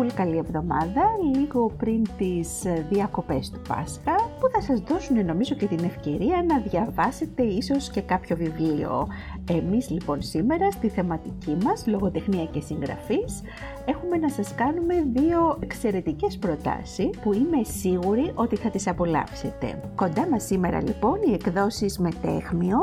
πολύ 0.00 0.12
καλή 0.12 0.36
εβδομάδα, 0.36 1.02
λίγο 1.34 1.72
πριν 1.78 2.02
τις 2.18 2.64
ε, 2.64 2.86
διακοπές 2.90 3.50
του 3.50 3.60
Πάσχα, 3.68 4.14
που 4.14 4.48
θα 4.52 4.60
σας 4.60 4.80
δώσουν 4.80 5.24
νομίζω 5.24 5.54
και 5.54 5.66
την 5.66 5.84
ευκαιρία 5.84 6.44
να 6.48 6.58
διαβάσετε 6.58 7.42
ίσως 7.42 7.90
και 7.90 8.00
κάποιο 8.00 8.36
βιβλίο. 8.36 9.08
Εμείς 9.50 9.90
λοιπόν 9.90 10.22
σήμερα 10.22 10.70
στη 10.70 10.88
θεματική 10.88 11.56
μας 11.64 11.86
λογοτεχνία 11.86 12.44
και 12.44 12.60
συγγραφής 12.60 13.42
έχουμε 13.84 14.16
να 14.16 14.28
σας 14.28 14.54
κάνουμε 14.54 14.94
δύο 15.12 15.58
εξαιρετικές 15.60 16.38
προτάσεις 16.38 17.10
που 17.22 17.32
είμαι 17.32 17.62
σίγουρη 17.62 18.32
ότι 18.34 18.56
θα 18.56 18.70
τις 18.70 18.86
απολαύσετε. 18.86 19.80
Κοντά 19.94 20.28
μας 20.30 20.44
σήμερα 20.44 20.82
λοιπόν 20.82 21.18
οι 21.28 21.32
εκδόσεις 21.32 21.98
Μετέχμιο 21.98 22.78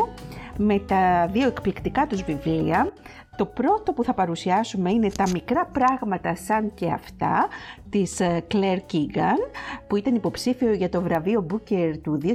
με 0.57 0.79
τα 0.79 1.29
δύο 1.31 1.47
εκπληκτικά 1.47 2.07
τους 2.07 2.23
βιβλία. 2.23 2.91
Το 3.37 3.45
πρώτο 3.45 3.93
που 3.93 4.03
θα 4.03 4.13
παρουσιάσουμε 4.13 4.91
είναι 4.91 5.09
τα 5.09 5.29
μικρά 5.33 5.65
πράγματα 5.65 6.35
σαν 6.35 6.73
και 6.73 6.91
αυτά 6.91 7.47
της 7.89 8.17
Claire 8.51 8.79
Keegan 8.93 9.49
που 9.87 9.95
ήταν 9.95 10.15
υποψήφιο 10.15 10.73
για 10.73 10.89
το 10.89 11.01
βραβείο 11.01 11.45
Booker 11.51 11.93
του 12.01 12.19
2022 12.23 12.29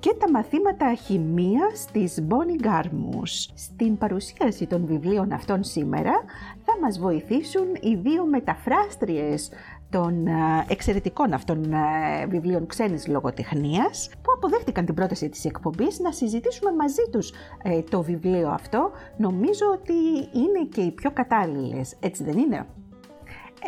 και 0.00 0.14
τα 0.18 0.30
μαθήματα 0.30 0.94
χημίας 0.94 1.86
της 1.92 2.22
Bonnie 2.28 2.66
Garmus. 2.66 3.50
Στην 3.54 3.98
παρουσίαση 3.98 4.66
των 4.66 4.86
βιβλίων 4.86 5.32
αυτών 5.32 5.64
σήμερα 5.64 6.12
θα 6.64 6.72
μας 6.80 6.98
βοηθήσουν 6.98 7.66
οι 7.80 7.94
δύο 7.94 8.24
μεταφράστριες 8.24 9.50
των 9.90 10.26
ε, 10.26 10.64
εξαιρετικών 10.68 11.32
αυτών 11.32 11.72
ε, 11.72 12.26
βιβλίων 12.26 12.66
ξένης 12.66 13.06
λογοτεχνίας 13.06 14.10
που 14.22 14.32
αποδέχτηκαν 14.36 14.84
την 14.84 14.94
πρόταση 14.94 15.28
της 15.28 15.44
εκπομπής 15.44 15.98
να 15.98 16.12
συζητήσουμε 16.12 16.72
μαζί 16.72 17.02
τους 17.10 17.32
ε, 17.62 17.82
το 17.82 18.02
βιβλίο 18.02 18.48
αυτό. 18.48 18.90
Νομίζω 19.16 19.66
ότι 19.72 19.92
είναι 20.38 20.68
και 20.72 20.80
οι 20.80 20.90
πιο 20.90 21.10
κατάλληλες, 21.10 21.96
έτσι 22.00 22.24
δεν 22.24 22.38
είναι; 22.38 22.66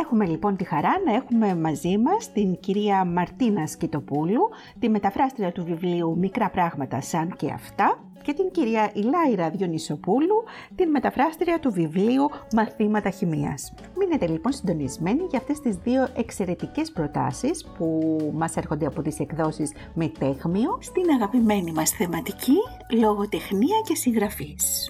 Έχουμε 0.00 0.26
λοιπόν 0.26 0.56
τη 0.56 0.64
χαρά 0.64 0.92
να 1.06 1.14
έχουμε 1.14 1.54
μαζί 1.56 1.98
μας 1.98 2.32
την 2.32 2.60
κυρία 2.60 3.04
Μαρτίνα 3.04 3.66
Σκητοπούλου, 3.66 4.40
τη 4.78 4.88
μεταφράστρια 4.88 5.52
του 5.52 5.64
βιβλίου 5.64 6.16
«Μικρά 6.18 6.50
πράγματα 6.50 7.00
σαν 7.00 7.36
και 7.36 7.50
αυτά», 7.50 7.98
και 8.22 8.32
την 8.32 8.50
κυρία 8.50 8.90
Ηλάιρα 8.94 9.50
Διονυσοπούλου, 9.50 10.44
την 10.74 10.90
μεταφράστρια 10.90 11.58
του 11.58 11.72
βιβλίου 11.72 12.30
Μαθήματα 12.54 13.10
Χημίας. 13.10 13.74
Μείνετε 13.98 14.26
λοιπόν 14.26 14.52
συντονισμένοι 14.52 15.22
για 15.30 15.38
αυτές 15.38 15.60
τις 15.60 15.76
δύο 15.76 16.08
εξαιρετικές 16.16 16.92
προτάσεις 16.92 17.66
που 17.78 18.18
μας 18.34 18.56
έρχονται 18.56 18.86
από 18.86 19.02
τις 19.02 19.18
εκδόσεις 19.18 19.72
Μετέχμιο 19.94 20.78
στην 20.80 21.04
αγαπημένη 21.14 21.72
μας 21.72 21.90
θεματική 21.90 22.56
λογοτεχνία 23.00 23.76
και 23.88 23.94
συγγραφής. 23.94 24.88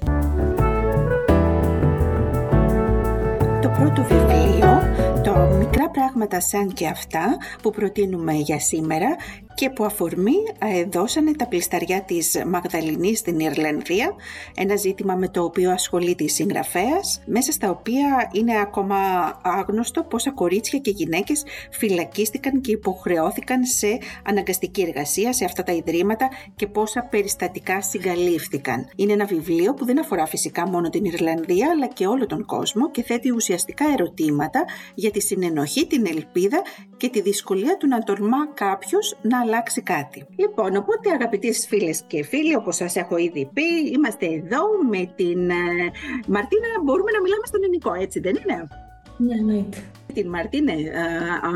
Το 3.63 3.69
πρώτο 3.69 4.03
βιβλίο, 4.03 4.81
το 5.25 5.57
«Μικρά 5.59 5.91
πράγματα 5.91 6.41
σαν 6.41 6.73
και 6.73 6.87
αυτά» 6.87 7.37
που 7.63 7.71
προτείνουμε 7.71 8.33
για 8.33 8.61
σήμερα 8.61 9.17
και 9.55 9.71
που 9.71 9.85
αφορμή 9.85 10.35
ε, 10.59 10.85
δώσανε 10.85 11.33
τα 11.33 11.47
πλησταριά 11.47 12.03
της 12.03 12.43
Μαγδαληνής 12.47 13.19
στην 13.19 13.39
Ιρλανδία, 13.39 14.15
ένα 14.57 14.77
ζήτημα 14.77 15.15
με 15.15 15.29
το 15.29 15.43
οποίο 15.43 15.71
ασχολείται 15.71 16.25
η 16.25 16.29
συγγραφέας, 16.29 17.23
μέσα 17.27 17.53
στα 17.53 17.71
οποία 17.71 18.31
είναι 18.33 18.61
ακόμα 18.61 18.97
άγνωστο 19.43 20.03
πόσα 20.03 20.31
κορίτσια 20.31 20.79
και 20.79 20.91
γυναίκες 20.91 21.43
φυλακίστηκαν 21.71 22.61
και 22.61 22.73
υποχρεώθηκαν 22.73 23.65
σε 23.65 23.99
αναγκαστική 24.27 24.83
εργασία 24.83 25.33
σε 25.33 25.45
αυτά 25.45 25.63
τα 25.63 25.73
ιδρύματα 25.73 26.29
και 26.57 26.67
πόσα 26.67 27.03
περιστατικά 27.03 27.83
συγκαλύφθηκαν. 27.83 28.89
Είναι 28.97 29.13
ένα 29.13 29.25
βιβλίο 29.25 29.75
που 29.75 29.85
δεν 29.85 30.01
αφορά 30.01 30.27
φυσικά 30.27 30.69
μόνο 30.69 30.91
την 30.91 31.05
Ιρλανδία 31.05 31.71
αλλά 31.71 31.87
και 31.87 32.07
όλο 32.07 32.27
τον 32.27 32.45
κόσμο 32.45 32.91
και 32.91 33.03
θέτει 33.03 33.31
ουσιαστικά 33.31 33.85
ερωτήματα 33.93 34.65
για 34.95 35.11
τη 35.11 35.21
συνενοχή, 35.21 35.87
την 35.87 36.07
ελπίδα 36.07 36.63
και 36.97 37.09
τη 37.09 37.21
δυσκολία 37.21 37.77
του 37.77 37.87
να 37.87 37.99
τολμά 37.99 38.49
κάποιος 38.55 39.19
να 39.23 39.42
αλλάξει 39.43 39.83
κάτι. 39.83 40.27
Λοιπόν, 40.37 40.77
οπότε 40.77 41.11
αγαπητές 41.13 41.67
φίλες 41.69 42.03
και 42.07 42.25
φίλοι, 42.25 42.55
όπως 42.57 42.77
σας 42.77 42.97
έχω 42.97 43.17
ήδη 43.17 43.51
πει, 43.53 43.91
είμαστε 43.95 44.27
εδώ 44.27 44.63
με 44.91 45.13
την 45.17 45.51
ε, 45.51 45.91
Μαρτίνα, 46.27 46.69
μπορούμε 46.85 47.11
να 47.11 47.21
μιλάμε 47.21 47.47
στον 47.47 47.63
ελληνικό, 47.63 47.93
έτσι 47.95 48.21
δεν 48.21 48.35
είναι; 48.35 48.69
Ναι, 49.17 49.35
εννοείται. 49.35 49.79
Την 50.15 50.29
Μαρτίνε, 50.29 50.75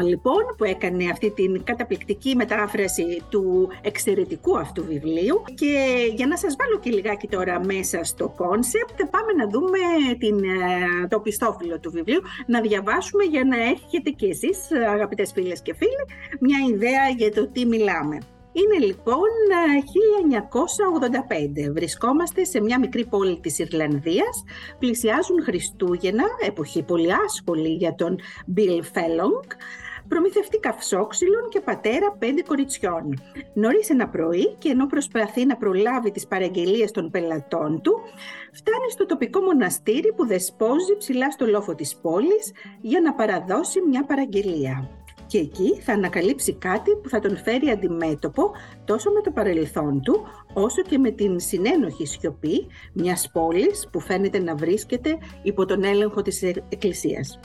λοιπόν, 0.03 0.43
που 0.57 0.65
έκανε 0.65 1.11
αυτή 1.11 1.31
την 1.31 1.65
καταπληκτική 1.65 2.37
μετάφραση 2.37 3.23
του 3.29 3.69
εξαιρετικού 3.83 4.59
αυτού 4.59 4.85
βιβλίου 4.85 5.43
και 5.55 5.97
για 6.15 6.27
να 6.27 6.37
σας 6.37 6.57
βάλω 6.59 6.79
και 6.79 6.91
λιγάκι 6.91 7.29
τώρα 7.29 7.65
μέσα 7.65 8.05
στο 8.05 8.29
κόνσεπτ, 8.37 9.03
πάμε 9.11 9.33
να 9.37 9.49
δούμε 9.49 9.79
την, 10.19 10.39
ε, 10.45 11.07
το 11.09 11.21
οπισθόφυλλο 11.21 11.79
του 11.81 11.91
βιβλίου, 11.91 12.21
να 12.47 12.61
διαβάσουμε 12.61 13.25
για 13.25 13.45
να 13.45 13.57
έχετε 13.57 14.11
και 14.11 14.27
εσείς, 14.27 14.59
αγαπητές 14.93 15.33
φίλες 15.33 15.63
και 15.63 15.75
φίλοι, 15.75 16.05
μια 16.41 16.59
ιδέα 16.75 17.09
για 17.17 17.33
το 17.33 17.49
τι 17.49 17.67
μιλάμε. 17.67 18.19
Είναι 18.61 18.87
λοιπόν 18.87 19.31
1985. 21.69 21.73
Βρισκόμαστε 21.73 22.45
σε 22.45 22.61
μια 22.61 22.79
μικρή 22.79 23.07
πόλη 23.07 23.41
της 23.41 23.59
Ιρλανδίας. 23.59 24.45
Πλησιάζουν 24.79 25.43
Χριστούγεννα, 25.43 26.25
εποχή 26.47 26.83
πολύ 26.83 27.09
άσχολη 27.25 27.69
για 27.69 27.95
τον 27.95 28.19
Bill 28.57 28.81
Fellong 28.81 29.47
προμηθευτή 30.09 30.59
καυσόξυλων 30.59 31.49
και 31.49 31.61
πατέρα 31.61 32.13
πέντε 32.19 32.43
κοριτσιών. 32.43 33.19
Νωρίς 33.55 33.91
ένα 33.91 34.09
πρωί 34.09 34.55
και 34.59 34.69
ενώ 34.69 34.87
προσπαθεί 34.87 35.47
να 35.47 35.57
προλάβει 35.57 36.11
τις 36.11 36.27
παραγγελίες 36.27 36.91
των 36.91 37.11
πελατών 37.11 37.81
του, 37.83 38.01
φτάνει 38.53 38.91
στο 38.91 39.07
τοπικό 39.07 39.41
μοναστήρι 39.41 40.13
που 40.13 40.27
δεσπόζει 40.27 40.97
ψηλά 40.99 41.31
στο 41.31 41.47
λόφο 41.47 41.75
της 41.75 41.97
πόλης 41.97 42.53
για 42.81 43.01
να 43.01 43.15
παραδώσει 43.15 43.81
μια 43.81 44.05
παραγγελία 44.05 44.91
και 45.37 45.43
εκεί 45.43 45.81
θα 45.81 45.93
ανακαλύψει 45.93 46.53
κάτι 46.53 46.91
που 47.03 47.09
θα 47.09 47.21
τον 47.21 47.37
φέρει 47.37 47.69
αντιμέτωπο 47.71 48.51
τόσο 48.85 49.11
με 49.11 49.21
το 49.21 49.31
παρελθόν 49.31 50.01
του, 50.03 50.27
όσο 50.53 50.83
και 50.83 50.99
με 50.99 51.11
την 51.11 51.41
συνένοχη 51.41 52.07
σιωπή 52.07 52.67
μιας 52.93 53.31
πόλης 53.33 53.89
που 53.93 54.01
φαίνεται 54.01 54.39
να 54.39 54.55
βρίσκεται 54.55 55.19
υπό 55.43 55.65
τον 55.65 55.85
έλεγχο 55.85 56.23
της 56.23 56.43
Εκκλησίας. 56.69 57.41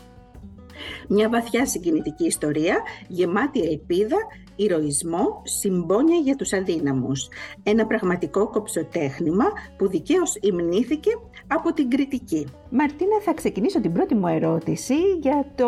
Μια 1.07 1.29
βαθιά 1.29 1.65
συγκινητική 1.65 2.25
ιστορία, 2.25 2.81
γεμάτη 3.07 3.61
ελπίδα, 3.61 4.17
ηρωισμό, 4.63 5.41
συμπόνια 5.43 6.17
για 6.17 6.35
τους 6.35 6.53
αδύναμους. 6.53 7.27
Ένα 7.63 7.85
πραγματικό 7.85 8.47
κοψοτέχνημα 8.47 9.45
που 9.77 9.87
δικαίως 9.87 10.37
υμνήθηκε 10.41 11.09
από 11.47 11.73
την 11.73 11.89
κριτική. 11.89 12.47
Μαρτίνα, 12.69 13.21
θα 13.21 13.33
ξεκινήσω 13.33 13.81
την 13.81 13.93
πρώτη 13.93 14.15
μου 14.15 14.27
ερώτηση 14.27 14.95
για 15.21 15.45
το, 15.55 15.67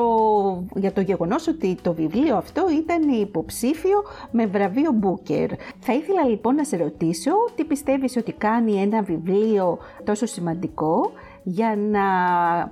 για 0.75 0.92
το 0.94 1.01
γεγονός 1.01 1.48
ότι 1.48 1.78
το 1.81 1.94
βιβλίο 1.94 2.36
αυτό 2.36 2.66
ήταν 2.72 3.10
υποψήφιο 3.10 4.04
με 4.31 4.45
βραβείο 4.45 4.92
Booker. 5.01 5.50
Θα 5.80 5.94
ήθελα 5.94 6.28
λοιπόν 6.28 6.56
να 6.56 6.63
σε 6.63 6.78
ρωτήσω 6.78 7.31
τι 7.56 7.63
πιστεύεις 7.63 8.18
ότι 8.18 8.31
κάνει 8.31 8.81
ένα 8.81 9.01
βιβλίο 9.01 9.78
τόσο 10.04 10.25
σημαντικό; 10.25 11.12
Για 11.44 11.75
να 11.78 12.01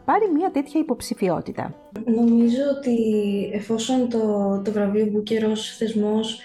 πάρει 0.06 0.32
μια 0.34 0.52
τέτοια 0.52 0.80
υποψηφιότητα. 0.80 1.74
Νομίζω 2.06 2.62
ότι 2.78 2.96
εφόσον 3.54 4.10
το, 4.10 4.62
το 4.66 4.72
βραβείο 4.72 5.06
Booker 5.06 5.50
ως 5.52 5.76
θεσμός 5.78 6.40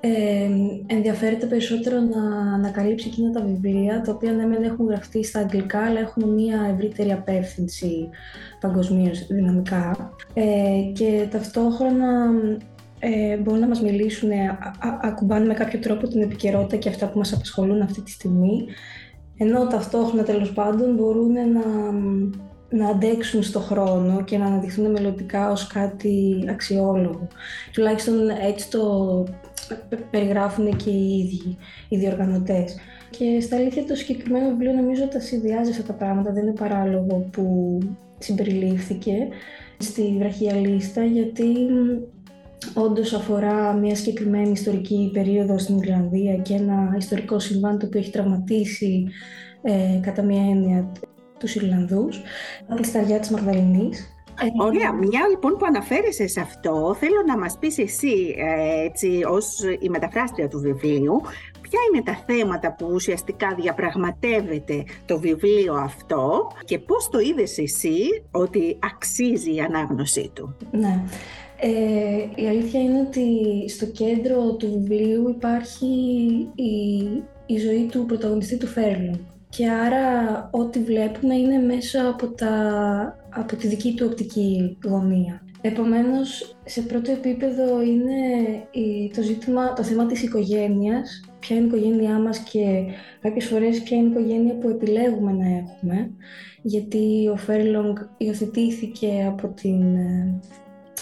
ε, 0.00 0.48
ενδιαφέρεται 0.86 1.46
περισσότερο 1.46 2.00
να 2.00 2.52
ανακαλύψει 2.54 3.08
εκείνα 3.08 3.30
τα 3.30 3.40
βιβλία, 3.40 4.00
τα 4.00 4.12
οποία 4.12 4.32
ναι, 4.32 4.46
δεν 4.46 4.62
έχουν 4.62 4.86
γραφτεί 4.86 5.24
στα 5.24 5.40
αγγλικά, 5.40 5.84
αλλά 5.84 6.00
έχουν 6.00 6.28
μια 6.34 6.70
ευρύτερη 6.74 7.12
απεύθυνση 7.12 8.08
παγκοσμίως 8.60 9.26
δυναμικά. 9.26 10.10
Ε, 10.34 10.44
και 10.94 11.26
ταυτόχρονα 11.30 12.30
ε, 12.98 13.36
μπορούν 13.36 13.60
να 13.60 13.68
μας 13.68 13.80
μιλήσουν, 13.80 14.30
ακουμπάνε 15.02 15.46
με 15.46 15.54
κάποιο 15.54 15.78
τρόπο 15.78 16.08
την 16.08 16.22
επικαιρότητα 16.22 16.76
και 16.76 16.88
αυτά 16.88 17.08
που 17.08 17.18
μας 17.18 17.32
απασχολούν 17.32 17.82
αυτή 17.82 18.00
τη 18.00 18.10
στιγμή, 18.10 18.66
ενώ 19.36 19.66
ταυτόχρονα 19.66 20.22
τέλος 20.22 20.52
πάντων 20.52 20.94
μπορούν 20.94 21.32
να, 21.32 21.92
να 22.70 22.88
αντέξουν 22.88 23.42
στο 23.42 23.60
χρόνο 23.60 24.24
και 24.24 24.38
να 24.38 24.46
αναδειχθούν 24.46 24.90
μελλοντικά 24.90 25.50
ως 25.50 25.66
κάτι 25.66 26.44
αξιόλογο. 26.50 27.26
Τουλάχιστον 27.72 28.28
έτσι 28.28 28.70
το, 28.70 29.24
περιγράφουν 30.10 30.76
και 30.76 30.90
οι 30.90 31.18
ίδιοι 31.18 31.56
οι 31.88 31.96
διοργανωτές. 31.96 32.76
Και 33.10 33.40
στα 33.40 33.56
αλήθεια 33.56 33.84
το 33.84 33.94
συγκεκριμένο 33.94 34.48
βιβλίο 34.48 34.72
νομίζω 34.72 35.08
τα 35.08 35.20
συνδυάζει 35.20 35.70
αυτά 35.70 35.82
τα 35.82 35.92
πράγματα, 35.92 36.32
δεν 36.32 36.42
είναι 36.42 36.52
παράλογο 36.52 37.28
που 37.30 37.78
συμπεριλήφθηκε 38.18 39.28
στη 39.78 40.16
βραχία 40.18 40.54
λίστα 40.54 41.04
γιατί 41.04 41.46
όντως 42.74 43.12
αφορά 43.12 43.72
μια 43.72 43.94
συγκεκριμένη 43.94 44.50
ιστορική 44.50 45.10
περίοδο 45.12 45.58
στην 45.58 45.78
Ιρλανδία 45.78 46.36
και 46.36 46.54
ένα 46.54 46.94
ιστορικό 46.98 47.38
συμβάν 47.38 47.78
το 47.78 47.86
οποίο 47.86 48.00
έχει 48.00 48.10
τραυματίσει 48.10 49.06
ε, 49.62 50.00
κατά 50.02 50.22
μια 50.22 50.42
έννοια 50.42 50.92
τους 51.38 51.54
Ιρλανδούς, 51.54 52.20
τα 52.68 52.74
πλησταριά 52.74 53.18
της 53.20 53.30
Μαγδαληνής. 53.30 54.10
Ε, 54.40 54.64
Ωραία, 54.64 54.92
μια 54.92 55.28
λοιπόν 55.30 55.56
που 55.56 55.64
αναφέρεσαι 55.64 56.26
σε 56.26 56.40
αυτό, 56.40 56.96
θέλω 56.98 57.22
να 57.26 57.38
μας 57.38 57.58
πεις 57.58 57.78
εσύ, 57.78 58.34
ε, 58.38 58.84
έτσι, 58.84 59.20
ως 59.28 59.60
η 59.80 59.88
μεταφράστρια 59.88 60.48
του 60.48 60.60
βιβλίου, 60.60 61.20
ποια 61.60 61.80
είναι 61.92 62.02
τα 62.02 62.16
θέματα 62.26 62.74
που 62.74 62.90
ουσιαστικά 62.92 63.54
διαπραγματεύεται 63.60 64.84
το 65.06 65.18
βιβλίο 65.18 65.74
αυτό 65.74 66.50
και 66.64 66.78
πώς 66.78 67.08
το 67.08 67.18
είδες 67.18 67.58
εσύ 67.58 67.98
ότι 68.30 68.78
αξίζει 68.82 69.54
η 69.54 69.60
ανάγνωσή 69.60 70.30
του; 70.34 70.56
Ναι. 70.70 71.02
Ε, 71.60 72.42
η 72.42 72.48
αλήθεια 72.48 72.80
είναι 72.80 73.00
ότι 73.00 73.28
στο 73.68 73.86
κέντρο 73.86 74.54
του 74.54 74.70
βιβλίου 74.70 75.28
υπάρχει 75.28 75.86
η, 76.54 77.02
η 77.46 77.58
ζωή 77.58 77.88
του 77.90 78.06
πρωταγωνιστή 78.06 78.56
του 78.56 78.66
Φέρλου. 78.66 79.26
Και 79.48 79.68
άρα 79.70 80.48
ό,τι 80.52 80.78
βλέπουμε 80.78 81.34
είναι 81.34 81.58
μέσα 81.58 82.08
από, 82.08 82.28
τα, 82.28 82.54
από 83.30 83.56
τη 83.56 83.68
δική 83.68 83.94
του 83.94 84.06
οπτική 84.10 84.78
γωνία. 84.84 85.40
Επομένως, 85.60 86.56
σε 86.64 86.80
πρώτο 86.80 87.10
επίπεδο 87.10 87.82
είναι 87.82 88.12
το, 89.14 89.22
ζήτημα, 89.22 89.72
το 89.72 89.82
θέμα 89.82 90.06
της 90.06 90.22
οικογένειας, 90.22 91.20
ποια 91.38 91.56
είναι 91.56 91.64
η 91.64 91.68
οικογένειά 91.68 92.18
μας 92.18 92.38
και 92.38 92.84
κάποιες 93.20 93.44
φορές 93.44 93.82
ποια 93.82 93.96
είναι 93.96 94.06
η 94.06 94.10
οικογένεια 94.10 94.54
που 94.54 94.68
επιλέγουμε 94.68 95.32
να 95.32 95.46
έχουμε, 95.46 96.10
γιατί 96.62 97.28
ο 97.32 97.36
Φέρλονγκ 97.36 97.96
υιοθετήθηκε 98.16 99.26
από 99.28 99.48
την 99.48 99.96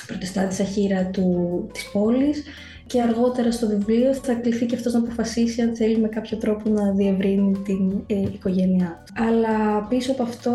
ε, 0.05 0.13
πρωτεστάτησα 0.13 0.65
χείρα 0.65 1.07
του, 1.07 1.69
της 1.73 1.91
πόλης 1.93 2.43
και 2.87 3.03
αργότερα 3.03 3.53
στο 3.53 3.67
βιβλίο 3.67 4.15
θα 4.15 4.35
κληθεί 4.35 4.67
και 4.67 4.75
αυτός 4.75 4.93
να 4.93 4.99
αποφασίσει 4.99 5.63
αν 5.63 5.77
θέλει 5.77 5.99
με 5.99 6.09
κάποιο 6.09 6.37
τρόπο 6.37 6.71
να 6.71 6.93
διευρύνει 6.93 7.59
την 7.65 8.03
ε, 8.07 8.21
οικογένειά 8.21 9.03
του. 9.07 9.13
Αλλά 9.29 9.83
πίσω 9.89 10.13
από 10.13 10.23
αυτό, 10.23 10.53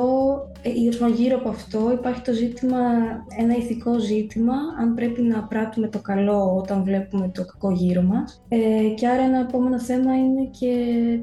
ε, 0.61 0.69
ή 0.69 0.89
γύρω 1.15 1.37
από 1.37 1.49
αυτό 1.49 1.91
υπάρχει 1.91 2.21
το 2.21 2.33
ζήτημα, 2.33 2.77
ένα 3.37 3.55
ηθικό 3.55 3.99
ζήτημα, 3.99 4.53
αν 4.79 4.93
πρέπει 4.93 5.21
να 5.21 5.43
πράττουμε 5.43 5.87
το 5.87 5.99
καλό 5.99 6.55
όταν 6.55 6.83
βλέπουμε 6.83 7.31
το 7.33 7.45
κακό 7.45 7.71
γύρω 7.71 8.01
μας. 8.01 8.41
Ε, 8.47 8.57
και 8.95 9.07
άρα 9.07 9.21
ένα 9.21 9.39
επόμενο 9.39 9.79
θέμα 9.79 10.17
είναι 10.17 10.49
και 10.59 10.73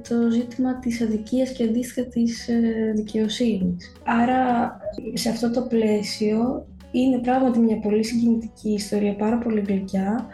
το 0.08 0.31
ζήτημα 0.31 0.78
της 0.78 1.02
αδικίας 1.02 1.50
και 1.50 1.64
αντίστοιχα 1.64 2.08
της 2.08 2.49
ε, 2.49 2.93
δικαιοσύνης. 2.94 3.93
Άρα 4.05 4.73
σε 5.12 5.28
αυτό 5.28 5.50
το 5.50 5.61
πλαίσιο 5.61 6.67
είναι 7.00 7.19
πράγματι 7.19 7.58
μια 7.58 7.78
πολύ 7.78 8.04
συγκινητική 8.04 8.70
ιστορία, 8.70 9.16
πάρα 9.16 9.38
πολύ 9.38 9.60
γλυκιά, 9.60 10.26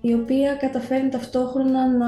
η 0.00 0.14
οποία 0.14 0.54
καταφέρνει 0.54 1.08
ταυτόχρονα 1.08 1.88
να, 1.88 2.06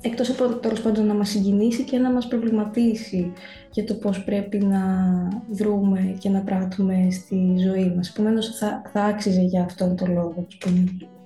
εκτός 0.00 0.30
από 0.30 0.48
τέλος 0.48 0.80
πάντων 0.80 1.06
να 1.06 1.14
μας 1.14 1.28
συγκινήσει 1.28 1.82
και 1.82 1.98
να 1.98 2.12
μας 2.12 2.28
προβληματίσει 2.28 3.32
για 3.70 3.84
το 3.84 3.94
πώς 3.94 4.24
πρέπει 4.24 4.58
να 4.58 4.82
δρούμε 5.50 6.16
και 6.18 6.28
να 6.28 6.40
πράττουμε 6.40 7.08
στη 7.10 7.54
ζωή 7.58 7.92
μας. 7.96 8.08
Επομένως 8.08 8.58
θα, 8.58 8.82
θα 8.92 9.02
άξιζε 9.02 9.40
για 9.40 9.62
αυτόν 9.62 9.96
τον 9.96 10.12
λόγο. 10.12 10.46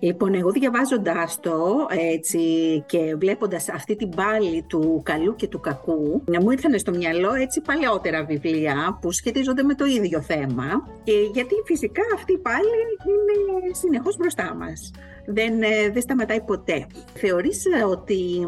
Λοιπόν, 0.00 0.34
εγώ 0.34 0.50
διαβάζοντάς 0.50 1.40
το 1.40 1.86
έτσι, 2.12 2.38
και 2.86 3.16
βλέποντας 3.18 3.68
αυτή 3.68 3.96
την 3.96 4.08
πάλη 4.08 4.64
του 4.68 5.00
καλού 5.04 5.34
και 5.34 5.48
του 5.48 5.60
κακού, 5.60 6.22
μου 6.42 6.50
ήρθαν 6.50 6.78
στο 6.78 6.90
μυαλό 6.90 7.34
έτσι 7.34 7.60
παλαιότερα 7.60 8.24
βιβλία 8.24 8.98
που 9.00 9.12
σχετίζονται 9.12 9.62
με 9.62 9.74
το 9.74 9.84
ίδιο 9.84 10.20
θέμα, 10.20 10.66
και 11.04 11.12
γιατί 11.32 11.54
φυσικά 11.64 12.02
αυτή 12.14 12.32
η 12.32 12.38
πάλη 12.38 12.80
είναι 13.06 13.74
συνεχώς 13.74 14.16
μπροστά 14.16 14.54
μας. 14.54 14.90
Δεν, 15.26 15.62
ε, 15.62 15.90
δεν 15.92 16.02
σταματάει 16.02 16.40
ποτέ. 16.40 16.86
Θεωρείς 17.14 17.62
ότι 17.90 18.46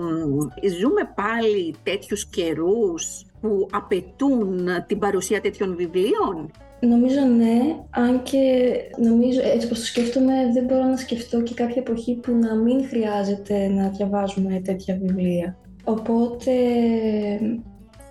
ζούμε 0.78 1.12
πάλι 1.14 1.74
τέτοιους 1.82 2.26
καιρούς 2.26 3.24
που 3.40 3.68
απαιτούν 3.70 4.68
την 4.86 4.98
παρουσία 4.98 5.40
τέτοιων 5.40 5.76
βιβλίων; 5.76 6.50
Νομίζω 6.80 7.20
ναι, 7.20 7.58
αν 7.90 8.22
και 8.22 8.72
νομίζω 8.96 9.40
έτσι 9.54 9.66
όπως 9.66 9.78
το 9.78 9.84
σκέφτομαι 9.84 10.34
δεν 10.52 10.64
μπορώ 10.64 10.84
να 10.84 10.96
σκεφτώ 10.96 11.42
και 11.42 11.54
κάποια 11.54 11.82
εποχή 11.86 12.14
που 12.14 12.32
να 12.34 12.54
μην 12.54 12.86
χρειάζεται 12.88 13.68
να 13.68 13.88
διαβάζουμε 13.88 14.60
τέτοια 14.64 14.98
βιβλία. 15.02 15.56
Οπότε 15.84 16.52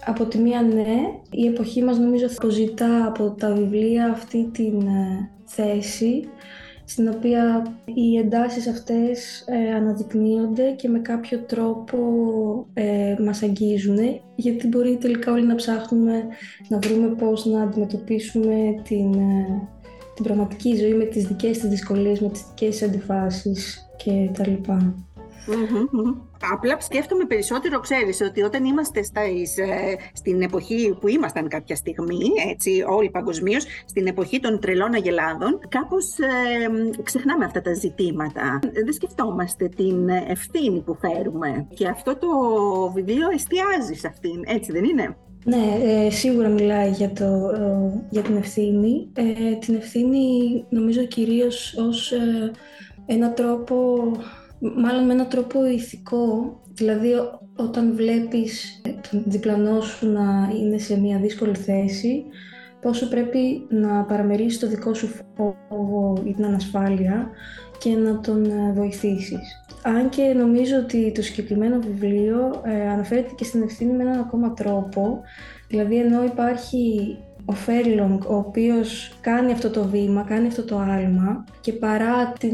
από 0.05 0.25
τη 0.25 0.37
μία 0.37 0.61
ναι, 0.61 0.95
η 1.31 1.47
εποχή 1.47 1.83
μας 1.83 1.97
νομίζω 1.97 2.27
θα 2.27 2.35
αποζητά 2.37 3.05
από 3.05 3.31
τα 3.31 3.53
βιβλία 3.53 4.05
αυτή 4.05 4.49
την 4.53 4.81
ε, 4.81 5.29
θέση 5.45 6.23
στην 6.89 7.07
οποία 7.07 7.73
οι 7.85 8.17
εντάσεις 8.17 8.67
αυτές 8.67 9.43
ε, 9.47 9.73
αναδεικνύονται 9.73 10.71
και 10.71 10.89
με 10.89 10.99
κάποιο 10.99 11.39
τρόπο 11.39 11.97
ε, 12.73 13.15
μας 13.25 13.43
αγγίζουν 13.43 13.97
γιατί 14.35 14.67
μπορεί 14.67 14.97
τελικά 14.97 15.31
όλοι 15.31 15.45
να 15.45 15.55
ψάχνουμε 15.55 16.27
να 16.67 16.77
βρούμε 16.79 17.07
πώς 17.07 17.45
να 17.45 17.61
αντιμετωπίσουμε 17.61 18.81
την, 18.83 19.13
ε, 19.13 19.67
την 20.15 20.23
πραγματική 20.23 20.75
ζωή 20.75 20.93
με 20.93 21.05
τις 21.05 21.27
δικές 21.27 21.57
της 21.57 21.69
δυσκολίες, 21.69 22.19
με 22.19 22.29
τις 22.29 22.43
δικές 22.47 22.77
της 22.77 22.87
αντιφάσεις 22.87 23.89
και 23.97 24.29
τα 24.33 24.47
λοιπα 24.47 24.95
Απλά 26.51 26.79
σκέφτομαι 26.79 27.25
περισσότερο, 27.25 27.79
ξέρεις, 27.79 28.21
ότι 28.21 28.41
όταν 28.41 28.65
είμαστε 28.65 29.03
στα, 29.03 29.21
ε, 29.21 29.95
στην 30.13 30.41
εποχή 30.41 30.97
που 30.99 31.07
ήμασταν 31.07 31.47
κάποια 31.47 31.75
στιγμή, 31.75 32.21
έτσι, 32.51 32.83
όλοι 32.87 33.09
παγκοσμίως, 33.09 33.65
στην 33.85 34.07
εποχή 34.07 34.39
των 34.39 34.59
τρελών 34.59 34.93
αγελάδων, 34.93 35.59
κάπως 35.69 36.17
ε, 36.19 37.01
ξεχνάμε 37.03 37.45
αυτά 37.45 37.61
τα 37.61 37.73
ζητήματα. 37.73 38.59
Δεν 38.83 38.93
σκεφτόμαστε 38.93 39.67
την 39.67 40.09
ευθύνη 40.09 40.79
που 40.79 40.97
φέρουμε. 41.01 41.67
Και 41.73 41.87
αυτό 41.87 42.17
το 42.17 42.27
βιβλίο 42.93 43.27
εστιάζει 43.33 43.93
σε 43.93 44.07
αυτήν, 44.07 44.43
έτσι 44.45 44.71
δεν 44.71 44.83
είναι; 44.83 45.15
Ναι, 45.43 45.77
ε, 45.81 46.09
σίγουρα 46.09 46.47
μιλάει 46.47 46.89
για, 46.89 47.11
το, 47.11 47.25
ε, 47.25 48.03
για 48.09 48.21
την 48.21 48.35
ευθύνη. 48.35 49.09
Ε, 49.13 49.55
την 49.55 49.75
ευθύνη 49.75 50.19
νομίζω 50.69 51.03
κυρίως 51.03 51.75
ως 51.77 52.13
ένα 53.05 53.33
τρόπο 53.33 53.75
μάλλον 54.59 55.05
με 55.05 55.13
έναν 55.13 55.27
τρόπο 55.29 55.65
ηθικό, 55.65 56.59
δηλαδή 56.73 57.11
όταν 57.55 57.95
βλέπεις 57.95 58.81
τον 59.11 59.23
διπλανό 59.25 59.81
σου 59.81 60.11
να 60.11 60.51
είναι 60.59 60.77
σε 60.77 60.99
μια 60.99 61.19
δύσκολη 61.19 61.55
θέση, 61.55 62.23
πόσο 62.81 63.09
πρέπει 63.09 63.65
να 63.69 64.03
παραμερίσεις 64.03 64.59
το 64.59 64.67
δικό 64.67 64.93
σου 64.93 65.09
φόβο 65.35 66.21
ή 66.25 66.33
την 66.33 66.45
ανασφάλεια 66.45 67.29
και 67.77 67.95
να 67.95 68.19
τον 68.19 68.45
ε, 68.45 68.73
βοηθήσεις. 68.73 69.63
Αν 69.83 70.09
και 70.09 70.33
νομίζω 70.37 70.77
ότι 70.77 71.11
το 71.11 71.21
συγκεκριμένο 71.21 71.79
βιβλίο 71.79 72.61
ε, 72.63 72.89
αναφέρεται 72.89 73.31
και 73.35 73.43
στην 73.43 73.61
ευθύνη 73.61 73.93
με 73.93 74.03
έναν 74.03 74.19
ακόμα 74.19 74.53
τρόπο, 74.53 75.21
δηλαδή 75.67 75.95
ενώ 75.95 76.23
υπάρχει 76.23 77.17
ο 77.45 77.53
Φέρλονγκ 77.53 78.21
ο 78.27 78.35
οποίος 78.35 79.17
κάνει 79.21 79.51
αυτό 79.51 79.69
το 79.69 79.83
βήμα, 79.83 80.23
κάνει 80.23 80.47
αυτό 80.47 80.63
το 80.63 80.77
άλμα 80.77 81.43
και 81.61 81.73
παρά 81.73 82.33
την 82.39 82.53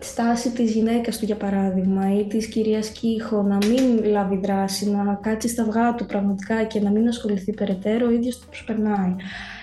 στάση 0.00 0.50
της 0.50 0.72
γυναίκας 0.72 1.18
του 1.18 1.24
για 1.24 1.36
παράδειγμα 1.36 2.18
ή 2.18 2.24
της 2.24 2.46
κυρίας 2.46 2.88
Κίχο 2.88 3.42
να 3.42 3.56
μην 3.56 4.04
λάβει 4.04 4.40
δράση, 4.42 4.90
να 4.90 5.18
κάτσει 5.22 5.48
στα 5.48 5.62
αυγά 5.62 5.94
του 5.94 6.06
πραγματικά 6.06 6.64
και 6.64 6.80
να 6.80 6.90
μην 6.90 7.08
ασχοληθεί 7.08 7.52
περαιτέρω, 7.52 8.06
ο 8.06 8.10
ίδιος 8.10 8.38
το 8.38 8.46
προσπερνάει. 8.46 9.14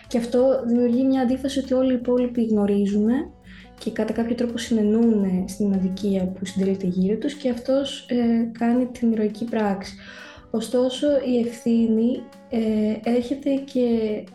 Και 0.07 0.17
αυτό 0.17 0.63
δημιουργεί 0.67 1.03
μια 1.03 1.21
αντίφαση 1.21 1.59
ότι 1.59 1.73
όλοι 1.73 1.91
οι 1.91 1.95
υπόλοιποι 1.95 2.43
γνωρίζουν 2.43 3.07
και 3.77 3.91
κατά 3.91 4.13
κάποιο 4.13 4.35
τρόπο 4.35 4.57
συνενούν 4.57 5.43
στην 5.47 5.73
αδικία 5.73 6.25
που 6.25 6.45
συντελείται 6.45 6.87
γύρω 6.87 7.17
τους 7.17 7.33
και 7.33 7.49
αυτός 7.49 8.05
ε, 8.09 8.51
κάνει 8.59 8.85
την 8.85 9.11
ηρωική 9.11 9.45
πράξη. 9.45 9.95
Ωστόσο 10.51 11.07
η 11.07 11.39
ευθύνη 11.47 12.21
ε, 12.49 13.09
έρχεται 13.09 13.49
και 13.55 13.87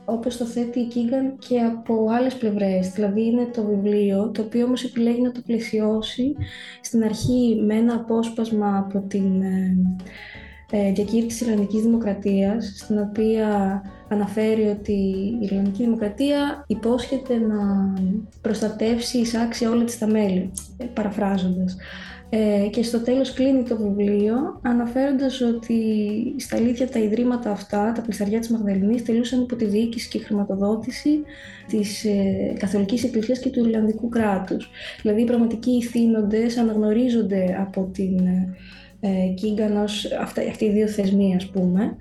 όπως 0.05 0.37
το 0.37 0.45
θέτει 0.45 0.81
η 0.81 0.87
Κίγκαν 0.87 1.39
και 1.39 1.61
από 1.61 2.07
άλλες 2.11 2.35
πλευρές. 2.35 2.91
Δηλαδή 2.91 3.25
είναι 3.25 3.49
το 3.53 3.65
βιβλίο 3.65 4.31
το 4.31 4.43
οποίο 4.43 4.65
όμως 4.65 4.85
επιλέγει 4.85 5.21
να 5.21 5.33
το 5.33 5.41
πλαισιώσει 5.47 6.35
στην 6.83 7.05
αρχή 7.05 7.63
με 7.67 7.75
ένα 7.75 7.95
απόσπασμα 7.95 8.79
από 8.79 9.05
την 9.09 9.43
ε, 9.43 9.77
ε, 10.75 10.93
διακήρυξη 10.93 11.39
της 11.39 11.41
Ιρλανδικής 11.41 11.83
Δημοκρατίας 11.83 12.73
στην 12.77 12.99
οποία 12.99 13.83
αναφέρει 14.09 14.63
ότι 14.63 14.93
η 14.93 15.39
Ιρλανδική 15.41 15.83
Δημοκρατία 15.83 16.65
υπόσχεται 16.67 17.37
να 17.37 17.93
προστατεύσει 18.41 19.19
εισάξια 19.19 19.71
όλα 19.71 19.85
της 19.85 19.99
τα 19.99 20.07
μέλη, 20.07 20.53
ε, 20.77 20.85
παραφράζοντας. 20.85 21.77
Ε, 22.35 22.69
και 22.69 22.83
στο 22.83 23.01
τέλος 23.01 23.33
κλείνει 23.33 23.63
το 23.63 23.77
βιβλίο 23.77 24.61
αναφέροντας 24.63 25.41
ότι 25.41 25.77
στα 26.39 26.57
αλήθεια 26.57 26.89
τα 26.89 26.99
ιδρύματα 26.99 27.51
αυτά, 27.51 27.93
τα 27.95 28.01
πληθαριά 28.03 28.39
της 28.39 28.49
Μαγδαληνής, 28.49 29.05
τελούσαν 29.05 29.41
υπό 29.41 29.57
τη 29.57 29.65
διοίκηση 29.65 30.09
και 30.09 30.19
χρηματοδότηση 30.19 31.23
της 31.67 32.05
ε, 32.05 32.55
Καθολικής 32.59 33.05
Εκκλησίας 33.05 33.39
και 33.39 33.51
του 33.51 33.65
Ιρλανδικού 33.65 34.09
κράτους. 34.09 34.71
Δηλαδή 35.03 35.21
οι 35.21 35.25
πραγματικοί 35.25 35.71
ηθήνοντες 35.71 36.57
αναγνωρίζονται 36.57 37.57
από 37.61 37.91
την 37.93 38.27
ε, 39.01 39.27
Κίγκαν 39.35 39.77
ως 39.77 40.13
αυτοί 40.51 40.65
οι 40.65 40.71
δύο 40.71 40.89
θεσμοί 40.89 41.35
ας 41.37 41.47
πούμε 41.47 41.97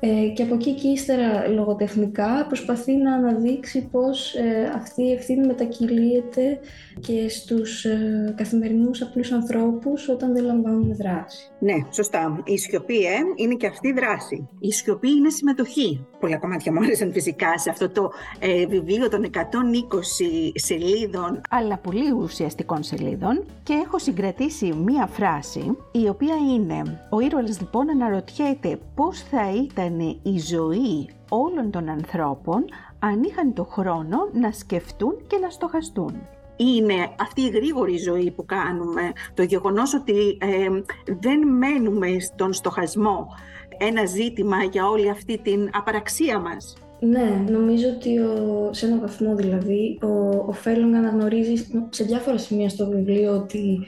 ε, 0.00 0.28
και 0.34 0.42
από 0.42 0.54
εκεί 0.54 0.74
και 0.74 0.88
ύστερα 0.88 1.48
λογοτεχνικά 1.48 2.44
προσπαθεί 2.46 2.96
να 2.96 3.14
αναδείξει 3.14 3.88
πως 3.90 4.34
ε, 4.34 4.72
αυτή 4.74 5.02
η 5.02 5.12
ευθύνη 5.12 5.46
μετακυλίεται 5.46 6.58
και 7.00 7.28
στους 7.28 7.84
ε, 7.84 8.34
καθημερινούς 8.36 9.02
απλούς 9.02 9.32
ανθρώπους 9.32 10.08
όταν 10.08 10.32
δεν 10.34 10.44
λαμβάνουν 10.44 10.96
δράση. 10.96 11.50
Ναι, 11.58 11.74
σωστά. 11.90 12.42
Η 12.44 12.58
σιωπή 12.58 13.04
ε, 13.04 13.16
είναι 13.36 13.54
και 13.54 13.66
αυτή 13.66 13.88
η 13.88 13.92
δράση. 13.92 14.48
Η 14.60 14.72
σιωπή 14.72 15.10
είναι 15.10 15.30
συμμετοχή. 15.30 16.06
Πολλά 16.20 16.38
κομμάτια 16.38 16.72
μου 16.72 16.80
άρεσαν 16.82 17.12
φυσικά 17.12 17.58
σε 17.58 17.70
αυτό 17.70 17.90
το 17.90 18.10
ε, 18.38 18.66
βιβλίο 18.66 19.08
των 19.08 19.30
120 19.34 19.38
σελίδων. 20.54 21.40
Αλλά 21.50 21.76
πολύ 21.78 22.10
ουσιαστικών 22.10 22.82
σελίδων 22.82 23.44
και 23.62 23.72
έχω 23.72 23.98
συγκρατήσει 23.98 24.72
μία 24.84 25.06
φράση 25.06 25.76
η 25.92 26.08
οποία 26.08 26.34
είναι 26.54 27.06
«Ο 27.10 27.20
ήρωας 27.20 27.60
λοιπόν 27.60 27.90
αναρωτιέται 27.90 28.78
πώς 28.94 29.22
θα 29.22 29.52
ήταν 29.64 29.87
η 30.22 30.38
ζωή 30.38 31.10
όλων 31.28 31.70
των 31.70 31.88
ανθρώπων 31.88 32.64
αν 32.98 33.22
είχαν 33.22 33.54
το 33.54 33.64
χρόνο 33.64 34.18
να 34.32 34.52
σκεφτούν 34.52 35.14
και 35.26 35.38
να 35.38 35.50
στοχαστούν» 35.50 36.14
είναι 36.58 36.94
αυτή 37.20 37.40
η 37.40 37.48
γρήγορη 37.48 37.96
ζωή 37.96 38.30
που 38.30 38.44
κάνουμε, 38.44 39.12
το 39.34 39.42
γεγονός 39.42 39.94
ότι 39.94 40.38
ε, 40.40 40.68
δεν 41.20 41.48
μένουμε 41.48 42.18
στον 42.18 42.52
στοχασμό 42.52 43.26
ένα 43.78 44.04
ζήτημα 44.04 44.62
για 44.62 44.86
όλη 44.86 45.10
αυτή 45.10 45.38
την 45.38 45.70
απαραξία 45.72 46.38
μας. 46.38 46.76
Ναι, 47.00 47.44
νομίζω 47.50 47.88
ότι 47.88 48.18
ο, 48.18 48.68
σε 48.72 48.86
έναν 48.86 49.00
βαθμό 49.00 49.34
δηλαδή 49.34 49.98
ο, 50.02 50.08
ο 50.46 50.52
Φέλονγκ 50.52 50.94
αναγνωρίζει 50.94 51.66
σε 51.90 52.04
διάφορα 52.04 52.38
σημεία 52.38 52.68
στο 52.68 52.88
βιβλίο 52.88 53.32
ότι 53.32 53.78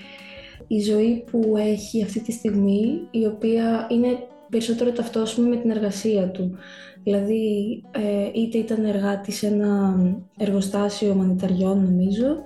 η 0.67 0.81
ζωή 0.81 1.25
που 1.31 1.55
έχει 1.57 2.03
αυτή 2.03 2.21
τη 2.21 2.33
στιγμή, 2.33 3.01
η 3.11 3.27
οποία 3.27 3.87
είναι 3.91 4.19
περισσότερο 4.51 4.93
ταυτόσιμη 4.93 5.49
με 5.49 5.57
την 5.57 5.71
εργασία 5.71 6.29
του. 6.29 6.59
Δηλαδή, 7.03 7.45
ε, 7.91 8.41
είτε 8.41 8.59
ήταν 8.59 8.85
εργάτης 8.85 9.37
σε 9.37 9.47
ένα 9.47 9.97
εργοστάσιο 10.39 11.15
μανιταριών, 11.15 11.85
νομίζω, 11.85 12.37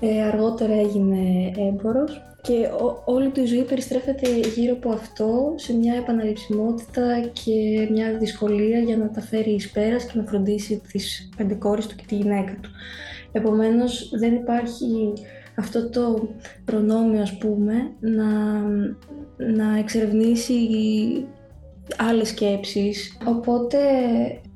ε, 0.00 0.22
αργότερα 0.22 0.72
έγινε 0.72 1.52
έμπορος 1.68 2.20
και 2.46 2.68
όλη 3.04 3.28
του 3.28 3.40
η 3.40 3.44
ζωή 3.44 3.62
περιστρέφεται 3.62 4.28
γύρω 4.56 4.72
από 4.74 4.90
αυτό 4.90 5.54
σε 5.56 5.76
μια 5.76 5.94
επαναληψιμότητα 5.94 7.20
και 7.32 7.88
μια 7.90 8.16
δυσκολία 8.18 8.78
για 8.78 8.96
να 8.96 9.10
τα 9.10 9.20
φέρει 9.20 9.50
εις 9.50 9.70
πέρας 9.70 10.04
και 10.04 10.18
να 10.18 10.24
φροντίσει 10.24 10.82
τις 10.92 11.28
πέντε 11.36 11.54
κόρες 11.54 11.86
του 11.86 11.94
και 11.94 12.04
τη 12.06 12.14
γυναίκα 12.14 12.56
του. 12.62 12.70
Επομένως 13.32 14.10
δεν 14.18 14.34
υπάρχει 14.34 15.12
αυτό 15.56 15.88
το 15.88 16.28
προνόμιο 16.64 17.22
ας 17.22 17.38
πούμε 17.38 17.74
να, 18.00 18.60
να 19.36 19.78
εξερευνήσει 19.78 20.54
άλλες 21.96 22.28
σκέψεις. 22.28 23.18
Οπότε 23.26 23.78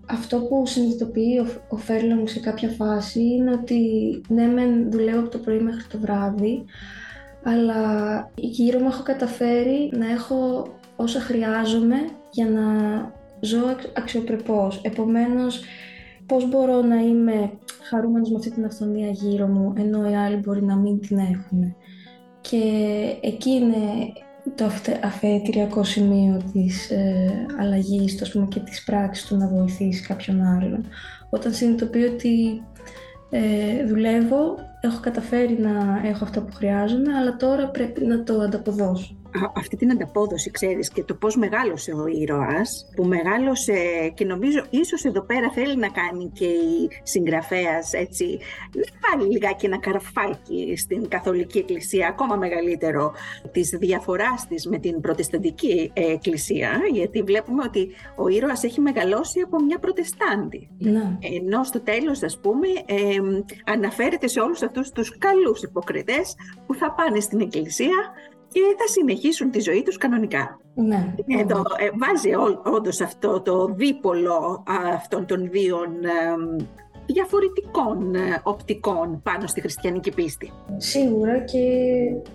αυτό 0.07 0.39
που 0.39 0.67
συνειδητοποιεί 0.67 1.41
ο, 1.41 1.77
ο 1.77 1.79
μου 2.17 2.27
σε 2.27 2.41
κάποια 2.41 2.69
φάση 2.69 3.21
είναι 3.21 3.51
ότι 3.53 3.81
ναι 4.29 4.47
μεν 4.47 4.91
δουλεύω 4.91 5.21
από 5.21 5.29
το 5.29 5.39
πρωί 5.39 5.59
μέχρι 5.59 5.85
το 5.91 5.99
βράδυ 5.99 6.65
αλλά 7.43 8.31
γύρω 8.35 8.79
μου 8.79 8.87
έχω 8.87 9.03
καταφέρει 9.03 9.91
να 9.93 10.11
έχω 10.11 10.69
όσα 10.97 11.21
χρειάζομαι 11.21 11.97
για 12.31 12.47
να 12.51 12.63
ζω 13.41 13.59
αξιοπρεπώς. 13.97 14.81
Επομένως, 14.83 15.63
πώς 16.27 16.49
μπορώ 16.49 16.83
να 16.83 16.97
είμαι 16.97 17.51
χαρούμενος 17.83 18.31
με 18.31 18.37
αυτή 18.37 18.51
την 18.51 18.65
αυθονία 18.65 19.09
γύρω 19.09 19.47
μου, 19.47 19.73
ενώ 19.77 20.11
οι 20.11 20.15
άλλοι 20.15 20.37
μπορεί 20.37 20.63
να 20.63 20.77
μην 20.77 21.01
την 21.01 21.19
έχουν. 21.19 21.75
Και 22.41 22.63
εκεί 23.21 23.51
είναι 23.51 23.77
το 24.55 24.71
αφετηριακό 25.05 25.85
σημείο 25.85 26.43
της 26.53 26.91
ε, 26.91 27.47
αλλαγής 27.61 28.19
το, 28.19 28.29
πούμε, 28.33 28.47
και 28.47 28.61
της 28.61 28.85
πράξης 28.85 29.27
του 29.27 29.37
να 29.37 29.49
βοηθήσει 29.49 30.03
κάποιον 30.03 30.43
άλλον. 30.43 30.87
Όταν 31.31 31.53
συνειδητοποιεί 31.53 32.11
ότι 32.13 32.63
ε, 33.31 33.87
δουλεύω, 33.87 34.57
έχω 34.81 35.01
καταφέρει 35.01 35.59
να 35.61 36.01
έχω 36.09 36.25
αυτό 36.25 36.41
που 36.41 36.53
χρειάζομαι, 36.53 37.15
αλλά 37.15 37.37
τώρα 37.37 37.69
πρέπει 37.69 38.05
να 38.05 38.23
το 38.23 38.41
ανταποδώσω 38.41 39.20
αυτή 39.57 39.77
την 39.77 39.91
ανταπόδοση, 39.91 40.51
ξέρεις, 40.51 40.91
και 40.91 41.05
το 41.05 41.15
πώς 41.15 41.37
μεγάλωσε 41.37 41.93
ο 41.93 42.07
ήρωας, 42.07 42.89
που 42.97 43.05
μεγάλωσε 43.05 43.75
και 44.15 44.25
νομίζω 44.25 44.65
ίσως 44.71 45.05
εδώ 45.05 45.21
πέρα 45.23 45.51
θέλει 45.51 45.77
να 45.77 45.89
κάνει 45.89 46.31
και 46.33 46.45
η 46.45 46.89
συγγραφέας, 47.03 47.93
έτσι, 47.93 48.39
να 48.75 49.17
βάλει 49.19 49.31
λιγάκι 49.31 49.67
ένα 49.67 49.79
καρφάκι 49.79 50.77
στην 50.77 51.09
Καθολική 51.09 51.59
Εκκλησία, 51.59 52.09
ακόμα 52.09 52.37
μεγαλύτερο, 52.37 53.13
της 53.53 53.69
διαφοράς 53.79 54.47
της 54.49 54.67
με 54.67 54.79
την 54.79 55.01
Προτεσταντική 55.01 55.91
Εκκλησία, 55.95 56.81
γιατί 56.93 57.23
βλέπουμε 57.23 57.63
ότι 57.67 57.91
ο 58.17 58.29
ήρωας 58.29 58.65
έχει 58.65 58.81
μεγαλώσει 58.81 59.41
από 59.41 59.63
μια 59.63 59.79
Προτεστάντη. 59.79 60.69
Ναι. 60.79 61.17
Ενώ 61.41 61.65
στο 61.65 61.81
τέλος, 61.81 62.23
ας 62.23 62.39
πούμε, 62.39 62.67
ε, 62.87 63.17
αναφέρεται 63.65 64.27
σε 64.27 64.41
όλους 64.41 64.63
αυτούς 64.63 64.91
τους 64.91 65.19
καλούς 65.19 65.63
υποκριτές 65.63 66.35
που 66.67 66.75
θα 66.75 66.93
πάνε 66.93 67.21
στην 67.21 67.41
Εκκλησία 67.41 68.13
και 68.53 68.61
θα 68.79 68.87
συνεχίσουν 68.87 69.51
τη 69.51 69.61
ζωή 69.61 69.83
τους 69.83 69.97
κανονικά. 69.97 70.61
Ναι. 70.75 71.15
Εδώ, 71.27 71.63
ε, 71.79 71.91
βάζει 71.99 72.35
ό, 72.35 72.63
όντως 72.65 73.01
αυτό 73.01 73.41
το 73.41 73.67
δίπολο 73.67 74.63
αυτών 74.95 75.27
των 75.27 75.51
δύο 75.51 75.79
διαφορετικών 77.13 78.15
ε, 78.15 78.41
οπτικών 78.43 79.21
πάνω 79.23 79.47
στη 79.47 79.61
χριστιανική 79.61 80.11
πίστη. 80.11 80.53
Σίγουρα 80.77 81.39
και 81.39 81.59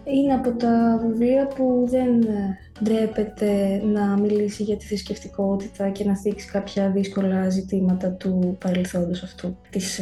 είναι 0.04 0.34
από 0.34 0.52
τα 0.52 1.00
βιβλία 1.02 1.48
που 1.48 1.86
δεν 1.88 2.22
ε, 2.22 2.58
ντρέπεται 2.84 3.82
να 3.86 4.18
μιλήσει 4.18 4.64
για 4.64 4.78
τη 4.78 4.86
θρησκευτικότητα 4.86 5.90
και 5.90 6.04
να 6.04 6.18
θίξει 6.18 6.52
κάποια 6.52 6.90
δύσκολα 6.90 7.50
ζητήματα 7.50 8.12
του 8.12 8.58
παρελθόντος 8.60 9.24
αυτού, 9.24 9.58
της, 9.70 10.02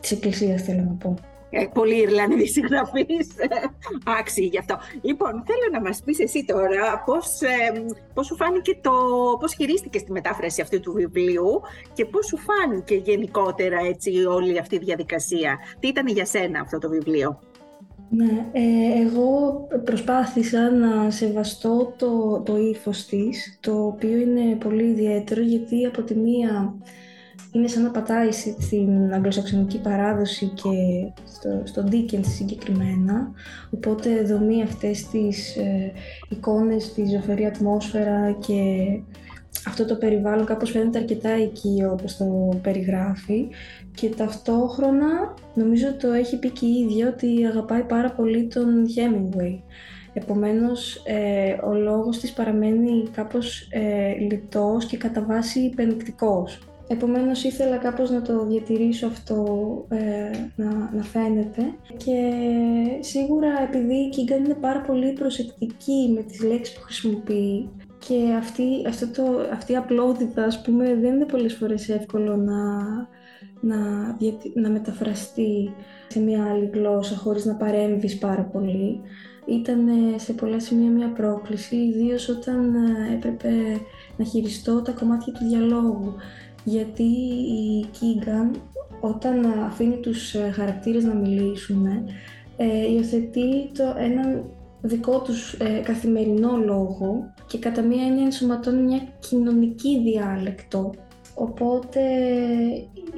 της 0.00 0.10
Εκκλησίας 0.10 0.62
θέλω 0.62 0.82
να 0.82 0.92
πω. 0.94 1.14
Ε, 1.50 1.66
πολύ 1.74 2.00
Ιρλανδοί 2.00 2.46
συγγραφείς 2.46 3.28
άξιοι 4.20 4.48
γι' 4.52 4.58
αυτό. 4.58 4.78
Λοιπόν, 5.02 5.30
θέλω 5.46 5.68
να 5.72 5.80
μας 5.80 6.02
πεις 6.04 6.18
εσύ 6.18 6.44
τώρα 6.44 7.02
πώς, 7.06 7.40
ε, 7.40 7.84
πώς 8.14 8.26
σου 8.26 8.36
φάνηκε 8.36 8.78
το, 8.80 8.92
πώς 9.40 9.54
χειρίστηκες 9.54 10.02
τη 10.04 10.12
μετάφραση 10.12 10.60
αυτού 10.60 10.80
του 10.80 10.92
βιβλίου 10.92 11.60
και 11.92 12.04
πώς 12.04 12.26
σου 12.26 12.36
φάνηκε 12.36 12.94
γενικότερα 12.94 13.78
έτσι 13.86 14.24
όλη 14.24 14.58
αυτή 14.58 14.74
η 14.74 14.78
διαδικασία. 14.78 15.58
Τι 15.80 15.88
ήταν 15.88 16.06
για 16.06 16.24
σένα 16.24 16.60
αυτό 16.60 16.78
το 16.78 16.88
βιβλίο; 16.88 17.38
Ναι, 18.08 18.46
ε, 18.52 19.00
εγώ 19.04 19.60
προσπάθησα 19.84 20.70
να 20.70 21.10
σεβαστώ 21.10 21.94
το, 21.98 22.42
το 22.44 22.56
ύφος 22.56 23.06
της, 23.06 23.58
το 23.60 23.86
οποίο 23.86 24.16
είναι 24.16 24.54
πολύ 24.54 24.84
ιδιαίτερο 24.84 25.40
γιατί 25.40 25.86
από 25.86 26.02
τη 26.02 26.14
μία 26.14 26.74
είναι 27.54 27.66
σαν 27.66 27.82
να 27.82 27.90
πατάει 27.90 28.30
στην 28.32 29.12
αγγλοσαξονική 29.14 29.80
παράδοση 29.80 30.46
και 30.46 30.70
στο, 31.26 31.62
στο 31.64 31.84
Dickens 31.90 32.26
συγκεκριμένα. 32.26 33.30
Οπότε 33.70 34.22
δομεί 34.22 34.62
αυτές 34.62 35.08
τις 35.08 35.56
ε, 35.56 35.92
εικόνες, 36.28 36.92
τη 36.92 37.06
ζωφερή 37.06 37.46
ατμόσφαιρα 37.46 38.32
και 38.32 38.54
αυτό 39.66 39.84
το 39.84 39.96
περιβάλλον 39.96 40.44
κάπως 40.46 40.70
φαίνεται 40.70 40.98
αρκετά 40.98 41.38
οικείο 41.38 41.92
όπως 41.92 42.16
το 42.16 42.58
περιγράφει 42.62 43.48
και 43.94 44.08
ταυτόχρονα 44.08 45.34
νομίζω 45.54 45.94
το 45.94 46.12
έχει 46.12 46.38
πει 46.38 46.50
και 46.50 46.66
η 46.66 46.86
ίδια 46.88 47.08
ότι 47.08 47.46
αγαπάει 47.46 47.82
πάρα 47.82 48.10
πολύ 48.10 48.46
τον 48.46 48.86
Hemingway. 48.96 49.58
Επομένως, 50.12 51.02
ε, 51.06 51.56
ο 51.66 51.74
λόγος 51.74 52.18
της 52.18 52.32
παραμένει 52.32 53.08
κάπως 53.12 53.68
ε, 53.70 54.14
λιτός 54.14 54.84
και 54.84 54.96
κατά 54.96 55.24
βάση 55.24 55.60
υπενικτικός. 55.60 56.58
Επομένως 56.88 57.44
ήθελα 57.44 57.76
κάπως 57.76 58.10
να 58.10 58.22
το 58.22 58.46
διατηρήσω 58.46 59.06
αυτό 59.06 59.44
ε, 59.88 60.30
να, 60.56 60.90
να 60.94 61.02
φαίνεται 61.02 61.74
και 61.96 62.32
σίγουρα 63.00 63.48
επειδή 63.62 63.94
η 63.94 64.08
Κίγκαν 64.08 64.44
είναι 64.44 64.54
πάρα 64.54 64.80
πολύ 64.80 65.12
προσεκτική 65.12 66.12
με 66.14 66.22
τις 66.22 66.42
λέξεις 66.42 66.74
που 66.74 66.82
χρησιμοποιεί 66.82 67.68
και 67.98 68.34
αυτή, 68.38 68.64
αυτό 68.88 69.06
το, 69.06 69.22
αυτή 69.52 69.72
η 69.72 69.76
απλότητα 69.76 70.44
ας 70.44 70.62
πούμε 70.62 70.94
δεν 70.94 71.14
είναι 71.14 71.24
πολλές 71.24 71.54
φορές 71.54 71.88
εύκολο 71.88 72.36
να, 72.36 72.82
να, 73.60 73.76
να 74.54 74.70
μεταφραστεί 74.70 75.74
σε 76.08 76.20
μια 76.20 76.44
άλλη 76.50 76.70
γλώσσα 76.72 77.16
χωρίς 77.16 77.44
να 77.44 77.54
παρέμβεις 77.54 78.18
πάρα 78.18 78.42
πολύ. 78.42 79.00
Ήταν 79.46 79.88
σε 80.16 80.32
πολλά 80.32 80.60
σημεία 80.60 80.90
μια 80.90 81.08
πρόκληση, 81.08 81.76
ιδίως 81.76 82.28
όταν 82.28 82.74
ε, 82.74 83.14
έπρεπε 83.14 83.50
να 84.16 84.24
χειριστώ 84.24 84.82
τα 84.82 84.92
κομμάτια 84.92 85.32
του 85.32 85.44
διαλόγου 85.44 86.14
γιατί 86.64 87.02
η 87.02 87.86
Κίγκαν 87.90 88.62
όταν 89.00 89.46
αφήνει 89.66 89.96
τους 89.96 90.34
ε, 90.34 90.50
χαρακτήρες 90.50 91.04
να 91.04 91.14
μιλήσουν 91.14 91.86
ε, 92.56 92.92
υιοθετεί 92.92 93.70
το, 93.76 93.94
έναν 93.98 94.44
δικό 94.82 95.20
τους 95.20 95.52
ε, 95.52 95.80
καθημερινό 95.84 96.56
λόγο 96.56 97.32
και 97.46 97.58
κατά 97.58 97.82
μία 97.82 98.04
έννοια 98.04 98.24
ενσωματώνει 98.24 98.82
μια 98.82 99.00
κοινωνική 99.28 100.00
διάλεκτο. 100.02 100.94
Οπότε 101.34 102.00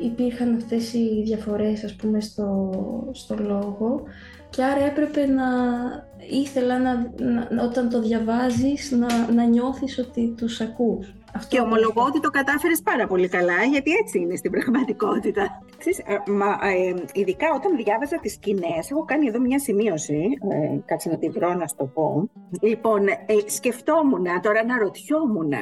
υπήρχαν 0.02 0.54
αυτές 0.54 0.92
οι 0.92 1.22
διαφορές 1.24 1.84
ας 1.84 1.94
πούμε 1.94 2.20
στο, 2.20 2.70
στο 3.12 3.36
λόγο 3.38 4.02
και 4.50 4.62
άρα 4.62 4.84
έπρεπε 4.84 5.26
να 5.26 5.44
ήθελα 6.30 6.78
να, 6.78 6.94
να 7.50 7.64
όταν 7.64 7.88
το 7.88 8.00
διαβάζεις 8.00 8.90
να, 8.90 9.32
να 9.32 9.44
νιώθεις 9.44 9.98
ότι 9.98 10.34
τους 10.36 10.60
ακούς. 10.60 11.14
Αυτό 11.36 11.56
και 11.56 11.60
ομολογώ 11.60 12.02
ότι 12.02 12.20
το 12.20 12.30
κατάφερες 12.30 12.82
πάρα 12.82 13.06
πολύ 13.06 13.28
καλά, 13.28 13.62
γιατί 13.72 13.90
έτσι 14.02 14.18
είναι 14.18 14.36
στην 14.36 14.50
πραγματικότητα. 14.50 15.62
Ξέρεις, 15.78 16.00
μα, 16.26 16.46
ε, 16.46 16.94
ειδικά 17.12 17.46
όταν 17.54 17.76
διάβαζα 17.76 18.18
τις 18.22 18.32
σκηνές, 18.32 18.90
έχω 18.90 19.04
κάνει 19.04 19.26
εδώ 19.26 19.40
μια 19.40 19.58
σημείωση, 19.58 20.20
ε, 20.50 20.78
κάτσε 20.84 21.08
να 21.08 21.18
τη 21.18 21.28
βρω 21.28 21.54
να 21.54 21.66
σου 21.66 21.74
το 21.76 21.84
πω. 21.84 22.30
Λοιπόν, 22.60 23.08
ε, 23.08 23.16
σκεφτόμουν, 23.46 24.26
τώρα 24.42 24.60
αναρωτιόμουν, 24.60 25.52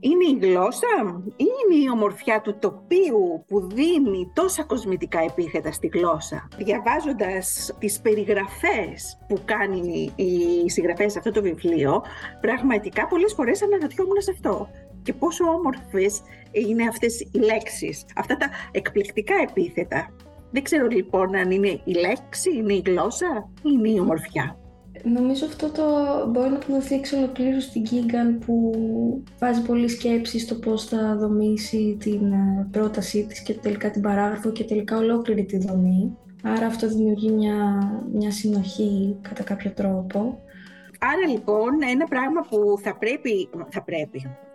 είναι 0.00 0.24
η 0.24 0.46
γλώσσα 0.46 1.22
ή 1.36 1.44
είναι 1.58 1.84
η 1.84 1.90
ομορφιά 1.92 2.40
του 2.40 2.58
τοπίου 2.58 3.44
που 3.46 3.66
δίνει 3.66 4.30
τόσα 4.34 4.64
κοσμητικά 4.64 5.20
επίθετα 5.20 5.72
στη 5.72 5.86
γλώσσα. 5.86 6.48
Διαβάζοντας 6.56 7.76
τις 7.78 8.00
περιγραφές 8.00 9.18
που 9.28 9.38
κάνει 9.44 10.12
η 10.14 10.70
συγγραφέας 10.70 11.12
σε 11.12 11.18
αυτό 11.18 11.30
το 11.30 11.42
βιβλίο, 11.42 12.02
πραγματικά 12.40 13.06
πολλές 13.06 13.32
φορές 13.34 13.62
αναρωτιόμουν 13.62 14.20
σε 14.20 14.30
αυτό. 14.30 14.68
Και 15.08 15.14
πόσο 15.14 15.44
όμορφες 15.44 16.20
είναι 16.52 16.88
αυτές 16.88 17.20
οι 17.20 17.38
λέξεις, 17.38 18.04
αυτά 18.16 18.36
τα 18.36 18.48
εκπληκτικά 18.70 19.34
επίθετα. 19.48 20.08
Δεν 20.50 20.62
ξέρω 20.62 20.86
λοιπόν 20.86 21.36
αν 21.36 21.50
είναι 21.50 21.80
η 21.84 21.92
λέξη, 21.92 22.56
είναι 22.56 22.72
η 22.72 22.82
γλώσσα 22.86 23.48
ή 23.56 23.70
είναι 23.72 23.88
η 23.88 23.98
ομορφιά. 23.98 24.58
Νομίζω 25.02 25.46
αυτό 25.46 25.70
το 25.70 25.84
μπορεί 26.30 26.48
να 26.48 26.56
αποδοθεί 26.56 26.94
εξ 26.94 27.12
ολοκλήρου 27.12 27.60
στην 27.60 27.82
Κίγκαν 27.82 28.38
που 28.38 28.72
βάζει 29.38 29.62
πολλή 29.62 29.88
σκέψη 29.88 30.38
στο 30.38 30.54
πώς 30.54 30.84
θα 30.84 31.16
δομήσει 31.16 31.96
την 32.00 32.32
ε, 32.32 32.68
πρότασή 32.70 33.26
της 33.26 33.40
και 33.40 33.54
τελικά 33.54 33.90
την 33.90 34.02
παράγραφο 34.02 34.52
και 34.52 34.64
τελικά 34.64 34.96
ολόκληρη 34.96 35.44
τη 35.44 35.58
δομή. 35.58 36.16
Άρα 36.42 36.66
αυτό 36.66 36.88
δημιουργεί 36.88 37.30
μια, 37.30 37.56
μια 38.12 38.30
συνοχή 38.30 39.16
κατά 39.22 39.42
κάποιο 39.42 39.70
τρόπο. 39.70 40.42
Άρα 40.98 41.32
λοιπόν 41.32 41.70
ένα 41.90 42.06
πράγμα 42.06 42.40
που 42.50 42.78
θα 42.82 42.96
πρέπει, 42.96 43.48
θα 43.68 43.82
πρέπει 43.82 44.22
ε, 44.24 44.47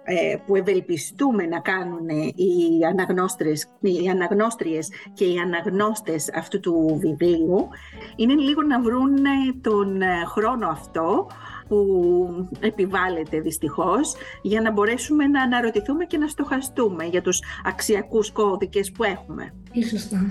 που 0.45 0.55
ευελπιστούμε 0.55 1.45
να 1.45 1.59
κάνουν 1.59 2.09
οι, 2.35 2.85
αναγνώστρες, 2.89 3.67
οι 3.79 4.09
αναγνώστριες 4.09 4.89
και 5.13 5.25
οι 5.25 5.37
αναγνώστες 5.37 6.29
αυτού 6.33 6.59
του 6.59 6.97
βιβλίου 6.99 7.69
είναι 8.15 8.33
λίγο 8.33 8.61
να 8.61 8.81
βρουν 8.81 9.17
τον 9.61 10.01
ε, 10.01 10.07
χρόνο 10.25 10.67
αυτό 10.67 11.27
που 11.67 12.47
επιβάλλεται 12.59 13.39
δυστυχώς 13.39 14.15
για 14.41 14.61
να 14.61 14.71
μπορέσουμε 14.71 15.27
να 15.27 15.41
αναρωτηθούμε 15.41 16.05
και 16.05 16.17
να 16.17 16.27
στοχαστούμε 16.27 17.03
για 17.03 17.21
τους 17.21 17.39
αξιακούς 17.65 18.31
κώδικες 18.31 18.91
που 18.91 19.03
έχουμε. 19.03 19.53
Σωστά. 19.89 20.25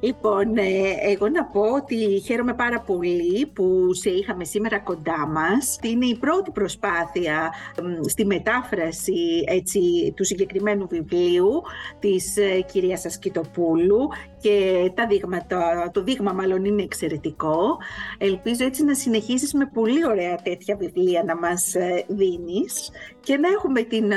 Λοιπόν, 0.00 0.56
ε, 0.56 0.94
εγώ 1.00 1.28
να 1.28 1.44
πω 1.44 1.60
ότι 1.60 2.22
χαίρομαι 2.24 2.54
πάρα 2.54 2.80
πολύ 2.80 3.46
που 3.46 3.94
σε 3.94 4.10
είχαμε 4.10 4.44
σήμερα 4.44 4.78
κοντά 4.78 5.26
μας. 5.26 5.78
Είναι 5.82 6.06
η 6.06 6.16
πρώτη 6.16 6.50
προσπάθεια 6.50 7.54
στη 8.08 8.26
μετάφραση 8.26 9.44
έτσι, 9.46 9.80
του 10.16 10.24
συγκεκριμένου 10.24 10.86
βιβλίου 10.86 11.62
της 11.98 12.36
ε, 12.36 12.60
κυρίας 12.60 13.04
Ασκητοπούλου 13.04 14.08
και 14.40 14.90
τα 14.94 15.06
δείγματα, 15.06 15.90
το 15.92 16.02
δείγμα 16.02 16.32
μάλλον 16.32 16.64
είναι 16.64 16.82
εξαιρετικό. 16.82 17.78
Ελπίζω 18.18 18.64
έτσι 18.64 18.84
να 18.84 18.94
συνεχίσεις 18.94 19.54
με 19.54 19.70
πολύ 19.72 20.06
ωραία 20.06 20.36
τέτοια 20.36 20.76
βιβλία 20.76 21.22
να 21.26 21.36
μας 21.36 21.74
ε, 21.74 22.04
δίνεις 22.08 22.90
και 23.20 23.36
να 23.36 23.48
έχουμε 23.48 23.82
την 23.82 24.12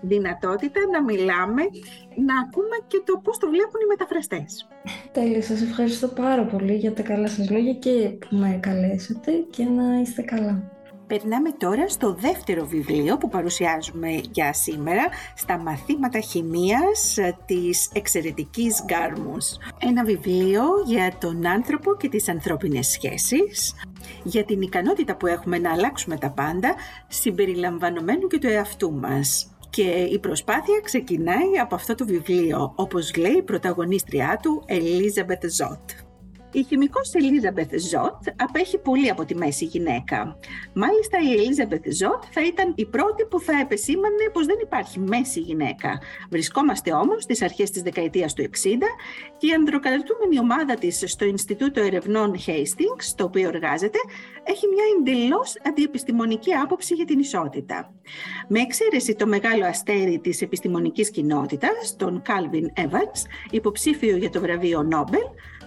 δυνατότητα 0.00 0.80
να 0.92 1.02
μιλάμε, 1.02 1.62
να 2.26 2.38
ακούμε 2.38 2.76
και 2.86 3.02
το 3.04 3.20
πώς 3.24 3.38
το 3.38 3.46
βλέπουν 3.48 3.80
οι 3.80 3.86
μεταφραστές. 3.88 4.68
Τέλεια, 5.12 5.42
σας 5.42 5.62
ευχαριστώ 5.62 6.08
πάρα 6.08 6.44
πολύ 6.44 6.74
για 6.74 6.92
τα 6.92 7.02
καλά 7.02 7.28
σας 7.28 7.50
λόγια 7.50 7.72
και 7.72 8.08
που 8.18 8.36
με 8.36 8.58
καλέσατε 8.62 9.32
και 9.50 9.64
να 9.64 10.00
είστε 10.00 10.22
καλά. 10.22 10.72
Περνάμε 11.06 11.50
τώρα 11.58 11.88
στο 11.88 12.14
δεύτερο 12.14 12.66
βιβλίο 12.66 13.16
που 13.16 13.28
παρουσιάζουμε 13.28 14.20
για 14.30 14.52
σήμερα 14.52 15.02
στα 15.34 15.58
μαθήματα 15.58 16.20
χημείας 16.20 17.16
της 17.46 17.90
εξαιρετικής 17.94 18.84
Γκάρμους. 18.84 19.56
Ένα 19.78 20.04
βιβλίο 20.04 20.62
για 20.86 21.12
τον 21.20 21.46
άνθρωπο 21.46 21.96
και 21.96 22.08
τις 22.08 22.28
ανθρώπινες 22.28 22.86
σχέσεις, 22.86 23.74
για 24.22 24.44
την 24.44 24.60
ικανότητα 24.60 25.16
που 25.16 25.26
έχουμε 25.26 25.58
να 25.58 25.72
αλλάξουμε 25.72 26.16
τα 26.16 26.30
πάντα, 26.30 26.74
συμπεριλαμβανομένου 27.08 28.26
και 28.26 28.38
του 28.38 28.48
εαυτού 28.48 28.92
μας. 28.92 29.53
Και 29.74 30.08
η 30.10 30.18
προσπάθεια 30.18 30.80
ξεκινάει 30.82 31.58
από 31.62 31.74
αυτό 31.74 31.94
το 31.94 32.04
βιβλίο, 32.04 32.72
όπως 32.76 33.16
λέει 33.16 33.32
η 33.32 33.42
πρωταγωνίστριά 33.42 34.38
του, 34.42 34.62
Ελίζαμπετ 34.66 35.50
Ζότ. 35.50 36.03
Η 36.56 36.62
χημικός 36.62 37.14
Ελίζαμπεθ 37.14 37.70
Ζότ 37.78 38.28
απέχει 38.36 38.78
πολύ 38.78 39.10
από 39.10 39.24
τη 39.24 39.34
μέση 39.34 39.64
γυναίκα. 39.64 40.38
Μάλιστα 40.74 41.18
η 41.22 41.32
Ελίζαμπεθ 41.32 41.82
Ζότ 41.92 42.22
θα 42.30 42.46
ήταν 42.46 42.72
η 42.76 42.86
πρώτη 42.86 43.24
που 43.24 43.40
θα 43.40 43.58
επεσήμανε 43.60 44.24
πως 44.32 44.46
δεν 44.46 44.56
υπάρχει 44.62 45.00
μέση 45.00 45.40
γυναίκα. 45.40 45.98
Βρισκόμαστε 46.30 46.92
όμως 46.92 47.22
στις 47.22 47.42
αρχές 47.42 47.70
της 47.70 47.82
δεκαετίας 47.82 48.32
του 48.32 48.42
60 48.42 48.46
και 49.38 49.46
η 49.46 49.52
ανδροκρατούμενη 49.52 50.38
ομάδα 50.38 50.74
της 50.74 51.02
στο 51.06 51.24
Ινστιτούτο 51.24 51.80
Ερευνών 51.80 52.34
Hastings, 52.46 53.02
στο 53.02 53.24
οποίο 53.24 53.48
εργάζεται, 53.48 53.98
έχει 54.44 54.66
μια 54.66 54.84
εντελώς 54.98 55.54
αντιεπιστημονική 55.66 56.52
άποψη 56.52 56.94
για 56.94 57.04
την 57.04 57.18
ισότητα. 57.18 57.94
Με 58.48 58.60
εξαίρεση 58.60 59.14
το 59.14 59.26
μεγάλο 59.26 59.66
αστέρι 59.66 60.18
της 60.22 60.42
επιστημονικής 60.42 61.10
κοινότητας, 61.10 61.96
τον 61.96 62.22
Calvin 62.26 62.80
Evans, 62.80 63.20
υποψήφιο 63.50 64.16
για 64.16 64.30
το 64.30 64.40
βραβείο 64.40 64.82
Νόμπελ, 64.82 65.22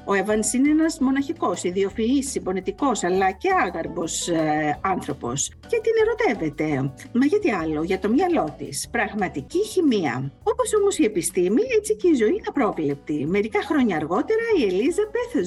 ο 0.10 0.13
Evans 0.13 0.54
είναι 0.56 0.70
ένας 0.70 1.00
μοναχικός, 1.00 1.63
ιδιοφυής, 1.63 2.30
συμπονετικός, 2.32 3.04
αλλά 3.04 3.32
και 3.32 3.50
άγαρμπος 3.65 4.28
ε, 4.28 4.80
άνθρωπος. 4.82 5.52
Και 5.67 5.82
την 5.82 5.93
ερωτεύεται. 6.02 6.91
Μα 7.12 7.26
γιατί 7.26 7.52
άλλο, 7.52 7.84
για 7.84 8.00
το 8.00 8.10
μυαλό 8.10 8.56
της. 8.58 8.88
Πραγματική 8.91 9.65
χημεία. 9.65 10.32
Όπως 10.43 10.74
όμως 10.82 10.98
η 10.98 11.04
επιστήμη, 11.04 11.62
έτσι 11.78 11.96
και 11.96 12.08
η 12.08 12.13
ζωή 12.13 12.30
είναι 12.30 12.41
απρόβλεπτη. 12.48 13.26
Μερικά 13.26 13.62
χρόνια 13.62 13.96
αργότερα 13.96 14.41
η 14.60 14.63
Ελίζα 14.63 15.04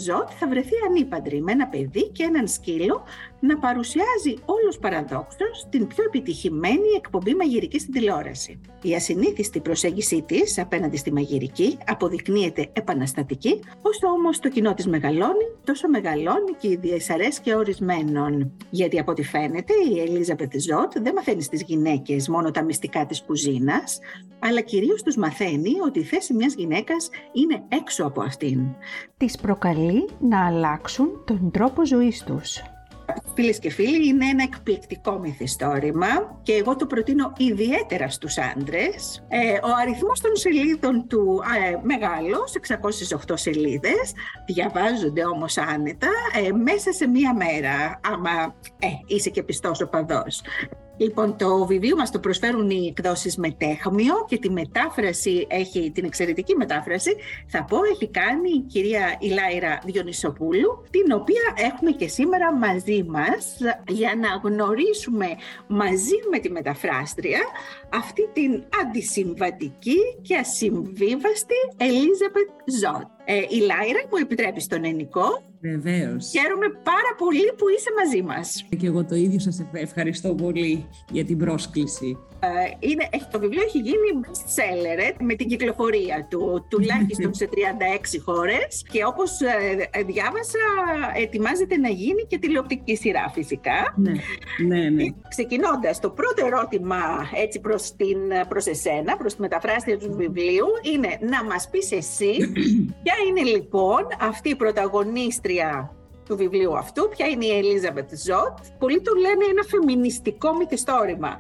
Ζότ 0.07 0.29
θα 0.39 0.49
βρεθεί 0.49 0.75
ανήπαντρη 0.89 1.43
με 1.43 1.53
ένα 1.53 1.67
παιδί 1.67 2.09
και 2.09 2.23
έναν 2.23 2.49
σκύλο 2.49 3.03
να 3.41 3.59
παρουσιάζει 3.59 4.35
όλος 4.45 4.79
παραδόξως 4.79 5.67
την 5.71 5.87
πιο 5.87 6.05
επιτυχημένη 6.07 6.89
εκπομπή 6.97 7.35
μαγειρική 7.35 7.79
στην 7.79 7.93
τηλεόραση. 7.93 8.61
Η 8.83 8.95
ασυνήθιστη 8.95 9.61
προσέγγιση 9.61 10.23
της 10.23 10.59
απέναντι 10.59 10.97
στη 10.97 11.13
μαγειρική 11.13 11.79
αποδεικνύεται 11.87 12.71
επαναστατική, 12.73 13.61
όσο 13.83 14.07
όμως 14.07 14.39
το 14.39 14.50
κοινό 14.51 14.75
της 14.75 14.87
μεγαλώνει, 14.87 15.45
τόσο 15.65 15.89
μεγαλώνει 15.89 16.53
και 16.59 16.69
η 16.69 16.77
διασαρέσκεια 16.77 17.57
ορισμένων. 17.57 18.53
Γιατί 18.71 18.99
από 18.99 19.11
ό,τι 19.11 19.23
φαίνεται 19.23 19.73
η 19.91 20.01
Ελίζα 20.01 20.37
Ζότ 20.39 20.99
δεν 20.99 21.13
μαθαίνει 21.15 21.43
στις 21.43 21.63
γυναίκες 21.63 22.29
μόνο 22.29 22.51
τα 22.51 22.63
μυστικά 22.63 23.07
της 23.07 23.23
κουζίνας, 23.23 23.99
αλλά 24.39 24.61
κυρίως 24.61 25.03
τους 25.03 25.17
μαθαίνει 25.17 25.73
ότι 25.87 25.99
η 25.99 26.05
θέση 26.05 26.35
μιας 26.35 26.55
γυναίκας 26.55 27.11
είναι 27.33 27.63
έξω 27.69 28.05
από 28.05 28.23
αυτήν. 28.23 28.61
Τις 29.17 29.37
προκαλεί 29.37 30.09
να 30.21 30.47
αλλάξουν 30.47 31.25
τον 31.27 31.51
τρόπο 31.51 31.87
ζωής 31.87 32.25
τους. 32.25 32.63
Φίλες 33.35 33.59
και 33.59 33.71
φίλοι, 33.71 34.09
είναι 34.09 34.27
ένα 34.27 34.43
εκπληκτικό 34.43 35.19
μυθιστόρημα 35.19 36.41
και 36.43 36.53
εγώ 36.53 36.77
το 36.77 36.87
προτείνω 36.87 37.33
ιδιαίτερα 37.37 38.09
στους 38.09 38.39
άντρες. 38.39 39.25
Ε, 39.29 39.53
ο 39.53 39.69
αριθμός 39.81 40.21
των 40.21 40.37
σελίδων 40.37 41.07
του 41.09 41.43
ε, 41.71 41.77
μεγάλος, 41.83 42.55
608 43.29 43.33
σελίδες, 43.35 44.13
διαβάζονται 44.47 45.25
όμως 45.25 45.59
άνετα 45.59 46.09
ε, 46.47 46.53
μέσα 46.53 46.93
σε 46.93 47.07
μία 47.07 47.35
μέρα, 47.35 48.01
άμα 48.03 48.55
ε, 48.79 48.87
είσαι 49.07 49.31
και 49.31 49.43
πιστός 49.43 49.81
οπαδός. 49.81 50.43
Λοιπόν, 51.01 51.37
το 51.37 51.67
βιβλίο 51.67 51.97
μας 51.97 52.11
το 52.11 52.19
προσφέρουν 52.19 52.71
οι 52.71 52.87
εκδόσεις 52.97 53.37
Μετέχμιο 53.37 54.25
και 54.29 54.39
τη 54.39 54.51
μετάφραση 54.51 55.47
έχει, 55.49 55.91
την 55.91 56.05
εξαιρετική 56.05 56.57
μετάφραση, 56.57 57.17
θα 57.47 57.65
πω, 57.65 57.77
έχει 57.93 58.09
κάνει 58.09 58.51
η 58.51 58.61
κυρία 58.61 59.17
Ηλάιρα 59.19 59.81
Διονυσοπούλου, 59.85 60.85
την 60.91 61.13
οποία 61.13 61.43
έχουμε 61.57 61.91
και 61.91 62.09
σήμερα 62.09 62.55
μαζί 62.55 63.03
μας 63.09 63.57
για 63.89 64.15
να 64.21 64.51
γνωρίσουμε 64.51 65.27
μαζί 65.67 66.17
με 66.31 66.39
τη 66.39 66.51
μεταφράστρια 66.51 67.41
αυτή 67.93 68.29
την 68.33 68.65
αντισυμβατική 68.83 69.99
και 70.23 70.37
ασυμβίβαστη 70.37 71.61
Ελίζαπετ 71.77 72.49
Ζότ. 72.81 73.07
Ε, 73.25 73.37
η 73.37 73.59
Λάιρα 73.59 74.01
μου 74.11 74.17
επιτρέπεις 74.21 74.65
στον 74.65 74.85
Ενικό; 74.85 75.50
Βεβαίως. 75.61 76.31
Χαίρομαι 76.31 76.67
πάρα 76.69 77.15
πολύ 77.19 77.53
που 77.57 77.69
είσαι 77.69 77.91
μαζί 77.99 78.23
μας. 78.23 78.65
Και 78.79 78.87
εγώ 78.87 79.05
το 79.05 79.15
ίδιο 79.15 79.39
σας 79.39 79.63
ευχαριστώ 79.73 80.35
πολύ 80.35 80.87
για 81.13 81.25
την 81.25 81.39
πρόσκληση. 81.39 82.19
Ε, 82.43 82.49
είναι, 82.79 83.09
το 83.31 83.39
βιβλίο 83.39 83.63
έχει 83.63 83.79
γίνει 83.79 84.09
best 84.23 84.61
seller 84.61 84.99
ε, 84.99 85.25
με 85.25 85.35
την 85.35 85.49
κυκλοφορία 85.49 86.27
του, 86.31 86.67
τουλάχιστον 86.71 87.35
σε 87.35 87.49
36 87.53 87.57
χώρες 88.25 88.85
και 88.91 89.05
όπως 89.05 89.41
ε, 89.41 90.03
διάβασα 90.03 90.59
ετοιμάζεται 91.15 91.77
να 91.77 91.89
γίνει 91.89 92.27
και 92.29 92.39
τηλεοπτική 92.39 92.97
σειρά 92.97 93.31
φυσικά. 93.35 93.95
Ναι, 93.97 94.13
ναι, 94.67 94.89
ναι. 94.89 95.05
Ξεκινώντας, 95.29 96.01
το 96.01 96.11
πρώτο 96.11 96.47
ερώτημα 96.47 96.99
έτσι 97.35 97.61
προς, 97.61 97.97
την, 97.97 98.19
προς 98.49 98.67
εσένα, 98.67 99.17
προς 99.17 99.35
τη 99.35 99.41
μεταφράστρια 99.41 99.99
του 99.99 100.15
βιβλίου 100.17 100.67
είναι 100.93 101.19
να 101.21 101.45
μας 101.45 101.69
πεις 101.71 101.93
εσύ 101.93 102.33
ποια 103.03 103.15
είναι 103.29 103.51
λοιπόν 103.51 104.07
αυτή 104.21 104.49
η 104.49 104.57
πρωταγωνίστρια 104.57 105.95
του 106.31 106.37
βιβλίου 106.37 106.77
αυτού, 106.77 107.09
ποια 107.09 107.27
είναι 107.27 107.45
η 107.45 107.51
Ελίζαμπετ 107.59 108.09
Ζωτ. 108.27 108.57
Πολλοί 108.79 109.01
το 109.01 109.13
λένε 109.15 109.45
ένα 109.51 109.63
φεμινιστικό 109.73 110.57
μυθιστόρημα. 110.57 111.37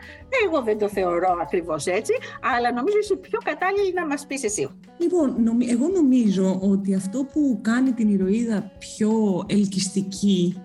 Εγώ 0.46 0.62
δεν 0.62 0.78
το 0.78 0.88
θεωρώ 0.88 1.38
ακριβώς 1.42 1.86
έτσι, 1.86 2.12
αλλά 2.54 2.72
νομίζω 2.72 2.96
είσαι 3.02 3.16
πιο 3.16 3.38
κατάλληλη 3.44 3.92
να 3.92 4.06
μας 4.06 4.26
πεις 4.26 4.44
εσύ. 4.44 4.68
Λοιπόν, 4.98 5.36
εγώ 5.68 5.88
νομίζω 5.88 6.58
ότι 6.62 6.94
αυτό 6.94 7.26
που 7.32 7.58
κάνει 7.62 7.92
την 7.92 8.08
ηρωίδα 8.08 8.72
πιο 8.78 9.44
ελκυστική 9.46 10.62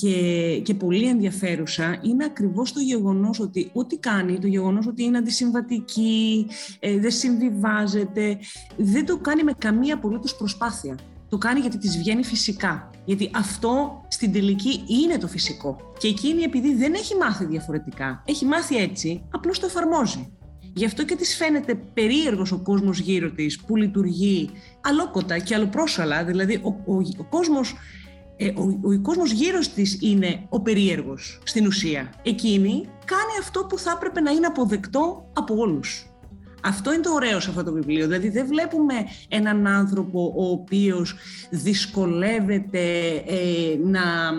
και, 0.00 0.16
και 0.62 0.74
πολύ 0.74 1.08
ενδιαφέρουσα 1.08 2.00
είναι 2.02 2.24
ακριβώς 2.24 2.72
το 2.72 2.80
γεγονός 2.80 3.40
ότι 3.40 3.70
ό,τι 3.72 3.98
κάνει, 3.98 4.38
το 4.38 4.46
γεγονός 4.46 4.86
ότι 4.86 5.02
είναι 5.02 5.18
αντισυμβατική, 5.18 6.46
ε, 6.80 6.98
δεν 6.98 7.10
συμβιβάζεται, 7.10 8.38
δεν 8.76 9.06
το 9.06 9.16
κάνει 9.16 9.42
με 9.42 9.52
καμία 9.58 9.94
απολύτως 9.94 10.36
προσπάθεια 10.36 10.96
το 11.32 11.38
κάνει 11.38 11.60
γιατί 11.60 11.78
της 11.78 11.98
βγαίνει 11.98 12.24
φυσικά. 12.24 12.90
Γιατί 13.04 13.30
αυτό 13.34 14.04
στην 14.08 14.32
τελική 14.32 14.84
είναι 14.86 15.18
το 15.18 15.26
φυσικό. 15.26 15.76
Και 15.98 16.08
εκείνη 16.08 16.42
επειδή 16.42 16.74
δεν 16.74 16.94
έχει 16.94 17.16
μάθει 17.16 17.44
διαφορετικά, 17.44 18.22
έχει 18.26 18.44
μάθει 18.44 18.76
έτσι, 18.76 19.22
απλώς 19.30 19.58
το 19.58 19.66
εφαρμόζει. 19.66 20.32
Γι' 20.74 20.84
αυτό 20.84 21.04
και 21.04 21.16
της 21.16 21.36
φαίνεται 21.36 21.74
περίεργος 21.74 22.52
ο 22.52 22.58
κόσμος 22.58 22.98
γύρω 22.98 23.30
της 23.30 23.60
που 23.60 23.76
λειτουργεί 23.76 24.50
αλόκοτα 24.80 25.38
και 25.38 25.54
αλλοπρόσαλα, 25.54 26.24
δηλαδή 26.24 26.54
ο, 26.54 26.68
ο, 26.68 26.96
ο 27.18 27.24
κόσμος 27.30 27.74
ε, 28.36 28.52
ο, 28.56 28.62
ο, 28.62 28.92
ο 28.92 29.00
κόσμος 29.00 29.32
γύρω 29.32 29.58
της 29.74 29.98
είναι 30.00 30.46
ο 30.48 30.60
περίεργος 30.60 31.40
στην 31.44 31.66
ουσία. 31.66 32.12
Εκείνη 32.22 32.88
κάνει 33.04 33.38
αυτό 33.40 33.64
που 33.64 33.78
θα 33.78 33.92
έπρεπε 33.96 34.20
να 34.20 34.30
είναι 34.30 34.46
αποδεκτό 34.46 35.30
από 35.32 35.56
όλους. 35.56 36.11
Αυτό 36.64 36.92
είναι 36.92 37.02
το 37.02 37.12
ωραίο 37.12 37.40
σε 37.40 37.50
αυτό 37.50 37.62
το 37.62 37.72
βιβλίο. 37.72 38.06
Δηλαδή 38.06 38.28
δεν 38.28 38.46
βλέπουμε 38.46 38.94
έναν 39.28 39.66
άνθρωπο 39.66 40.32
ο 40.36 40.50
οποίος 40.50 41.14
δυσκολεύεται 41.50 43.08
ε, 43.26 43.76
να, 43.84 44.32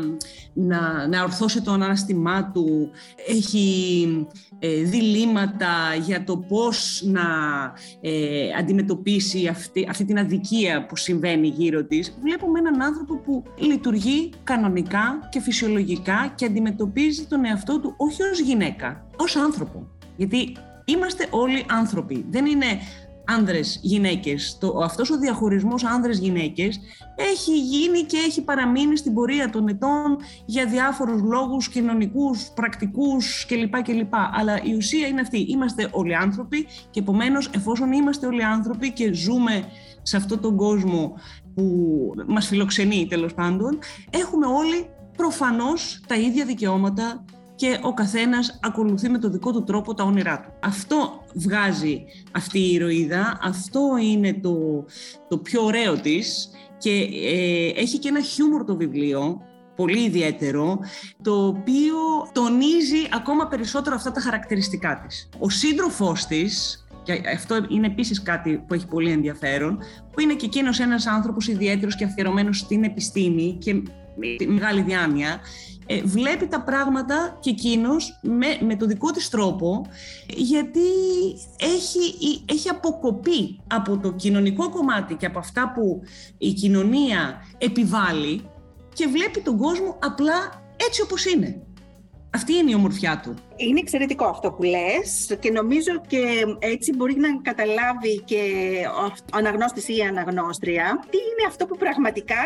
να, 0.53 1.07
να 1.07 1.23
ορθώσει 1.23 1.61
το 1.61 1.71
ανάστημά 1.71 2.51
του, 2.51 2.89
έχει 3.27 4.27
ε, 4.59 4.81
διλήμματα 4.81 5.95
για 6.05 6.23
το 6.23 6.37
πώς 6.37 7.03
να 7.05 7.21
ε, 8.01 8.49
αντιμετωπίσει 8.59 9.47
αυτή, 9.47 9.87
αυτή 9.89 10.05
την 10.05 10.19
αδικία 10.19 10.85
που 10.85 10.95
συμβαίνει 10.95 11.47
γύρω 11.47 11.83
της. 11.83 12.17
Βλέπουμε 12.21 12.59
έναν 12.59 12.81
άνθρωπο 12.81 13.17
που 13.17 13.43
λειτουργεί 13.57 14.29
κανονικά 14.43 15.27
και 15.29 15.41
φυσιολογικά 15.41 16.33
και 16.35 16.45
αντιμετωπίζει 16.45 17.25
τον 17.25 17.45
εαυτό 17.45 17.79
του 17.79 17.93
όχι 17.97 18.23
ως 18.23 18.39
γυναίκα, 18.39 19.07
ως 19.17 19.35
άνθρωπο. 19.35 19.87
Γιατί 20.15 20.55
Είμαστε 20.85 21.27
όλοι 21.29 21.65
άνθρωποι. 21.69 22.25
Δεν 22.29 22.45
είναι 22.45 22.65
άνδρες, 23.25 23.79
γυναίκες. 23.81 24.57
Το, 24.59 24.79
αυτός 24.83 25.11
ο 25.11 25.17
διαχωρισμός 25.17 25.83
άνδρες, 25.83 26.17
γυναίκες 26.17 26.79
έχει 27.15 27.59
γίνει 27.59 28.01
και 28.01 28.17
έχει 28.17 28.43
παραμείνει 28.43 28.97
στην 28.97 29.13
πορεία 29.13 29.49
των 29.49 29.67
ετών 29.67 30.17
για 30.45 30.65
διάφορους 30.65 31.21
λόγους 31.21 31.69
κοινωνικούς, 31.69 32.51
πρακτικούς 32.55 33.45
κλπ. 33.47 33.81
κλπ. 33.81 34.13
Αλλά 34.33 34.63
η 34.63 34.75
ουσία 34.75 35.07
είναι 35.07 35.21
αυτή. 35.21 35.39
Είμαστε 35.49 35.89
όλοι 35.91 36.15
άνθρωποι 36.15 36.67
και 36.89 36.99
επομένως, 36.99 37.49
εφόσον 37.55 37.91
είμαστε 37.91 38.25
όλοι 38.25 38.43
άνθρωποι 38.43 38.91
και 38.91 39.13
ζούμε 39.13 39.63
σε 40.01 40.17
αυτόν 40.17 40.41
τον 40.41 40.55
κόσμο 40.55 41.13
που 41.55 41.65
μας 42.27 42.47
φιλοξενεί 42.47 43.07
τέλος 43.09 43.33
πάντων, 43.33 43.79
έχουμε 44.09 44.45
όλοι 44.45 44.89
προφανώς 45.17 46.01
τα 46.07 46.15
ίδια 46.15 46.45
δικαιώματα, 46.45 47.25
και 47.63 47.79
ο 47.81 47.93
καθένας 47.93 48.59
ακολουθεί 48.61 49.09
με 49.09 49.17
το 49.17 49.29
δικό 49.29 49.51
του 49.51 49.63
τρόπο 49.63 49.93
τα 49.93 50.03
όνειρά 50.03 50.39
του. 50.41 50.53
Αυτό 50.59 51.23
βγάζει 51.33 52.05
αυτή 52.31 52.59
η 52.59 52.73
ηρωίδα, 52.73 53.39
αυτό 53.41 53.79
είναι 54.01 54.33
το, 54.33 54.85
το 55.27 55.37
πιο 55.37 55.63
ωραίο 55.63 55.99
της 55.99 56.49
και 56.77 57.09
ε, 57.23 57.81
έχει 57.81 57.99
και 57.99 58.07
ένα 58.07 58.21
χιούμορ 58.21 58.65
το 58.65 58.75
βιβλίο, 58.75 59.41
πολύ 59.75 60.03
ιδιαίτερο, 60.03 60.79
το 61.21 61.45
οποίο 61.45 61.95
τονίζει 62.31 63.07
ακόμα 63.13 63.47
περισσότερο 63.47 63.95
αυτά 63.95 64.11
τα 64.11 64.21
χαρακτηριστικά 64.21 65.03
της. 65.07 65.29
Ο 65.39 65.49
σύντροφός 65.49 66.25
της, 66.25 66.85
και 67.03 67.21
αυτό 67.33 67.65
είναι 67.69 67.87
επίσης 67.87 68.21
κάτι 68.21 68.63
που 68.67 68.73
έχει 68.73 68.87
πολύ 68.87 69.11
ενδιαφέρον, 69.11 69.79
που 70.11 70.19
είναι 70.19 70.33
και 70.33 70.45
εκείνος 70.45 70.79
ένας 70.79 71.07
άνθρωπος 71.07 71.47
ιδιαίτερος 71.47 71.95
και 71.95 72.03
αφιερωμένος 72.03 72.57
στην 72.57 72.83
επιστήμη 72.83 73.57
και 73.59 73.73
με 73.73 73.83
μεγάλη 74.47 74.81
διάνοια, 74.81 75.39
ε, 75.85 76.01
βλέπει 76.01 76.47
τα 76.47 76.61
πράγματα 76.61 77.37
και 77.39 77.49
εκείνος 77.49 78.19
με, 78.21 78.47
με 78.65 78.75
το 78.75 78.85
δικό 78.85 79.11
της 79.11 79.29
τρόπο 79.29 79.85
γιατί 80.27 80.79
έχει, 81.59 82.41
έχει 82.45 82.69
αποκοπεί 82.69 83.59
από 83.67 83.97
το 83.97 84.11
κοινωνικό 84.11 84.69
κομμάτι 84.69 85.15
και 85.15 85.25
από 85.25 85.39
αυτά 85.39 85.71
που 85.75 86.01
η 86.37 86.53
κοινωνία 86.53 87.45
επιβάλλει 87.57 88.41
και 88.93 89.07
βλέπει 89.07 89.41
τον 89.41 89.57
κόσμο 89.57 89.97
απλά 90.01 90.61
έτσι 90.75 91.01
όπως 91.01 91.25
είναι. 91.25 91.61
Αυτή 92.35 92.53
είναι 92.55 92.71
η 92.71 92.73
ομορφιά 92.73 93.19
του. 93.23 93.33
Είναι 93.55 93.79
εξαιρετικό 93.79 94.25
αυτό 94.25 94.51
που 94.51 94.63
λες 94.63 95.37
και 95.39 95.51
νομίζω 95.51 96.01
και 96.07 96.45
έτσι 96.59 96.95
μπορεί 96.95 97.15
να 97.15 97.41
καταλάβει 97.41 98.21
και 98.25 98.41
ο 99.31 99.37
αναγνώστης 99.37 99.87
ή 99.87 99.95
η 99.95 100.01
αναγνώστρια 100.01 101.05
τι 101.09 101.17
είναι 101.17 101.47
αυτό 101.47 101.65
που 101.65 101.77
πραγματικά 101.77 102.41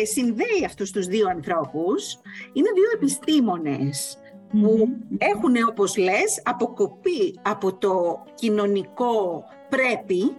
ε, 0.00 0.04
συνδέει 0.04 0.64
αυτούς 0.66 0.90
τους 0.90 1.06
δύο 1.06 1.28
ανθρώπους. 1.28 2.18
Είναι 2.52 2.68
δύο 2.74 2.90
επιστήμονες 2.94 4.18
που 4.50 4.88
έχουν, 5.18 5.54
όπως 5.68 5.96
λες, 5.96 6.42
αποκοπεί 6.44 7.38
από 7.42 7.74
το 7.74 8.24
κοινωνικό 8.34 9.44
πρέπει 9.68 10.36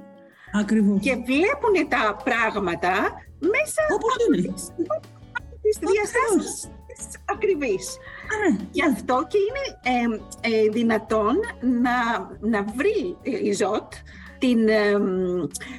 Ακριβώς. 0.54 1.00
και 1.02 1.16
βλέπουν 1.16 1.90
τα 1.90 2.18
πράγματα 2.24 2.94
μέσα 3.40 3.82
όπως 3.94 4.14
από 4.14 4.36
είναι. 4.36 4.54
τις 5.62 5.78
διαστάσεις 5.80 6.72
ακριβής. 7.26 7.98
Γι' 8.72 8.86
αυτό 8.86 9.28
και 9.30 9.38
είναι 9.38 10.20
ε, 10.42 10.70
δυνατόν 10.70 11.36
να, 11.60 12.30
να 12.40 12.64
βρει 12.64 13.18
η 13.44 13.52
ΖΟΤ 13.52 13.94
την 14.38 14.60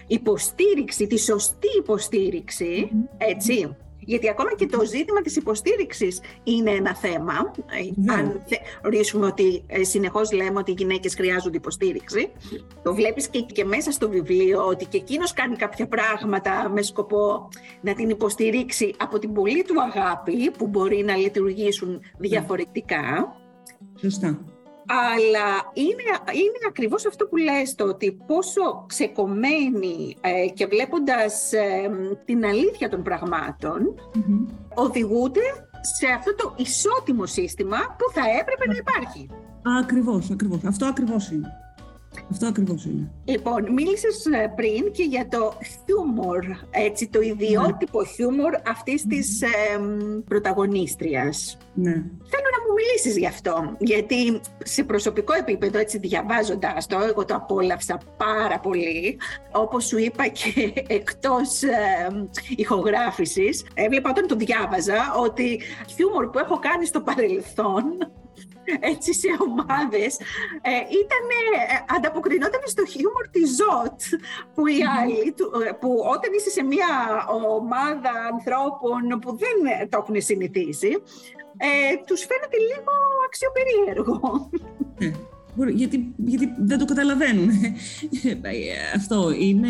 υποστήριξη, 0.07 1.07
τη 1.07 1.19
σωστή 1.19 1.69
έτσι, 3.19 3.77
γιατί 4.05 4.29
ακόμα 4.29 4.55
και 4.55 4.67
το 4.67 4.85
ζήτημα 4.85 5.21
της 5.21 5.37
υποστήριξης 5.37 6.21
είναι 6.43 6.71
ένα 6.71 6.97
θέμα. 6.97 7.53
Ναι. 7.95 8.15
Αν 8.15 8.43
θεωρήσουμε 8.81 9.27
ότι 9.27 9.65
ε, 9.67 9.85
συνεχώς 9.85 10.33
λέμε 10.33 10.59
ότι 10.59 10.71
οι 10.71 10.75
γυναίκες 10.79 11.15
χρειάζονται 11.15 11.57
υποστήριξη. 11.57 12.33
Το 12.83 12.95
βλέπεις 12.95 13.29
και, 13.29 13.41
και 13.41 13.65
μέσα 13.65 13.91
στο 13.91 14.09
βιβλίο 14.09 14.67
ότι 14.67 14.85
και 14.85 14.97
εκείνος 14.97 15.33
κάνει 15.33 15.57
κάποια 15.57 15.87
πράγματα 15.87 16.69
με 16.69 16.83
σκοπό 16.83 17.49
να 17.81 17.95
την 17.95 18.09
υποστηρίξει 18.09 18.95
από 18.99 19.19
την 19.19 19.33
πολύ 19.33 19.65
του 19.65 19.83
αγάπη 19.83 20.51
που 20.51 20.67
μπορεί 20.67 21.05
να 21.05 21.17
λειτουργήσουν 21.17 22.01
διαφορετικά. 22.19 23.37
Σωστά 24.01 24.52
αλλά 24.87 25.71
είναι, 25.73 26.05
είναι 26.33 26.59
ακριβώς 26.69 27.07
αυτό 27.07 27.27
που 27.27 27.37
λες 27.37 27.75
το 27.75 27.85
ότι 27.85 28.13
πόσο 28.27 28.85
ξεκομμένοι 28.87 30.17
ε, 30.21 30.49
και 30.49 30.67
βλέποντας 30.67 31.53
ε, 31.53 31.91
την 32.25 32.45
αλήθεια 32.45 32.89
των 32.89 33.03
πραγματων 33.03 33.95
οδηγούνται 34.75 35.41
σε 35.81 36.07
αυτό 36.07 36.35
το 36.35 36.55
ισότιμο 36.57 37.27
σύστημα 37.27 37.77
που 37.77 38.13
θα 38.13 38.23
έπρεπε 38.41 38.67
να 38.67 38.77
υπάρχει. 38.77 39.29
Ακριβώς, 39.81 40.31
ακριβώς. 40.31 40.65
Αυτό 40.65 40.87
ακριβώς 40.87 41.31
είναι. 41.31 41.49
Αυτό 42.31 42.47
ακριβώς 42.47 42.85
είναι. 42.85 43.11
Λοιπόν, 43.25 43.73
μίλησες 43.73 44.27
ε, 44.27 44.53
πριν 44.57 44.93
και 44.93 45.03
για 45.03 45.29
το 45.29 45.53
χιούμορ, 45.87 46.45
έτσι, 46.71 47.09
το 47.09 47.21
ιδιότυπο 47.21 48.01
ναι. 48.01 48.09
χιούμορ 48.09 48.55
αυτής 48.67 49.07
της 49.07 49.43
ε, 49.43 49.49
πρωταγωνίστριας. 50.29 51.59
Ναι. 51.75 51.93
Θέλω 52.33 52.49
να 52.57 52.63
μου 52.67 52.75
μιλήσεις 52.77 53.17
γι' 53.19 53.27
αυτό, 53.27 53.77
γιατί 53.79 54.41
σε 54.65 54.85
προσωπικό 54.85 55.33
επίπεδο, 55.33 55.79
έτσι 55.79 55.99
διαβάζοντας 55.99 56.87
το, 56.87 56.99
εγώ 56.99 57.25
το 57.25 57.35
απόλαυσα 57.35 57.99
πάρα 58.17 58.61
πολύ. 58.61 59.19
Όπως 59.53 59.85
σου 59.85 59.99
είπα 59.99 60.27
και 60.27 60.73
εκτός 60.99 61.63
ε, 61.63 62.29
ηχογράφησης, 62.57 63.65
έβλεπα 63.75 64.11
όταν 64.11 64.27
το 64.27 64.35
διάβαζα 64.35 65.15
ότι 65.25 65.61
χιούμορ 65.95 66.31
που 66.31 66.39
έχω 66.39 66.59
κάνει 66.59 66.87
στο 66.87 67.01
παρελθόν 67.01 67.85
έτσι 68.81 69.15
σε 69.15 69.29
ομάδες. 69.39 70.17
Ε, 70.63 70.71
ήταν, 71.03 71.27
ε, 71.69 71.95
ανταποκρινόταν 71.97 72.61
στο 72.65 72.85
χιούμορ 72.87 73.29
της 73.31 73.57
Ζωτ 73.57 74.01
που, 74.55 74.67
οι 74.67 74.79
άλλοι, 75.01 75.35
που 75.81 75.91
όταν 76.15 76.33
είσαι 76.37 76.51
σε 76.51 76.63
μια 76.63 76.91
ομάδα 77.59 78.13
ανθρώπων 78.33 79.19
που 79.21 79.37
δεν 79.37 79.89
το 79.89 79.99
έχουν 80.03 80.21
συνηθίσει 80.21 81.03
ε, 81.57 81.97
τους 82.07 82.21
φαίνεται 82.21 82.59
λίγο 82.71 82.93
αξιοπερίεργο. 83.27 84.51
Γιατί, 85.75 86.15
γιατί 86.17 86.53
δεν 86.59 86.79
το 86.79 86.85
καταλαβαίνουν. 86.85 87.51
Αυτό 88.97 89.31
είναι, 89.41 89.69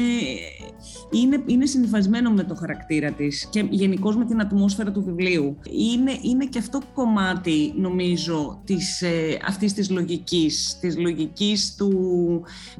είναι, 1.11 1.43
είναι 1.47 1.67
συνειφασμένο 1.67 2.31
με 2.31 2.43
το 2.43 2.55
χαρακτήρα 2.55 3.11
της 3.11 3.49
και 3.51 3.67
γενικώς 3.71 4.17
με 4.17 4.25
την 4.25 4.41
ατμόσφαιρα 4.41 4.91
του 4.91 5.03
βιβλίου. 5.03 5.59
Είναι, 5.93 6.19
είναι 6.23 6.47
και 6.47 6.59
αυτό 6.59 6.81
κομμάτι, 6.95 7.73
νομίζω, 7.77 8.61
της, 8.65 9.03
ε, 9.03 9.39
αυτής 9.47 9.73
της 9.73 9.91
λογικής, 9.91 10.79
της 10.81 10.99
λογικής 10.99 11.75
του, 11.75 11.91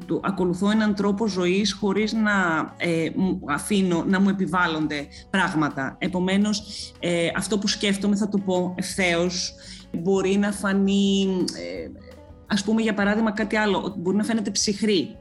του 0.05 0.21
ακολουθώ 0.23 0.69
έναν 0.69 0.95
τρόπο 0.95 1.27
ζωής 1.27 1.73
χωρίς 1.73 2.13
να 2.13 2.31
ε, 2.77 3.09
αφήνω 3.49 4.03
να 4.07 4.19
μου 4.19 4.29
επιβάλλονται 4.29 5.07
πράγματα. 5.29 5.95
Επομένως, 5.99 6.63
ε, 6.99 7.27
αυτό 7.35 7.57
που 7.57 7.67
σκέφτομαι 7.67 8.15
θα 8.15 8.29
το 8.29 8.37
πω 8.37 8.73
ευθέως, 8.77 9.55
μπορεί 10.01 10.37
να 10.37 10.51
φανεί 10.51 11.27
ε, 11.53 11.89
ας 12.47 12.63
πούμε 12.63 12.81
για 12.81 12.93
παράδειγμα 12.93 13.31
κάτι 13.31 13.55
άλλο, 13.55 13.95
μπορεί 13.97 14.17
να 14.17 14.23
φαίνεται 14.23 14.51
ψυχρή 14.51 15.17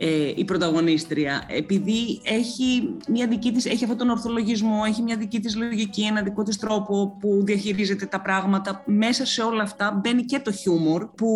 ε, 0.00 0.32
η 0.36 0.44
πρωταγωνίστρια, 0.44 1.44
επειδή 1.48 2.20
έχει, 2.24 2.96
μια 3.08 3.26
δική 3.26 3.52
της, 3.52 3.66
έχει 3.66 3.82
αυτόν 3.82 3.98
τον 3.98 4.10
ορθολογισμό, 4.10 4.82
έχει 4.86 5.02
μια 5.02 5.16
δική 5.16 5.40
της 5.40 5.56
λογική, 5.56 6.02
ένα 6.02 6.22
δικό 6.22 6.42
της 6.42 6.56
τρόπο 6.56 7.16
που 7.20 7.40
διαχειρίζεται 7.44 8.06
τα 8.06 8.20
πράγματα. 8.20 8.82
Μέσα 8.86 9.26
σε 9.26 9.42
όλα 9.42 9.62
αυτά 9.62 10.00
μπαίνει 10.00 10.22
και 10.22 10.38
το 10.38 10.52
χιούμορ 10.52 11.06
που 11.06 11.28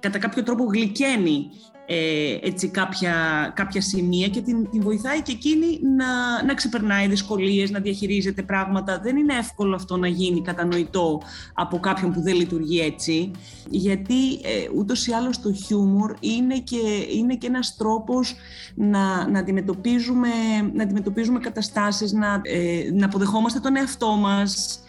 κατά 0.00 0.18
κάποιο 0.18 0.42
τρόπο 0.42 0.64
γλυκαίνει 0.64 1.50
ε, 1.92 2.38
έτσι 2.42 2.68
κάποια, 2.68 3.14
κάποια 3.54 3.80
σημεία 3.80 4.28
και 4.28 4.40
την, 4.40 4.70
την 4.70 4.82
βοηθάει 4.82 5.22
και 5.22 5.32
εκείνη 5.32 5.80
να, 5.96 6.42
να 6.44 6.54
ξεπερνάει 6.54 7.06
δυσκολίες, 7.06 7.70
να 7.70 7.80
διαχειρίζεται 7.80 8.42
πράγματα. 8.42 9.00
Δεν 9.02 9.16
είναι 9.16 9.34
εύκολο 9.34 9.74
αυτό 9.74 9.96
να 9.96 10.06
γίνει 10.06 10.42
κατανοητό 10.42 11.22
από 11.54 11.78
κάποιον 11.80 12.12
που 12.12 12.20
δεν 12.20 12.34
λειτουργεί 12.34 12.80
έτσι, 12.80 13.30
γιατί 13.70 14.32
ε, 14.32 14.68
ούτως 14.76 15.06
ή 15.06 15.12
άλλως 15.12 15.40
το 15.40 15.52
χιούμορ 15.52 16.14
είναι 16.20 16.58
και, 16.58 17.06
είναι 17.16 17.34
και 17.34 17.46
ένας 17.46 17.76
τρόπος 17.76 18.34
να, 18.74 19.28
να, 19.28 19.38
αντιμετωπίζουμε, 19.38 20.28
να 20.72 20.82
αντιμετωπίζουμε 20.82 21.38
καταστάσεις, 21.38 22.12
να, 22.12 22.40
ε, 22.42 22.90
να 22.92 23.06
αποδεχόμαστε 23.06 23.60
τον 23.60 23.76
εαυτό 23.76 24.10
μας, 24.10 24.80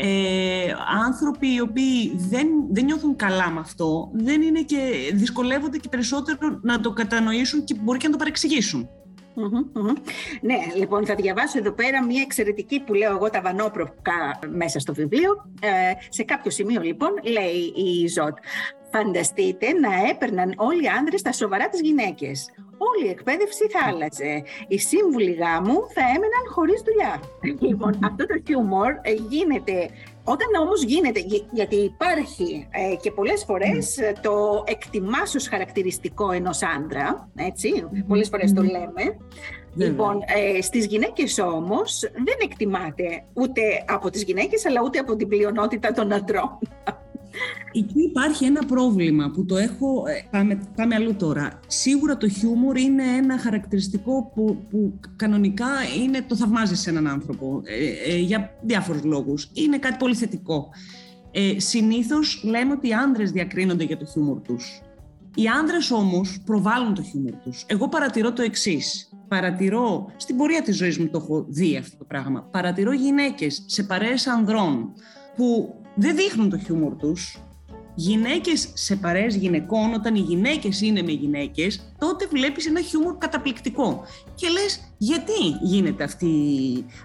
ε, 0.00 0.74
άνθρωποι 1.08 1.54
οι 1.54 1.60
οποίοι 1.60 2.16
δεν, 2.16 2.48
δεν 2.70 2.84
νιώθουν 2.84 3.16
καλά 3.16 3.50
με 3.50 3.60
αυτό, 3.60 4.10
δεν 4.12 4.42
είναι 4.42 4.62
και, 4.62 5.10
δυσκολεύονται 5.12 5.78
και 5.78 5.88
περισσότερο 5.88 6.58
να 6.62 6.80
το 6.80 6.90
κατανοήσουν 6.92 7.64
και 7.64 7.74
μπορεί 7.74 7.98
και 7.98 8.06
να 8.06 8.12
το 8.12 8.18
παρεξηγήσουν. 8.18 8.88
Ναι, 10.40 10.56
λοιπόν, 10.76 11.06
θα 11.06 11.14
διαβάσω 11.14 11.58
εδώ 11.58 11.72
πέρα 11.72 12.04
μια 12.04 12.22
εξαιρετική 12.22 12.80
που 12.80 12.94
λέω 12.94 13.10
εγώ 13.10 13.30
τα 13.30 13.40
βανόπροκα 13.40 14.38
μέσα 14.50 14.78
στο 14.78 14.94
βιβλίο. 14.94 15.50
Ε, 15.60 15.68
σε 16.08 16.22
κάποιο 16.22 16.50
σημείο, 16.50 16.80
λοιπόν, 16.80 17.10
λέει 17.22 17.72
η 17.86 18.06
Ζωτ, 18.06 18.36
φανταστείτε 18.92 19.72
να 19.72 20.08
έπαιρναν 20.10 20.54
όλοι 20.56 20.84
οι 20.84 20.88
άνδρες 20.98 21.22
τα 21.22 21.32
σοβαρά 21.32 21.68
τις 21.68 21.80
γυναίκες 21.80 22.50
όλη 22.78 23.06
η 23.06 23.10
εκπαίδευση 23.10 23.68
θα 23.68 23.80
άλλαζε. 23.88 24.42
Οι 24.68 24.78
σύμβουλοι 24.78 25.32
γάμου 25.32 25.76
θα 25.94 26.02
έμεναν 26.14 26.44
χωρίς 26.54 26.82
δουλειά. 26.82 27.20
λοιπόν, 27.68 27.98
αυτό 28.04 28.26
το 28.26 28.40
χιούμορ 28.46 28.90
ε, 29.02 29.12
γίνεται 29.28 29.90
όταν 30.24 30.46
όμως 30.60 30.82
γίνεται, 30.82 31.20
γιατί 31.52 31.76
υπάρχει 31.76 32.68
ε, 32.70 32.96
και 32.96 33.10
πολλές 33.10 33.44
φορές 33.44 33.98
ε, 33.98 34.12
το 34.22 34.64
εκτιμάς 34.66 35.34
ως 35.34 35.48
χαρακτηριστικό 35.48 36.30
ενός 36.30 36.60
άντρα, 36.62 37.30
έτσι, 37.36 37.84
πολλές 38.06 38.28
φορές 38.28 38.52
το 38.52 38.62
λέμε, 38.62 39.16
Λοιπόν, 39.74 40.22
ε, 40.26 40.60
στις 40.60 40.86
γυναίκες 40.86 41.38
όμως 41.38 42.00
δεν 42.00 42.36
εκτιμάται 42.42 43.24
ούτε 43.32 43.60
από 43.86 44.10
τις 44.10 44.22
γυναίκες 44.22 44.66
αλλά 44.66 44.80
ούτε 44.84 44.98
από 44.98 45.16
την 45.16 45.28
πλειονότητα 45.28 45.92
των 45.92 46.12
αντρών. 46.12 46.58
Εκεί 47.72 48.02
υπάρχει 48.02 48.44
ένα 48.44 48.64
πρόβλημα 48.64 49.30
που 49.30 49.44
το 49.44 49.56
έχω. 49.56 50.04
Ε, 50.06 50.28
πάμε, 50.30 50.60
πάμε 50.76 50.94
αλλού 50.94 51.14
τώρα. 51.14 51.60
Σίγουρα 51.66 52.16
το 52.16 52.28
χιούμορ 52.28 52.76
είναι 52.76 53.02
ένα 53.02 53.38
χαρακτηριστικό 53.38 54.32
που, 54.34 54.66
που 54.70 55.00
κανονικά 55.16 55.66
είναι, 56.02 56.22
το 56.22 56.36
θαυμάζεις 56.36 56.80
σε 56.80 56.90
έναν 56.90 57.06
άνθρωπο 57.06 57.62
ε, 57.64 58.12
ε, 58.12 58.18
για 58.18 58.50
διάφορους 58.62 59.02
λόγους. 59.04 59.50
Είναι 59.52 59.78
κάτι 59.78 59.96
πολύ 59.98 60.14
θετικό. 60.14 60.68
Ε, 61.30 61.60
συνήθως 61.60 62.42
λέμε 62.44 62.72
ότι 62.72 62.88
οι 62.88 62.92
άνδρες 62.92 63.30
διακρίνονται 63.30 63.84
για 63.84 63.96
το 63.96 64.04
χιούμορ 64.04 64.40
τους. 64.40 64.82
Οι 65.34 65.46
άνδρες 65.46 65.90
όμως 65.90 66.38
προβάλλουν 66.44 66.94
το 66.94 67.02
χιούμορ 67.02 67.32
τους. 67.44 67.64
Εγώ 67.66 67.88
παρατηρώ 67.88 68.32
το 68.32 68.42
εξής. 68.42 69.12
Παρατηρώ, 69.28 70.12
στην 70.16 70.36
πορεία 70.36 70.62
της 70.62 70.76
ζωής 70.76 70.98
μου 70.98 71.08
το 71.08 71.18
έχω 71.22 71.44
δει 71.48 71.76
αυτό 71.76 71.96
το 71.96 72.04
πράγμα, 72.04 72.42
παρατηρώ 72.42 72.92
γυναίκες 72.92 73.62
σε 73.66 73.82
παρέες 73.82 74.26
ανδρών 74.26 74.92
που 75.36 75.77
δεν 75.98 76.16
δείχνουν 76.16 76.50
το 76.50 76.58
χιούμορ 76.58 76.96
τους. 76.96 77.42
Γυναίκες 77.94 78.68
σε 78.74 78.96
παρέες 78.96 79.36
γυναικών, 79.36 79.94
όταν 79.94 80.14
οι 80.14 80.20
γυναίκες 80.20 80.80
είναι 80.80 81.02
με 81.02 81.12
γυναίκες, 81.12 81.94
τότε 81.98 82.26
βλέπεις 82.26 82.66
ένα 82.66 82.80
χιούμορ 82.80 83.18
καταπληκτικό. 83.18 84.04
Και 84.34 84.48
λες, 84.48 84.94
γιατί 84.98 85.32
γίνεται 85.62 86.04
αυτή, 86.04 86.30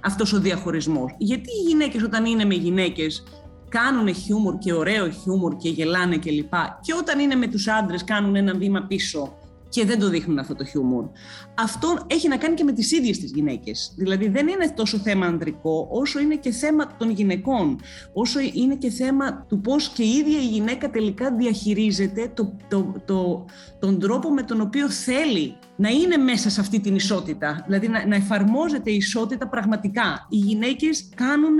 αυτός 0.03 0.33
ο 0.33 0.39
διαχωρισμός; 0.39 1.15
Γιατί 1.17 1.49
οι 1.49 1.67
γυναίκες 1.67 2.03
όταν 2.03 2.25
είναι 2.25 2.45
με 2.45 2.53
γυναίκες 2.55 3.23
κάνουν 3.69 4.15
χιούμορ 4.15 4.57
και 4.57 4.73
ωραίο 4.73 5.09
χιούμορ 5.09 5.57
και 5.57 5.69
γελάνε 5.69 6.17
κλπ. 6.17 6.51
Και, 6.51 6.57
και 6.81 6.93
όταν 6.93 7.19
είναι 7.19 7.35
με 7.35 7.47
τους 7.47 7.67
άντρες 7.67 8.03
κάνουν 8.03 8.35
ένα 8.35 8.53
βήμα 8.53 8.81
πίσω; 8.81 9.33
Και 9.73 9.85
δεν 9.85 9.99
το 9.99 10.09
δείχνουν 10.09 10.39
αυτό 10.39 10.55
το 10.55 10.65
χιούμορ. 10.65 11.05
Αυτό 11.53 12.05
έχει 12.07 12.27
να 12.27 12.37
κάνει 12.37 12.55
και 12.55 12.63
με 12.63 12.71
τις 12.71 12.91
ίδιες 12.91 13.19
τις 13.19 13.31
γυναίκες. 13.31 13.93
Δηλαδή 13.97 14.27
δεν 14.27 14.47
είναι 14.47 14.73
τόσο 14.75 14.97
θέμα 14.97 15.25
ανδρικό 15.25 15.87
όσο 15.91 16.19
είναι 16.19 16.35
και 16.35 16.51
θέμα 16.51 16.95
των 16.97 17.09
γυναικών. 17.09 17.79
Όσο 18.13 18.39
είναι 18.53 18.75
και 18.75 18.89
θέμα 18.89 19.45
του 19.49 19.61
πώς 19.61 19.89
και 19.89 20.03
η 20.03 20.09
ίδια 20.09 20.39
η 20.39 20.45
γυναίκα 20.45 20.89
τελικά 20.89 21.35
διαχειρίζεται 21.35 22.31
το, 22.33 22.57
το, 22.67 22.93
το, 23.05 23.45
τον 23.79 23.99
τρόπο 23.99 24.29
με 24.29 24.43
τον 24.43 24.61
οποίο 24.61 24.89
θέλει 24.89 25.55
να 25.75 25.89
είναι 25.89 26.17
μέσα 26.17 26.49
σε 26.49 26.61
αυτή 26.61 26.79
την 26.79 26.95
ισότητα. 26.95 27.63
Δηλαδή 27.65 27.87
να, 27.87 28.07
να 28.07 28.15
εφαρμόζεται 28.15 28.91
η 28.91 28.95
ισότητα 28.95 29.47
πραγματικά. 29.47 30.27
Οι 30.29 30.37
γυναίκες 30.37 31.09
κάνουν 31.15 31.57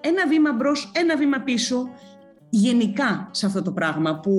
ένα 0.00 0.26
βήμα 0.28 0.52
μπρος, 0.52 0.92
ένα 0.94 1.16
βήμα 1.16 1.38
πίσω 1.38 1.88
γενικά 2.50 3.28
σε 3.30 3.46
αυτό 3.46 3.62
το 3.62 3.72
πράγμα 3.72 4.20
που, 4.20 4.32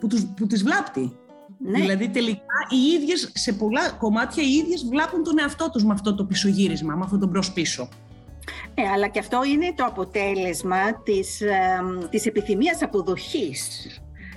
που, 0.00 0.06
τους, 0.06 0.24
που 0.36 0.46
τις 0.46 0.62
βλάπτει. 0.62 1.18
Ναι. 1.66 1.80
Δηλαδή 1.80 2.08
τελικά 2.08 2.42
οι 2.68 2.92
ίδιες, 2.94 3.30
σε 3.34 3.52
πολλά 3.52 3.90
κομμάτια 3.90 4.42
οι 4.42 4.52
ίδιες 4.52 4.84
βλάπουν 4.84 5.22
τον 5.22 5.38
εαυτό 5.38 5.70
τους 5.70 5.84
με 5.84 5.92
αυτό 5.92 6.14
το 6.14 6.24
πισωγύρισμα, 6.24 6.94
με 6.94 7.02
αυτό 7.04 7.18
το 7.18 7.26
μπρος-πίσω. 7.26 7.88
Ε, 8.74 8.82
αλλά 8.82 9.08
και 9.08 9.18
αυτό 9.18 9.44
είναι 9.44 9.72
το 9.76 9.84
αποτέλεσμα 9.84 11.02
της, 11.02 11.40
ε, 11.40 11.80
της 12.10 12.26
επιθυμίας 12.26 12.82
αποδοχής 12.82 13.88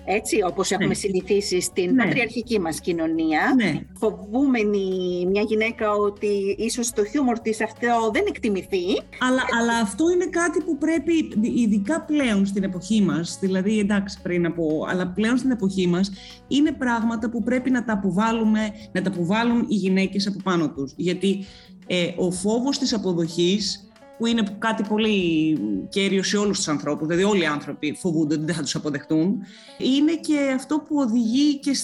έτσι, 0.09 0.43
όπως 0.43 0.71
έχουμε 0.71 0.87
ναι. 0.87 0.93
συνηθίσει 0.93 1.61
στην 1.61 1.93
ναι. 1.93 2.03
πατριαρχική 2.03 2.59
μας 2.59 2.79
κοινωνία. 2.79 3.53
Ναι. 3.55 3.79
Φοβούμενη 3.99 4.85
μια 5.29 5.41
γυναίκα 5.41 5.91
ότι 5.91 6.55
ίσως 6.57 6.91
το 6.91 7.05
χιούμορ 7.05 7.39
της 7.39 7.61
αυτό 7.61 8.11
δεν 8.13 8.23
εκτιμηθεί. 8.27 8.85
Αλλά, 9.19 9.41
αλλά 9.59 9.77
αυτό 9.77 10.09
είναι 10.09 10.25
κάτι 10.25 10.61
που 10.61 10.77
πρέπει, 10.77 11.13
ειδικά 11.55 12.01
πλέον 12.01 12.45
στην 12.45 12.63
εποχή 12.63 13.01
μας, 13.01 13.37
δηλαδή 13.41 13.79
εντάξει 13.79 14.21
πριν 14.21 14.45
από, 14.45 14.85
αλλά 14.89 15.07
πλέον 15.07 15.37
στην 15.37 15.51
εποχή 15.51 15.87
μας, 15.87 16.11
είναι 16.47 16.71
πράγματα 16.71 17.29
που 17.29 17.43
πρέπει 17.43 17.69
να 17.69 17.83
τα 17.83 17.93
αποβάλουμε, 17.93 18.71
να 18.91 19.01
τα 19.01 19.09
αποβάλουν 19.09 19.65
οι 19.67 19.75
γυναίκες 19.75 20.27
από 20.27 20.39
πάνω 20.43 20.69
τους. 20.69 20.93
Γιατί 20.95 21.45
ε, 21.87 22.07
ο 22.17 22.31
φόβος 22.31 22.77
της 22.77 22.93
αποδοχής 22.93 23.86
που 24.17 24.25
είναι 24.25 24.43
κάτι 24.57 24.83
πολύ 24.83 25.57
κέριο 25.89 26.23
σε 26.23 26.37
όλους 26.37 26.57
τους 26.57 26.67
ανθρώπους, 26.67 27.07
δηλαδή 27.07 27.25
όλοι 27.25 27.41
οι 27.41 27.45
άνθρωποι 27.45 27.97
φοβούνται 27.99 28.35
ότι 28.35 28.45
δεν 28.45 28.55
θα 28.55 28.61
τους 28.61 28.75
αποδεχτούν, 28.75 29.37
είναι 29.77 30.15
και 30.15 30.53
αυτό 30.55 30.79
που 30.79 30.95
οδηγεί 30.97 31.59
και 31.59 31.77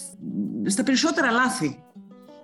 στα 0.66 0.84
περισσότερα 0.84 1.32
λάθη. 1.32 1.84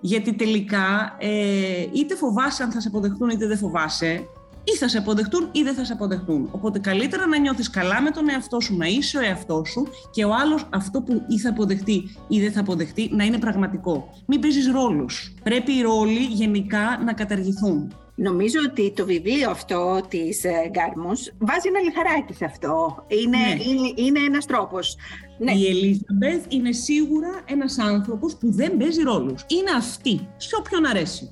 Γιατί 0.00 0.34
τελικά 0.34 1.16
ε, 1.18 1.86
είτε 1.92 2.14
φοβάσαι 2.14 2.62
αν 2.62 2.70
θα 2.70 2.80
σε 2.80 2.88
αποδεχτούν 2.88 3.28
είτε 3.28 3.46
δεν 3.46 3.58
φοβάσαι, 3.58 4.24
ή 4.64 4.76
θα 4.76 4.88
σε 4.88 4.98
αποδεχτούν 4.98 5.48
ή 5.52 5.62
δεν 5.62 5.74
θα 5.74 5.84
σε 5.84 5.92
αποδεχτούν. 5.92 6.48
Οπότε 6.50 6.78
καλύτερα 6.78 7.26
να 7.26 7.38
νιώθεις 7.38 7.70
καλά 7.70 8.02
με 8.02 8.10
τον 8.10 8.28
εαυτό 8.28 8.60
σου, 8.60 8.76
να 8.76 8.86
είσαι 8.86 9.18
ο 9.18 9.20
εαυτός 9.20 9.68
σου 9.68 9.86
και 10.10 10.24
ο 10.24 10.34
άλλος 10.34 10.68
αυτό 10.70 11.02
που 11.02 11.22
ή 11.28 11.38
θα 11.38 11.48
αποδεχτεί 11.48 12.16
ή 12.28 12.40
δεν 12.40 12.52
θα 12.52 12.60
αποδεχτεί 12.60 13.10
να 13.12 13.24
είναι 13.24 13.38
πραγματικό. 13.38 14.08
Μην 14.26 14.40
παίζεις 14.40 14.70
ρόλους. 14.70 15.34
Πρέπει 15.42 15.72
οι 15.72 15.82
ρόλοι 15.82 16.24
γενικά 16.24 17.00
να 17.04 17.12
καταργηθούν. 17.12 17.94
Νομίζω 18.22 18.58
ότι 18.70 18.92
το 18.96 19.04
βιβλίο 19.04 19.50
αυτό 19.50 20.00
της 20.08 20.44
ε, 20.44 20.70
Γκάρμους 20.70 21.32
βάζει 21.38 21.68
ένα 21.68 21.80
λιθαράκι 21.80 22.34
σε 22.34 22.44
αυτό. 22.44 23.04
Είναι, 23.08 23.36
ναι. 23.36 23.62
είναι, 23.62 23.92
είναι 23.94 24.18
ένας 24.18 24.46
τρόπος. 24.46 24.96
Ναι. 25.38 25.52
Η 25.52 25.66
Ελίζαμπεθ 25.66 26.44
είναι 26.48 26.72
σίγουρα 26.72 27.40
ένας 27.44 27.78
άνθρωπος 27.78 28.36
που 28.36 28.52
δεν 28.52 28.76
παίζει 28.76 29.02
ρόλους. 29.02 29.44
Είναι 29.48 29.70
αυτή, 29.76 30.28
σε 30.36 30.56
όποιον 30.58 30.86
αρέσει. 30.86 31.30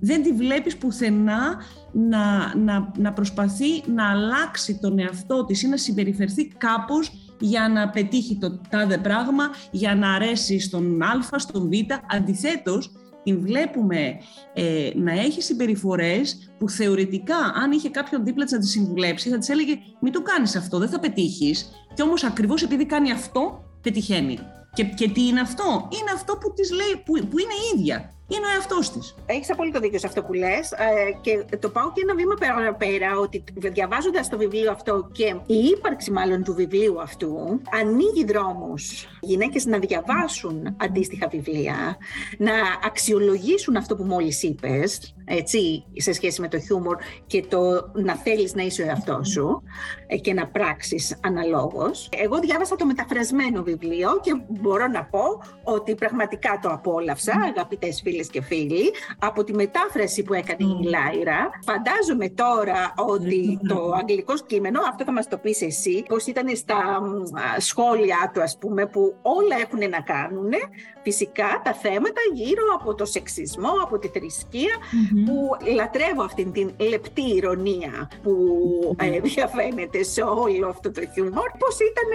Δεν 0.00 0.22
τη 0.22 0.32
βλέπεις 0.32 0.76
πουθενά 0.76 1.56
να, 1.92 2.54
να, 2.56 2.92
να 2.96 3.12
προσπαθεί 3.12 3.82
να 3.86 4.10
αλλάξει 4.10 4.78
τον 4.80 4.98
εαυτό 4.98 5.44
της 5.44 5.62
ή 5.62 5.68
να 5.68 5.76
συμπεριφερθεί 5.76 6.46
κάπως 6.46 7.12
για 7.40 7.68
να 7.68 7.88
πετύχει 7.90 8.38
το 8.38 8.60
τάδε 8.70 8.98
πράγμα, 8.98 9.44
για 9.70 9.94
να 9.94 10.14
αρέσει 10.14 10.60
στον 10.60 11.02
α, 11.02 11.38
στον 11.38 11.68
β. 11.68 11.72
Αντιθέτως, 12.16 12.90
την 13.26 13.40
βλέπουμε 13.40 14.18
ε, 14.54 14.90
να 14.94 15.12
έχει 15.12 15.42
συμπεριφορές 15.42 16.52
που 16.58 16.68
θεωρητικά 16.68 17.36
αν 17.36 17.70
είχε 17.70 17.90
κάποιον 17.90 18.24
δίπλα 18.24 18.44
της 18.44 18.52
να 18.52 18.58
τη 18.58 18.66
συμβουλέψει 18.66 19.28
θα 19.28 19.38
της 19.38 19.48
έλεγε 19.48 19.74
μην 20.00 20.12
το 20.12 20.22
κάνεις 20.22 20.56
αυτό, 20.56 20.78
δεν 20.78 20.88
θα 20.88 21.00
πετύχεις 21.00 21.70
και 21.94 22.02
όμως 22.02 22.24
ακριβώς 22.24 22.62
επειδή 22.62 22.86
κάνει 22.86 23.12
αυτό 23.12 23.64
πετυχαίνει. 23.82 24.38
Και, 24.72 24.84
και 24.84 25.08
τι 25.08 25.26
είναι 25.26 25.40
αυτό, 25.40 25.88
είναι 25.92 26.10
αυτό 26.14 26.36
που 26.36 26.52
της 26.52 26.70
λέει, 26.70 27.02
που, 27.04 27.28
που 27.28 27.38
είναι 27.38 27.52
η 27.52 27.78
ίδια 27.78 28.15
είναι 28.28 28.46
ο 28.46 28.50
εαυτός 28.54 28.90
της. 28.90 29.14
Έχεις 29.26 29.50
απόλυτο 29.50 29.80
δίκιο 29.80 29.98
σε 29.98 30.06
αυτό 30.06 30.22
που 30.22 30.32
λες. 30.32 30.72
Ε, 30.72 31.18
και 31.20 31.56
το 31.56 31.68
πάω 31.68 31.92
και 31.92 32.00
ένα 32.04 32.14
βήμα 32.14 32.34
πέρα, 32.34 32.74
πέρα 32.74 33.18
ότι 33.18 33.44
διαβάζοντας 33.54 34.28
το 34.28 34.38
βιβλίο 34.38 34.70
αυτό 34.70 35.08
και 35.12 35.24
η 35.46 35.56
ύπαρξη 35.76 36.10
μάλλον 36.10 36.42
του 36.42 36.54
βιβλίου 36.54 37.00
αυτού 37.00 37.60
ανοίγει 37.70 38.24
δρόμους 38.24 39.06
γυναίκες 39.20 39.64
να 39.64 39.78
διαβάσουν 39.78 40.76
αντίστοιχα 40.76 41.28
βιβλία, 41.28 41.96
να 42.38 42.52
αξιολογήσουν 42.84 43.76
αυτό 43.76 43.96
που 43.96 44.02
μόλις 44.02 44.42
είπες, 44.42 45.14
έτσι, 45.24 45.84
σε 45.96 46.12
σχέση 46.12 46.40
με 46.40 46.48
το 46.48 46.58
χιούμορ 46.60 46.96
και 47.26 47.42
το 47.42 47.90
να 47.94 48.14
θέλεις 48.14 48.54
να 48.54 48.62
είσαι 48.62 48.82
ο 48.82 48.86
εαυτός 48.86 49.28
σου 49.28 49.62
ε, 50.06 50.16
και 50.16 50.32
να 50.32 50.46
πράξεις 50.46 51.18
αναλόγως. 51.22 52.08
Εγώ 52.12 52.38
διάβασα 52.38 52.76
το 52.76 52.86
μεταφρασμένο 52.86 53.62
βιβλίο 53.62 54.20
και 54.22 54.32
μπορώ 54.48 54.86
να 54.86 55.04
πω 55.04 55.24
ότι 55.64 55.94
πραγματικά 55.94 56.58
το 56.62 56.68
απόλαυσα, 56.68 57.32
αγαπητές 57.54 58.00
φίλοι 58.04 58.15
και 58.20 58.42
φίλοι, 58.42 58.92
από 59.18 59.44
τη 59.44 59.54
μετάφραση 59.54 60.22
που 60.22 60.34
έκανε 60.34 60.64
η 60.80 60.88
Λάιρα. 60.88 61.50
Φαντάζομαι 61.64 62.28
τώρα 62.28 62.94
ότι 62.96 63.58
το 63.68 63.92
αγγλικό 64.00 64.34
κείμενο, 64.46 64.80
αυτό 64.88 65.04
θα 65.04 65.12
μας 65.12 65.28
το 65.28 65.36
πεις 65.36 65.62
εσύ, 65.62 66.02
πώς 66.08 66.26
ήταν 66.26 66.56
στα 66.56 66.78
σχόλια 67.58 68.30
του 68.34 68.42
ας 68.42 68.58
πούμε, 68.58 68.86
που 68.86 69.16
όλα 69.22 69.56
έχουν 69.60 69.78
να 69.78 70.00
κάνουν 70.00 70.52
φυσικά 71.02 71.60
τα 71.64 71.72
θέματα 71.72 72.20
γύρω 72.34 72.62
από 72.80 72.94
το 72.94 73.04
σεξισμό, 73.04 73.70
από 73.82 73.98
τη 73.98 74.08
θρησκεια 74.08 74.74
που 75.26 75.36
λατρεύω 75.74 76.22
αυτήν 76.22 76.52
την 76.52 76.70
λεπτή 76.90 77.34
ηρωνία 77.36 78.10
που 78.22 78.32
ε, 78.98 79.20
διαφαίνεται 79.20 80.02
σε 80.02 80.22
όλο 80.22 80.68
αυτό 80.68 80.90
το 80.90 81.00
χιούμορ. 81.14 81.50
Πώς 81.58 81.76
ήταν 81.90 82.08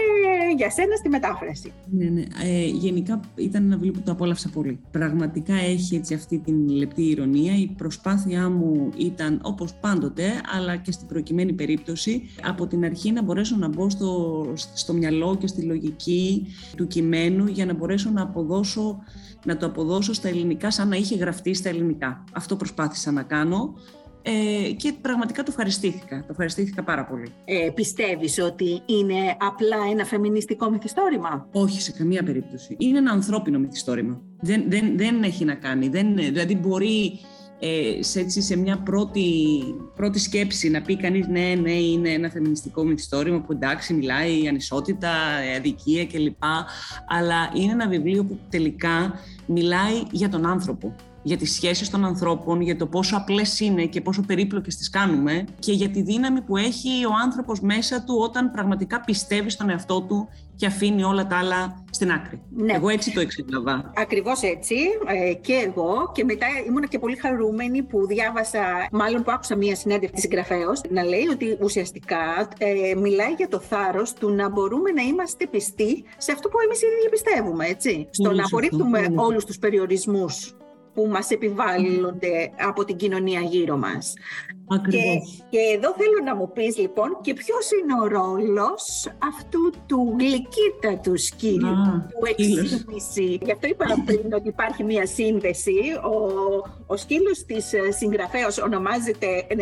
ε, 0.49 0.53
για 0.55 0.69
σένα 0.69 0.95
στη 0.95 1.09
μετάφραση. 1.09 1.73
Ναι, 1.89 2.05
ναι. 2.05 2.21
Ε, 2.43 2.65
γενικά 2.65 3.19
ήταν 3.35 3.63
ένα 3.65 3.75
βιβλίο 3.75 3.91
που 3.91 4.01
το 4.05 4.11
απόλαυσα 4.11 4.49
πολύ. 4.53 4.79
Πραγματικά 4.91 5.53
έχει 5.53 5.90
έχει 5.91 5.99
έτσι 5.99 6.13
αυτή 6.13 6.39
την 6.39 6.69
λεπτή 6.69 7.03
ηρωνία. 7.03 7.55
Η 7.57 7.67
προσπάθειά 7.67 8.49
μου 8.49 8.89
ήταν 8.97 9.39
όπως 9.43 9.73
πάντοτε, 9.73 10.41
αλλά 10.55 10.75
και 10.75 10.91
στην 10.91 11.07
προκειμένη 11.07 11.53
περίπτωση, 11.53 12.21
από 12.43 12.67
την 12.67 12.83
αρχή 12.85 13.11
να 13.11 13.21
μπορέσω 13.21 13.55
να 13.55 13.67
μπω 13.67 13.89
στο, 13.89 14.43
στο 14.73 14.93
μυαλό 14.93 15.35
και 15.35 15.47
στη 15.47 15.61
λογική 15.61 16.47
του 16.75 16.87
κειμένου 16.87 17.47
για 17.47 17.65
να 17.65 17.73
μπορέσω 17.73 18.09
να 18.09 18.21
αποδώσω 18.21 18.99
να 19.45 19.57
το 19.57 19.65
αποδώσω 19.65 20.13
στα 20.13 20.27
ελληνικά 20.27 20.71
σαν 20.71 20.87
να 20.87 20.95
είχε 20.95 21.15
γραφτεί 21.15 21.53
στα 21.53 21.69
ελληνικά. 21.69 22.23
Αυτό 22.33 22.55
προσπάθησα 22.55 23.11
να 23.11 23.23
κάνω 23.23 23.73
ε, 24.21 24.71
και 24.71 24.93
πραγματικά 25.01 25.43
το 25.43 25.47
ευχαριστήθηκα. 25.49 26.19
Το 26.19 26.27
ευχαριστήθηκα 26.29 26.83
πάρα 26.83 27.05
πολύ. 27.05 27.31
Ε, 27.45 27.69
πιστεύεις 27.73 28.39
ότι 28.39 28.81
είναι 28.85 29.35
απλά 29.39 29.77
ένα 29.91 30.05
φεμινιστικό 30.05 30.69
μυθιστόρημα; 30.69 31.47
Όχι, 31.51 31.81
σε 31.81 31.91
καμία 31.91 32.23
περίπτωση. 32.23 32.75
Είναι 32.79 32.97
ένα 32.97 33.11
ανθρώπινο 33.11 33.59
μυθιστόρημα. 33.59 34.21
Δεν, 34.41 34.63
δεν, 34.67 34.97
δεν 34.97 35.23
έχει 35.23 35.45
να 35.45 35.55
κάνει. 35.55 35.87
Δεν, 35.87 36.15
δηλαδή 36.15 36.55
μπορεί 36.55 37.19
ε, 37.59 38.03
σε, 38.03 38.19
έτσι, 38.19 38.41
σε 38.41 38.57
μια 38.57 38.77
πρώτη, 38.77 39.61
πρώτη 39.95 40.19
σκέψη 40.19 40.69
να 40.69 40.81
πει 40.81 40.97
κανείς 40.97 41.27
ναι, 41.27 41.55
ναι, 41.61 41.71
είναι 41.71 42.09
ένα 42.09 42.29
φεμινιστικό 42.29 42.83
μυθιστόρημα 42.83 43.41
που 43.41 43.51
εντάξει 43.51 43.93
μιλάει 43.93 44.47
ανισότητα, 44.47 45.11
αδικία 45.57 46.05
κλπ. 46.05 46.43
Αλλά 47.07 47.51
είναι 47.53 47.71
ένα 47.71 47.87
βιβλίο 47.87 48.23
που 48.23 48.39
τελικά 48.49 49.13
μιλάει 49.45 50.03
για 50.11 50.29
τον 50.29 50.45
άνθρωπο 50.45 50.95
για 51.23 51.37
τις 51.37 51.53
σχέσεις 51.53 51.89
των 51.89 52.05
ανθρώπων, 52.05 52.61
για 52.61 52.75
το 52.75 52.85
πόσο 52.87 53.17
απλές 53.17 53.59
είναι 53.59 53.85
και 53.85 54.01
πόσο 54.01 54.21
περίπλοκες 54.21 54.75
τις 54.75 54.89
κάνουμε 54.89 55.43
και 55.59 55.71
για 55.71 55.89
τη 55.89 56.01
δύναμη 56.01 56.41
που 56.41 56.57
έχει 56.57 57.05
ο 57.05 57.11
άνθρωπος 57.23 57.59
μέσα 57.61 58.03
του 58.03 58.15
όταν 58.19 58.51
πραγματικά 58.51 59.01
πιστεύει 59.01 59.49
στον 59.49 59.69
εαυτό 59.69 60.01
του 60.01 60.27
και 60.55 60.65
αφήνει 60.65 61.03
όλα 61.03 61.27
τα 61.27 61.37
άλλα 61.37 61.80
στην 62.01 62.13
άκρη. 62.13 62.41
Ναι. 62.49 62.73
Εγώ 62.73 62.89
έτσι 62.89 63.13
το 63.13 63.19
εξήγηνα. 63.19 63.91
Ακριβώς 63.95 64.41
έτσι 64.41 64.75
ε, 65.07 65.33
και 65.33 65.53
εγώ 65.53 66.11
και 66.13 66.23
μετά 66.23 66.45
ήμουν 66.67 66.87
και 66.87 66.99
πολύ 66.99 67.15
χαρούμενη 67.15 67.83
που 67.83 68.07
διάβασα, 68.07 68.87
μάλλον 68.91 69.23
που 69.23 69.31
άκουσα 69.31 69.55
μία 69.55 69.75
συνέντευξη 69.75 70.21
συγγραφέως, 70.21 70.81
να 70.89 71.03
λέει 71.03 71.27
ότι 71.31 71.57
ουσιαστικά 71.61 72.47
ε, 72.57 72.95
μιλάει 72.95 73.33
για 73.33 73.47
το 73.47 73.59
θάρρος 73.59 74.13
του 74.13 74.29
να 74.29 74.49
μπορούμε 74.49 74.91
να 74.91 75.01
είμαστε 75.01 75.47
πιστοί 75.47 76.03
σε 76.17 76.31
αυτό 76.31 76.49
που 76.49 76.57
εμείς 76.65 76.81
ήδη 76.81 77.09
πιστεύουμε, 77.09 77.65
έτσι. 77.67 78.07
Στο 78.11 78.31
να 78.31 78.43
απορρίπτουμε 78.45 79.13
όλους 79.15 79.45
τους 79.45 79.57
περιορισμούς 79.57 80.55
που 80.93 81.07
μας 81.09 81.29
επιβάλλονται 81.29 82.51
από 82.67 82.85
την 82.85 82.95
κοινωνία 82.95 83.39
γύρω 83.39 83.77
μας. 83.77 84.13
Ακριβώς. 84.67 85.43
Και, 85.49 85.57
εδώ 85.75 85.93
θέλω 85.97 86.19
να 86.25 86.35
μου 86.35 86.51
πεις 86.53 86.77
λοιπόν 86.77 87.17
και 87.21 87.33
ποιος 87.33 87.69
είναι 87.71 87.93
ο 88.03 88.07
ρόλος 88.07 89.07
αυτού 89.35 89.71
του 89.85 90.15
γλυκύτατου 90.19 91.17
σκύλου, 91.17 91.73
του 92.09 92.25
εξήγηση. 92.29 93.39
Γι' 93.41 93.51
αυτό 93.51 93.67
είπα 93.67 93.85
πριν 94.05 94.33
ότι 94.33 94.47
υπάρχει 94.47 94.83
μία 94.83 95.05
σύνδεση. 95.05 95.79
Ο, 96.03 96.15
ο 96.87 96.97
σκύλος 96.97 97.45
της 97.45 97.73
ε, 97.73 97.91
συγγραφέως 97.91 98.57
ονομάζεται 98.57 99.47
99. 99.49 99.55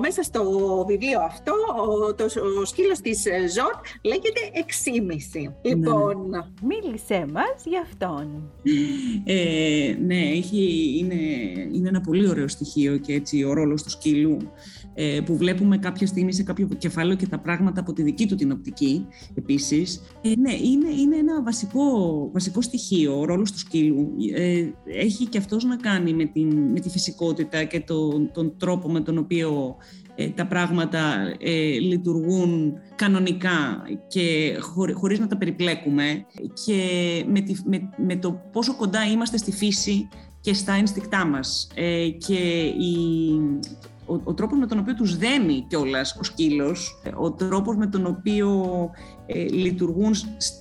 Μέσα 0.00 0.22
στο 0.22 0.44
βιβλίο 0.88 1.20
αυτό 1.20 1.52
ο, 1.76 2.14
το, 2.14 2.24
ο 2.60 2.64
σκύλος 2.64 3.00
της 3.00 3.26
ε, 3.26 3.48
Ζωτ 3.48 3.84
λέγεται 4.02 4.40
6,5. 4.54 5.40
Ναι. 5.42 5.50
Λοιπόν, 5.62 6.52
μίλησέ 6.62 7.26
μας 7.32 7.64
για 7.64 7.80
αυτόν. 7.80 8.52
Ε, 9.24 9.94
ναι, 10.06 10.39
έχει, 10.40 10.94
είναι, 10.98 11.14
είναι 11.72 11.88
ένα 11.88 12.00
πολύ 12.00 12.28
ωραίο 12.28 12.48
στοιχείο 12.48 12.96
και 12.96 13.12
έτσι 13.12 13.44
ο 13.44 13.52
ρόλος 13.52 13.82
του 13.82 13.90
σκύλου 13.90 14.36
ε, 14.94 15.20
που 15.24 15.36
βλέπουμε 15.36 15.78
κάποια 15.78 16.06
στιγμή 16.06 16.32
σε 16.32 16.42
κάποιο 16.42 16.68
κεφάλαιο 16.78 17.16
και 17.16 17.26
τα 17.26 17.38
πράγματα 17.38 17.80
από 17.80 17.92
τη 17.92 18.02
δική 18.02 18.26
του 18.26 18.34
την 18.34 18.52
οπτική 18.52 19.06
επίσης. 19.34 20.00
Ε, 20.22 20.32
ναι, 20.38 20.52
είναι, 20.52 20.88
είναι 21.00 21.16
ένα 21.16 21.42
βασικό, 21.42 21.82
βασικό 22.32 22.62
στοιχείο 22.62 23.18
ο 23.18 23.24
ρόλος 23.24 23.52
του 23.52 23.58
σκύλου. 23.58 24.12
Ε, 24.34 24.66
έχει 24.84 25.26
και 25.26 25.38
αυτός 25.38 25.64
να 25.64 25.76
κάνει 25.76 26.12
με, 26.12 26.24
την, 26.24 26.56
με 26.70 26.80
τη 26.80 26.88
φυσικότητα 26.88 27.64
και 27.64 27.80
τον, 27.80 28.30
τον 28.32 28.56
τρόπο 28.58 28.90
με 28.90 29.00
τον 29.00 29.18
οποίο 29.18 29.76
ε, 30.14 30.28
τα 30.28 30.46
πράγματα 30.46 31.34
ε, 31.38 31.78
λειτουργούν 31.78 32.72
κανονικά 32.96 33.82
και 34.08 34.56
χωρίς 34.94 35.18
να 35.18 35.26
τα 35.26 35.36
περιπλέκουμε 35.36 36.26
και 36.64 36.82
με, 37.28 37.40
τη, 37.40 37.54
με, 37.64 37.88
με 37.96 38.16
το 38.16 38.40
πόσο 38.52 38.76
κοντά 38.76 39.04
είμαστε 39.04 39.36
στη 39.36 39.52
φύση 39.52 40.08
και 40.40 40.54
στα 40.54 40.72
ένστικτά 40.72 41.26
μας. 41.26 41.68
Ε, 41.74 42.08
και 42.08 42.64
η, 42.64 43.32
ο, 44.06 44.20
ο 44.24 44.34
τρόπος 44.34 44.58
με 44.58 44.66
τον 44.66 44.78
οποίο 44.78 44.94
τους 44.94 45.16
δένει 45.16 45.64
κιόλας 45.68 46.16
ο 46.20 46.22
σκύλος, 46.22 47.00
ο 47.16 47.32
τρόπος 47.32 47.76
με 47.76 47.86
τον 47.86 48.06
οποίο 48.06 48.90
λειτουργούν 49.50 50.14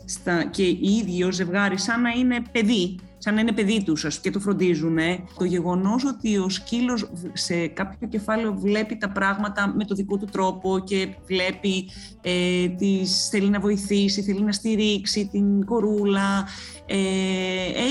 στα, 0.06 0.44
και 0.44 0.64
οι 0.64 1.02
ίδιοι 1.02 1.24
ως 1.24 1.36
ζευγάρι 1.36 1.78
σαν 1.80 2.02
να 2.02 2.10
είναι 2.10 2.42
παιδί 2.52 3.00
σαν 3.20 3.34
να 3.34 3.42
είναι 3.42 3.52
παιδί 3.52 3.84
τους 3.84 4.20
και 4.20 4.32
το 4.32 4.40
φροντίζουν. 4.40 4.98
Το 5.38 5.44
γεγονός 5.44 6.06
ότι 6.06 6.38
ο 6.38 6.50
σκύλος 6.50 7.10
σε 7.34 7.68
κάποιο 7.68 8.08
κεφάλαιο 8.08 8.54
βλέπει 8.54 8.98
τα 8.98 9.10
πράγματα 9.10 9.74
με 9.76 9.86
το 9.86 9.96
δικό 9.96 10.18
του 10.18 10.28
τρόπο 10.32 10.80
και 10.80 11.08
βλέπει, 11.28 11.90
ε, 12.22 12.68
τις, 12.68 13.28
θέλει 13.30 13.50
να 13.50 13.60
βοηθήσει, 13.60 14.22
θέλει 14.22 14.42
να 14.42 14.52
στηρίξει 14.52 15.30
την 15.32 15.66
κορούλα. 15.66 16.48
Ε, 16.86 16.96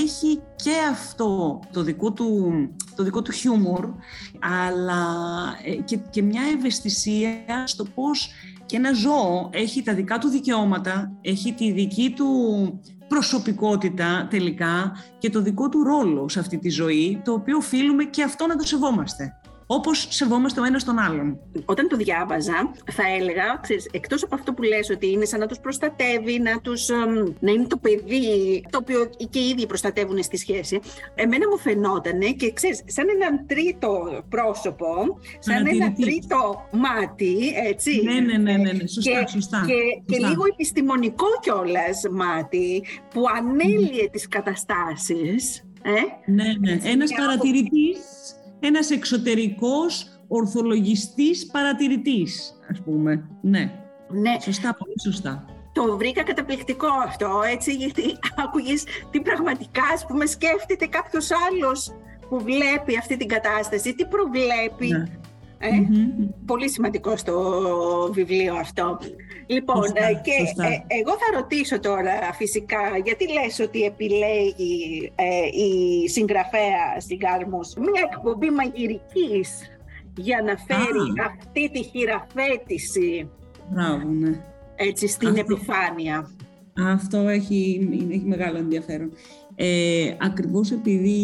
έχει 0.02 0.40
και 0.56 0.74
αυτό 0.90 1.60
το 1.72 1.82
δικό 1.82 2.12
του, 2.12 2.52
το 2.96 3.02
δικό 3.02 3.22
του 3.22 3.32
χιούμορ, 3.32 3.88
αλλά 4.38 5.04
ε, 5.64 5.74
και, 5.74 5.98
και 6.10 6.22
μια 6.22 6.42
ευαισθησία 6.56 7.30
στο 7.64 7.84
πώς 7.84 8.30
και 8.66 8.76
ένα 8.76 8.92
ζώο 8.92 9.48
έχει 9.52 9.82
τα 9.82 9.94
δικά 9.94 10.18
του 10.18 10.28
δικαιώματα, 10.28 11.12
έχει 11.20 11.52
τη 11.52 11.72
δική 11.72 12.10
του 12.16 12.26
προσωπικότητα 13.08 14.26
τελικά 14.30 14.92
και 15.18 15.30
το 15.30 15.42
δικό 15.42 15.68
του 15.68 15.82
ρόλο 15.82 16.28
σε 16.28 16.40
αυτή 16.40 16.58
τη 16.58 16.68
ζωή, 16.68 17.20
το 17.24 17.32
οποίο 17.32 17.56
οφείλουμε 17.56 18.04
και 18.04 18.22
αυτό 18.22 18.46
να 18.46 18.56
το 18.56 18.66
σεβόμαστε 18.66 19.36
όπως 19.70 20.06
σεβόμαστε 20.10 20.60
ο 20.60 20.64
ένας 20.64 20.84
τον 20.84 20.98
άλλον. 20.98 21.38
Όταν 21.64 21.88
το 21.88 21.96
διάβαζα, 21.96 22.70
θα 22.92 23.02
έλεγα, 23.18 23.60
εκτός 23.90 24.22
από 24.22 24.34
αυτό 24.34 24.52
που 24.52 24.62
λες 24.62 24.90
ότι 24.90 25.10
είναι 25.10 25.24
σαν 25.24 25.40
να 25.40 25.46
τους 25.46 25.60
προστατεύει, 25.60 26.38
να, 26.38 26.60
τους, 26.60 26.88
να 27.40 27.50
είναι 27.50 27.66
το 27.66 27.76
παιδί 27.76 28.64
το 28.70 28.78
οποίο 28.78 29.10
και 29.30 29.38
οι 29.38 29.48
ίδιοι 29.48 29.66
προστατεύουν 29.66 30.22
στη 30.22 30.36
σχέση, 30.36 30.80
εμένα 31.14 31.48
μου 31.48 31.58
φαινόταν 31.58 32.20
και 32.36 32.52
ξέρεις, 32.52 32.82
σαν 32.86 33.06
έναν 33.08 33.46
τρίτο 33.46 34.22
πρόσωπο, 34.28 35.18
σαν 35.38 35.66
ένα 35.66 35.92
τρίτο 35.92 36.68
μάτι, 36.72 37.36
έτσι. 37.66 38.02
Ναι, 38.04 38.20
ναι, 38.20 38.36
ναι, 38.36 38.56
ναι, 38.56 38.72
ναι. 38.72 38.86
σωστά, 38.86 39.22
και, 39.22 39.30
σωστά. 39.30 39.64
Και, 39.66 40.14
και 40.14 40.26
λίγο 40.26 40.42
επιστημονικό 40.52 41.26
κιόλας 41.40 42.02
μάτι 42.10 42.84
που 43.10 43.22
ανέλυε 43.36 44.04
mm. 44.04 44.10
τις 44.12 44.28
καταστάσεις. 44.28 45.62
Ε; 45.82 46.32
Ναι, 46.32 46.44
ναι. 46.60 46.78
Ένας 46.90 47.10
παρατηρητής 47.14 47.98
ένας 48.60 48.90
εξωτερικός 48.90 50.20
ορθολογιστής 50.28 51.46
παρατηρητής, 51.46 52.58
ας 52.70 52.80
πούμε. 52.80 53.28
Ναι. 53.40 53.72
ναι. 54.08 54.36
Σωστά, 54.40 54.74
πολύ 54.74 55.00
σωστά. 55.00 55.44
το 55.72 55.96
βρήκα 55.96 56.22
καταπληκτικό 56.22 56.86
αυτό, 57.04 57.42
έτσι, 57.52 57.74
γιατί 57.74 58.02
άκουγες 58.44 58.84
τι 59.10 59.20
πραγματικά, 59.20 59.82
ας 59.94 60.06
πούμε, 60.06 60.26
σκέφτεται 60.26 60.86
κάποιος 60.86 61.28
άλλος 61.48 61.94
που 62.28 62.40
βλέπει 62.40 62.98
αυτή 62.98 63.16
την 63.16 63.28
κατάσταση, 63.28 63.94
τι 63.94 64.06
προβλέπει. 64.06 64.86
Ναι. 64.86 65.04
Ε, 65.58 65.68
Πολύ 66.46 66.70
σημαντικό 66.70 67.16
στο 67.16 68.10
βιβλίο 68.12 68.54
αυτό. 68.54 68.98
Λοιπόν, 69.50 69.84
ε, 69.84 70.14
και 70.22 70.62
ε, 70.62 70.98
εγώ 71.00 71.10
θα 71.10 71.38
ρωτήσω 71.38 71.80
τώρα 71.80 72.32
φυσικά, 72.34 72.80
γιατί 73.04 73.24
λες 73.32 73.60
ότι 73.60 73.82
επιλέγει 73.82 75.12
ε, 75.14 75.46
η 75.46 76.08
συγγραφέα 76.08 77.00
στην 77.00 77.18
Κάρμους 77.18 77.74
μια 77.74 78.08
εκπομπή 78.12 78.50
μαγειρικής 78.50 79.48
για 80.16 80.42
να 80.42 80.56
φέρει 80.56 81.12
αυτή 81.26 81.70
τη 81.70 81.82
χειραφέτηση 81.82 83.30
Μπράβο, 83.70 84.08
ναι. 84.08 84.40
έτσι, 84.76 85.08
στην 85.08 85.36
επιφάνεια; 85.36 86.30
Αυτό 86.92 87.18
έχει, 87.18 87.88
έχει 88.10 88.24
μεγάλο 88.26 88.58
ενδιαφέρον. 88.58 89.12
Ε, 89.54 90.16
ακριβώς 90.20 90.70
επειδή 90.70 91.18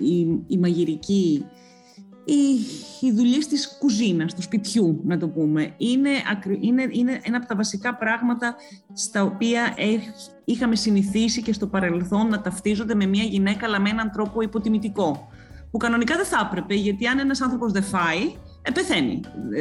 η, 0.00 0.44
η 0.46 0.58
μαγειρική 0.58 1.44
οι, 2.24 2.66
οι 3.00 3.12
δουλειέ 3.12 3.38
της 3.38 3.76
κουζίνας, 3.78 4.34
του 4.34 4.42
σπιτιού, 4.42 5.00
να 5.04 5.18
το 5.18 5.28
πούμε. 5.28 5.74
Είναι, 5.76 6.10
είναι, 6.60 6.88
είναι 6.90 7.20
ένα 7.22 7.36
από 7.36 7.46
τα 7.46 7.56
βασικά 7.56 7.94
πράγματα 7.94 8.54
στα 8.92 9.22
οποία 9.22 9.74
είχαμε 10.44 10.76
συνηθίσει 10.76 11.42
και 11.42 11.52
στο 11.52 11.66
παρελθόν 11.66 12.28
να 12.28 12.40
ταυτίζονται 12.40 12.94
με 12.94 13.06
μια 13.06 13.24
γυναίκα, 13.24 13.66
αλλά 13.66 13.80
με 13.80 13.90
έναν 13.90 14.10
τρόπο 14.10 14.40
υποτιμητικό. 14.40 15.28
Που 15.70 15.80
κανονικά 15.80 16.16
δεν 16.16 16.24
θα 16.24 16.48
έπρεπε, 16.48 16.74
γιατί 16.74 17.06
αν 17.06 17.18
ένας 17.18 17.40
άνθρωπος 17.40 17.72
δεν 17.72 17.82
φάει, 17.82 18.34
ε, 18.62 18.70
πεθαίνει. 18.70 19.20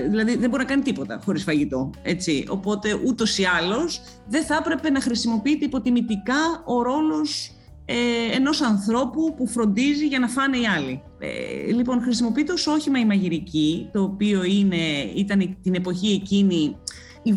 Δηλαδή 0.09 0.37
δεν 0.37 0.49
μπορεί 0.49 0.61
να 0.63 0.69
κάνει 0.69 0.81
τίποτα 0.81 1.19
χωρίς 1.25 1.43
φαγητό. 1.43 1.89
Έτσι. 2.03 2.45
Οπότε 2.49 2.99
ούτως 3.05 3.37
ή 3.37 3.43
άλλως 3.43 4.01
δεν 4.27 4.43
θα 4.43 4.55
έπρεπε 4.55 4.89
να 4.89 5.01
χρησιμοποιείται 5.01 5.65
υποτιμητικά 5.65 6.63
ο 6.65 6.81
ρόλος 6.81 7.51
ε, 7.85 7.95
ενός 8.35 8.61
ανθρώπου 8.61 9.33
που 9.37 9.47
φροντίζει 9.47 10.07
για 10.07 10.19
να 10.19 10.27
φάνε 10.27 10.57
οι 10.57 10.67
άλλοι. 10.67 11.01
Ε, 11.19 11.71
λοιπόν, 11.71 12.01
χρησιμοποιείται 12.01 12.51
ως 12.51 12.67
όχημα 12.67 12.99
η 12.99 13.05
μαγειρική, 13.05 13.89
το 13.91 14.01
οποίο 14.01 14.43
είναι, 14.43 15.11
ήταν 15.15 15.57
την 15.61 15.75
εποχή 15.75 16.07
εκείνη 16.21 16.77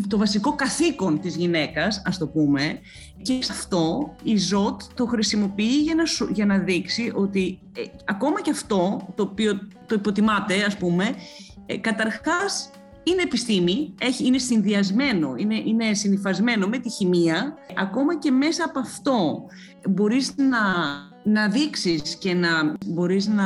το 0.07 0.17
βασικό 0.17 0.55
καθήκον 0.55 1.19
της 1.19 1.35
γυναίκας, 1.35 2.01
ας 2.05 2.17
το 2.17 2.27
πούμε, 2.27 2.79
και 3.21 3.39
αυτό 3.51 4.15
η 4.23 4.37
ΖΟΤ 4.37 4.81
το 4.93 5.05
χρησιμοποιεί 5.05 5.81
για 5.81 5.95
να, 5.95 6.03
για 6.31 6.45
να 6.45 6.57
δείξει 6.57 7.11
ότι 7.15 7.59
ε, 7.75 7.81
ακόμα 8.05 8.41
και 8.41 8.51
αυτό, 8.51 9.07
το 9.15 9.23
οποίο 9.23 9.59
το 9.85 9.95
υποτιμάται, 9.95 10.63
ας 10.63 10.77
πούμε, 10.77 11.15
ε, 11.65 11.77
καταρχάς 11.77 12.69
είναι 13.07 13.21
επιστήμη, 13.21 13.93
έχει, 13.99 14.25
είναι 14.25 14.37
συνδυασμένο, 14.37 15.35
είναι, 15.37 15.61
είναι 15.65 15.93
συνυφασμένο 15.93 16.67
με 16.67 16.77
τη 16.77 16.89
χημεία. 16.89 17.53
Ακόμα 17.77 18.17
και 18.19 18.31
μέσα 18.31 18.63
από 18.63 18.79
αυτό 18.79 19.45
μπορείς 19.89 20.33
να, 20.35 20.59
να 21.23 21.49
δείξεις 21.49 22.15
και 22.15 22.33
να 22.33 22.73
μπορείς 22.85 23.27
να 23.27 23.45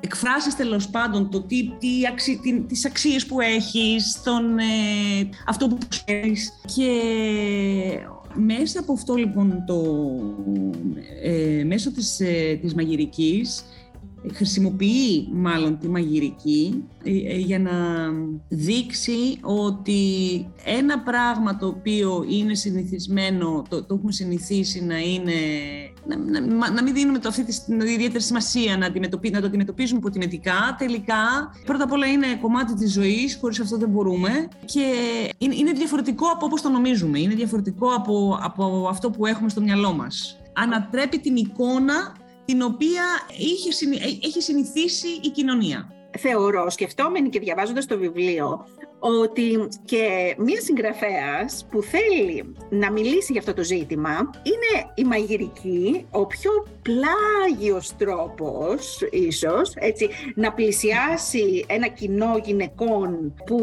εκφράσεις 0.00 0.56
τέλος 0.56 0.88
πάντων 0.88 1.30
το 1.30 1.42
τι, 1.42 1.70
τι 1.78 1.88
αξι, 2.10 2.40
τι, 2.42 2.60
τις 2.60 2.86
αξίες 2.86 3.26
που 3.26 3.40
έχεις, 3.40 4.20
τον, 4.24 4.58
ε, 4.58 5.28
αυτό 5.46 5.68
που 5.68 5.78
ξέρεις 5.88 6.52
και 6.74 6.90
μέσα 8.34 8.80
από 8.80 8.92
αυτό 8.92 9.14
λοιπόν 9.14 9.64
το, 9.66 9.82
ε, 11.22 11.64
μέσω 11.64 11.92
της, 11.92 12.20
ε, 12.20 12.58
της 12.60 12.74
μαγειρικής 12.74 13.64
χρησιμοποιεί 14.32 15.28
μάλλον 15.32 15.78
τη 15.78 15.88
μαγειρική 15.88 16.84
ε, 17.04 17.10
ε, 17.10 17.36
για 17.36 17.58
να 17.58 17.72
δείξει 18.48 19.38
ότι 19.40 20.02
ένα 20.64 20.98
πράγμα 20.98 21.56
το 21.56 21.66
οποίο 21.66 22.24
είναι 22.28 22.54
συνηθισμένο, 22.54 23.64
το, 23.68 23.84
το 23.84 23.94
έχουμε 23.94 24.12
συνηθίσει 24.12 24.84
να 24.84 24.98
είναι, 24.98 25.32
να, 26.06 26.40
να, 26.40 26.70
να 26.70 26.82
μην 26.82 26.94
δίνουμε 26.94 27.18
το 27.18 27.28
αυτή 27.28 27.44
την 27.44 27.80
ιδιαίτερη 27.80 28.22
σημασία, 28.22 28.76
να, 28.76 28.88
να 29.30 29.40
το 29.40 29.46
αντιμετωπίζουμε 29.46 29.98
υποτιμητικά, 29.98 30.74
τελικά 30.78 31.52
πρώτα 31.64 31.84
απ' 31.84 31.92
όλα 31.92 32.06
είναι 32.06 32.26
κομμάτι 32.40 32.74
της 32.74 32.92
ζωής, 32.92 33.38
χωρίς 33.40 33.60
αυτό 33.60 33.76
δεν 33.76 33.88
μπορούμε 33.88 34.48
και 34.64 34.94
είναι, 35.38 35.54
είναι 35.54 35.72
διαφορετικό 35.72 36.26
από 36.26 36.46
όπως 36.46 36.62
το 36.62 36.68
νομίζουμε, 36.68 37.18
είναι 37.18 37.34
διαφορετικό 37.34 37.88
από, 37.96 38.38
από 38.42 38.86
αυτό 38.90 39.10
που 39.10 39.26
έχουμε 39.26 39.48
στο 39.48 39.60
μυαλό 39.60 39.92
μας. 39.92 40.38
Ανατρέπει 40.52 41.18
την 41.18 41.36
εικόνα 41.36 42.22
την 42.44 42.62
οποία 42.62 43.04
είχε, 43.38 43.96
ε, 44.04 44.26
έχει 44.26 44.42
συνηθίσει 44.42 45.08
η 45.22 45.28
κοινωνία. 45.28 45.88
Θεωρώ, 46.18 46.70
σκεφτόμενη 46.70 47.28
και 47.28 47.38
διαβάζοντας 47.38 47.86
το 47.86 47.98
βιβλίο, 47.98 48.66
ότι 48.98 49.68
και 49.84 50.34
μία 50.38 50.60
συγγραφέας 50.60 51.66
που 51.70 51.82
θέλει 51.82 52.54
να 52.70 52.92
μιλήσει 52.92 53.32
για 53.32 53.40
αυτό 53.40 53.54
το 53.54 53.62
ζήτημα 53.62 54.30
είναι 54.42 54.92
η 54.94 55.04
μαγειρική, 55.04 56.06
ο 56.10 56.26
πιο 56.26 56.50
πλάγιος 56.82 57.96
τρόπος 57.96 59.00
ίσως, 59.10 59.72
έτσι, 59.74 60.08
να 60.34 60.52
πλησιάσει 60.52 61.64
ένα 61.68 61.88
κοινό 61.88 62.40
γυναικών 62.44 63.34
που 63.46 63.60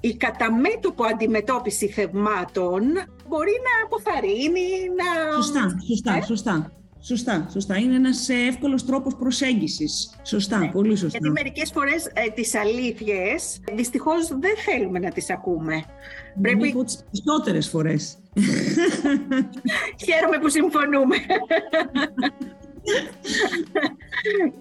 η 0.00 0.14
καταμέτωπο 0.16 1.04
αντιμετώπιση 1.04 1.88
θεμάτων 1.88 2.82
μπορεί 3.28 3.52
να 3.66 3.84
αποθαρρύνει, 3.84 4.68
να... 4.96 5.32
Σωστά, 5.34 5.76
σωστά, 5.88 6.16
ε; 6.16 6.22
σωστά. 6.22 6.81
Σωστά, 7.04 7.46
σωστά. 7.52 7.78
Είναι 7.78 7.94
ένας 7.94 8.28
ε, 8.28 8.34
εύκολος 8.34 8.84
τρόπος 8.84 9.14
προσέγγισης. 9.16 10.14
Σωστά, 10.22 10.58
ναι. 10.58 10.70
πολύ 10.70 10.96
σωστά. 10.96 11.18
Γιατί 11.20 11.42
μερικές 11.42 11.70
φορές 11.70 12.06
ε, 12.06 12.30
τις 12.34 12.54
αλήθειες 12.54 13.60
δυστυχώς 13.74 14.28
δεν 14.28 14.56
θέλουμε 14.64 14.98
να 14.98 15.10
τις 15.10 15.30
ακούμε. 15.30 15.84
Πρέπει... 16.42 16.68
Από 16.68 16.84
τις 16.84 17.04
περισσότερες 17.10 17.68
φορές. 17.68 18.18
Χαίρομαι 20.04 20.38
που 20.40 20.48
συμφωνούμε. 20.48 21.16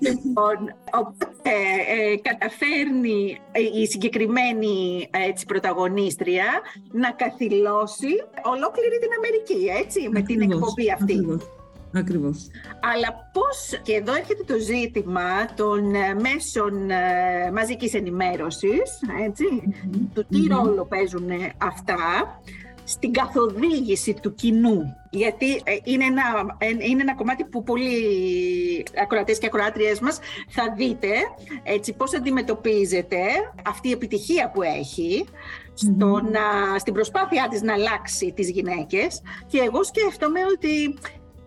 λοιπόν, 0.05 0.57
οπότε 0.91 1.51
ε, 1.89 2.15
καταφέρνει 2.21 3.37
η 3.81 3.85
συγκεκριμένη 3.87 5.07
έτσι, 5.29 5.45
πρωταγωνίστρια 5.45 6.45
να 6.91 7.11
καθυλώσει 7.11 8.13
ολόκληρη 8.43 8.99
την 8.99 9.09
Αμερική, 9.17 9.83
έτσι, 9.83 10.09
με 10.09 10.21
την 10.21 10.41
εκπομπή 10.41 10.91
αυτή. 10.91 11.13
Ακριβώς. 11.13 11.60
Αλλά 12.93 13.29
πώς, 13.33 13.81
και 13.83 13.93
εδώ 13.93 14.13
έρχεται 14.13 14.43
το 14.43 14.59
ζήτημα 14.59 15.53
των 15.55 15.95
ε, 15.95 16.13
μέσων 16.13 16.89
ε, 16.89 17.51
μαζικής 17.53 17.93
ενημέρωσης, 17.93 18.99
έτσι, 19.25 19.45
του 20.13 20.25
τι 20.29 20.47
ρόλο 20.47 20.85
παίζουν 20.85 21.29
αυτά 21.57 21.97
στην 22.83 23.11
καθοδήγηση 23.13 24.13
του 24.21 24.33
κοινού. 24.33 24.95
Γιατί 25.09 25.53
ε, 25.55 25.77
είναι 25.83 26.05
ένα, 26.05 26.23
είναι 26.89 27.01
ένα 27.01 27.15
κομμάτι 27.15 27.43
που 27.43 27.63
πολλοί 27.63 27.93
ακροατές 29.01 29.37
και 29.37 29.45
ακροάτριες 29.45 29.99
μας 29.99 30.19
θα 30.47 30.73
δείτε 30.77 31.07
έτσι, 31.63 31.93
πώς 31.93 32.15
αντιμετωπίζεται 32.15 33.21
αυτή 33.65 33.87
η 33.87 33.91
επιτυχία 33.91 34.51
που 34.53 34.61
έχει 34.61 35.25
στο 35.73 36.05
να, 36.05 36.77
στην 36.79 36.93
προσπάθειά 36.93 37.47
της 37.49 37.61
να 37.61 37.73
αλλάξει 37.73 38.33
τις 38.35 38.49
γυναίκες. 38.49 39.21
Και 39.47 39.59
εγώ 39.59 39.83
σκέφτομαι 39.83 40.39
ότι 40.51 40.97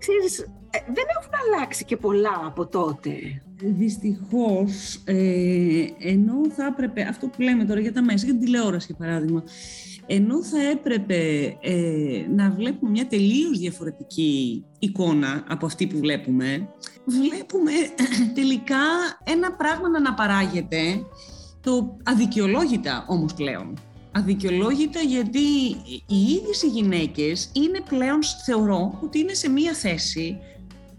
ξέρεις, 0.05 0.39
ε, 0.71 0.79
δεν 0.87 1.05
έχουν 1.19 1.33
αλλάξει 1.45 1.85
και 1.85 1.97
πολλά 1.97 2.43
από 2.45 2.67
τότε. 2.67 3.11
Δυστυχώς, 3.57 5.01
ε, 5.05 5.85
ενώ 5.99 6.51
θα 6.57 6.67
έπρεπε, 6.67 7.03
αυτό 7.03 7.27
που 7.27 7.43
λέμε 7.43 7.65
τώρα 7.65 7.81
για 7.81 7.93
τα 7.93 8.03
μέσα, 8.03 8.25
για 8.25 8.35
την 8.35 8.45
τηλεόραση 8.45 8.87
για 8.87 9.07
παράδειγμα, 9.07 9.43
ενώ 10.07 10.45
θα 10.45 10.63
έπρεπε 10.71 11.17
ε, 11.61 12.27
να 12.35 12.51
βλέπουμε 12.51 12.91
μια 12.91 13.07
τελείως 13.07 13.59
διαφορετική 13.59 14.65
εικόνα 14.79 15.45
από 15.49 15.67
αυτή 15.67 15.87
που 15.87 15.99
βλέπουμε, 15.99 16.69
βλέπουμε 17.05 17.73
τελικά 18.39 18.85
ένα 19.25 19.53
πράγμα 19.53 19.89
να 19.89 19.99
αναπαράγεται, 19.99 21.07
το 21.61 21.97
αδικαιολόγητα 22.03 23.05
όμως 23.09 23.35
πλέον 23.35 23.75
αδικαιολόγητα 24.15 25.01
γιατί 25.01 25.41
οι 26.07 26.21
ίδιες 26.37 26.62
οι 26.62 26.69
γυναίκες 26.69 27.51
είναι 27.53 27.81
πλέον, 27.89 28.19
θεωρώ, 28.45 28.99
ότι 29.03 29.19
είναι 29.19 29.35
σε 29.35 29.49
μία 29.51 29.73
θέση 29.73 30.39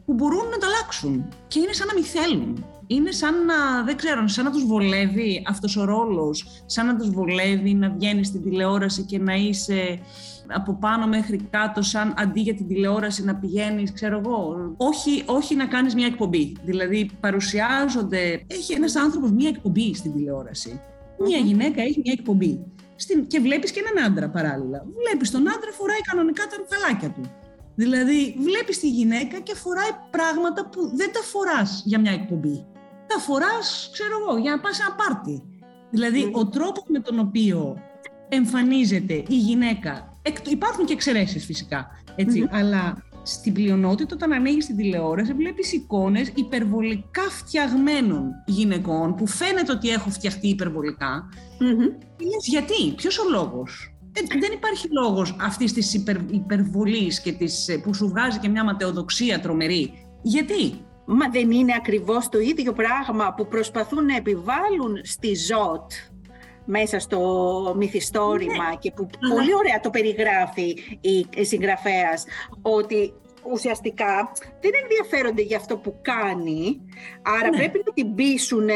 που 0.05 0.13
μπορούν 0.13 0.49
να 0.49 0.57
το 0.57 0.65
αλλάξουν 0.65 1.25
και 1.47 1.59
είναι 1.59 1.73
σαν 1.73 1.87
να 1.87 1.93
μην 1.93 2.03
θέλουν. 2.03 2.65
Είναι 2.87 3.11
σαν 3.11 3.45
να, 3.45 3.83
δεν 3.85 3.95
ξέρω, 3.95 4.27
σαν 4.27 4.45
να 4.45 4.51
τους 4.51 4.65
βολεύει 4.65 5.43
αυτός 5.47 5.77
ο 5.77 5.85
ρόλος, 5.85 6.63
σαν 6.65 6.85
να 6.85 6.95
τους 6.95 7.09
βολεύει 7.09 7.73
να 7.73 7.89
βγαίνεις 7.89 8.27
στην 8.27 8.43
τηλεόραση 8.43 9.03
και 9.03 9.19
να 9.19 9.33
είσαι 9.33 9.99
από 10.47 10.73
πάνω 10.73 11.07
μέχρι 11.07 11.37
κάτω, 11.49 11.81
σαν 11.81 12.13
αντί 12.17 12.41
για 12.41 12.55
την 12.55 12.67
τηλεόραση 12.67 13.23
να 13.23 13.35
πηγαίνεις, 13.35 13.93
ξέρω 13.93 14.21
εγώ, 14.25 14.55
όχι, 14.77 15.23
όχι 15.25 15.55
να 15.55 15.65
κάνεις 15.65 15.95
μια 15.95 16.05
εκπομπή. 16.05 16.55
Δηλαδή 16.63 17.09
παρουσιάζονται, 17.19 18.45
έχει 18.47 18.73
ένας 18.73 18.95
άνθρωπος 18.95 19.31
μια 19.31 19.49
εκπομπή 19.49 19.95
στην 19.95 20.13
τηλεόραση. 20.13 20.79
Μια 21.19 21.37
γυναίκα 21.37 21.81
έχει 21.81 22.01
μια 22.03 22.13
εκπομπή 22.17 22.74
στην, 22.95 23.27
και 23.27 23.39
βλέπεις 23.39 23.71
και 23.71 23.81
έναν 23.85 24.05
άντρα 24.05 24.29
παράλληλα. 24.29 24.85
Βλέπεις 25.03 25.31
τον 25.31 25.49
άντρα 25.49 25.71
φοράει 25.71 26.01
κανονικά 26.01 26.43
τα 26.47 26.55
ρουκαλάκια 26.57 27.09
του. 27.09 27.21
Δηλαδή 27.75 28.35
βλέπεις 28.39 28.79
τη 28.79 28.89
γυναίκα 28.89 29.39
και 29.39 29.55
φοράει 29.55 29.89
πράγματα 30.11 30.69
που 30.69 30.91
δεν 30.95 31.11
τα 31.13 31.21
φοράς 31.21 31.81
για 31.85 31.99
μια 31.99 32.11
εκπομπή. 32.11 32.65
Τα 33.07 33.19
φοράς, 33.19 33.89
ξέρω 33.93 34.17
εγώ, 34.21 34.37
για 34.37 34.51
να 34.51 34.59
πας 34.59 34.75
σε 34.75 34.81
ένα 34.85 34.95
πάρτι. 34.95 35.43
Δηλαδή 35.89 36.23
ναι. 36.23 36.31
ο 36.33 36.47
τρόπος 36.47 36.83
με 36.87 36.99
τον 36.99 37.19
οποίο 37.19 37.77
εμφανίζεται 38.29 39.13
η 39.13 39.37
γυναίκα 39.37 40.15
Υπάρχουν 40.49 40.85
και 40.85 40.93
εξαιρέσεις 40.93 41.45
φυσικά. 41.45 41.87
Αλλά 42.51 42.97
στην 43.25 43.53
πλειονότητα, 43.53 44.15
όταν 44.15 44.33
ανοίγεις 44.33 44.65
την 44.65 44.75
τηλεόραση, 44.75 45.33
βλέπεις 45.33 45.73
εικόνες 45.73 46.31
υπερβολικά 46.35 47.21
φτιαγμένων 47.21 48.31
γυναικών 48.45 49.15
που 49.15 49.27
φαίνεται 49.27 49.71
ότι 49.71 49.89
έχουν 49.89 50.11
φτιαχτεί 50.11 50.47
υπερβολικά. 50.47 51.29
γιατί, 52.45 52.93
ποιος 52.95 53.19
ο 53.19 53.29
λόγος; 53.29 53.95
Δεν, 54.11 54.51
υπάρχει 54.53 54.87
λόγος 54.91 55.35
αυτής 55.41 55.73
της 55.73 55.93
υπερ, 55.93 56.15
υπερβολής 56.29 57.21
και 57.21 57.31
της, 57.31 57.79
που 57.83 57.93
σου 57.93 58.07
βγάζει 58.07 58.39
και 58.39 58.49
μια 58.49 58.63
ματαιοδοξία 58.63 59.39
τρομερή. 59.39 59.91
Γιατί; 60.21 60.85
Μα 61.07 61.29
δεν 61.29 61.51
είναι 61.51 61.73
ακριβώς 61.77 62.29
το 62.29 62.39
ίδιο 62.39 62.73
πράγμα 62.73 63.33
που 63.33 63.47
προσπαθούν 63.47 64.05
να 64.05 64.15
επιβάλλουν 64.15 64.99
στη 65.03 65.33
ΖΟΤ 65.33 65.91
μέσα 66.65 66.99
στο 66.99 67.73
μυθιστόρημα 67.77 68.69
ναι. 68.69 68.75
και 68.79 68.91
που 68.91 69.07
πολύ 69.29 69.55
ωραία 69.55 69.79
το 69.79 69.89
περιγράφει 69.89 70.77
η 71.01 71.43
συγγραφέας 71.43 72.23
ότι 72.61 73.13
ουσιαστικά 73.51 74.31
δεν 74.61 74.71
ενδιαφέρονται 74.83 75.41
για 75.41 75.57
αυτό 75.57 75.77
που 75.77 75.99
κάνει, 76.01 76.81
άρα 77.21 77.49
ναι. 77.49 77.57
πρέπει 77.57 77.83
να 77.85 77.93
την 77.93 78.15
πείσουν 78.15 78.69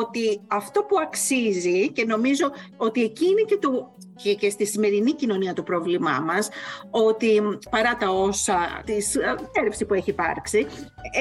ότι 0.00 0.40
αυτό 0.46 0.82
που 0.82 0.96
αξίζει 1.02 1.92
και 1.92 2.04
νομίζω 2.04 2.50
ότι 2.76 3.02
εκείνη 3.02 3.42
και 3.42 3.56
το 3.56 3.94
και, 4.16 4.34
και 4.34 4.50
στη 4.50 4.66
σημερινή 4.66 5.12
κοινωνία 5.12 5.52
το 5.52 5.62
πρόβλημά 5.62 6.20
μας 6.20 6.48
ότι 6.90 7.42
παρά 7.70 7.96
τα 7.96 8.10
όσα 8.10 8.82
της 8.84 9.14
ε, 9.14 9.34
έρευση 9.52 9.84
που 9.84 9.94
έχει 9.94 10.10
υπάρξει 10.10 10.66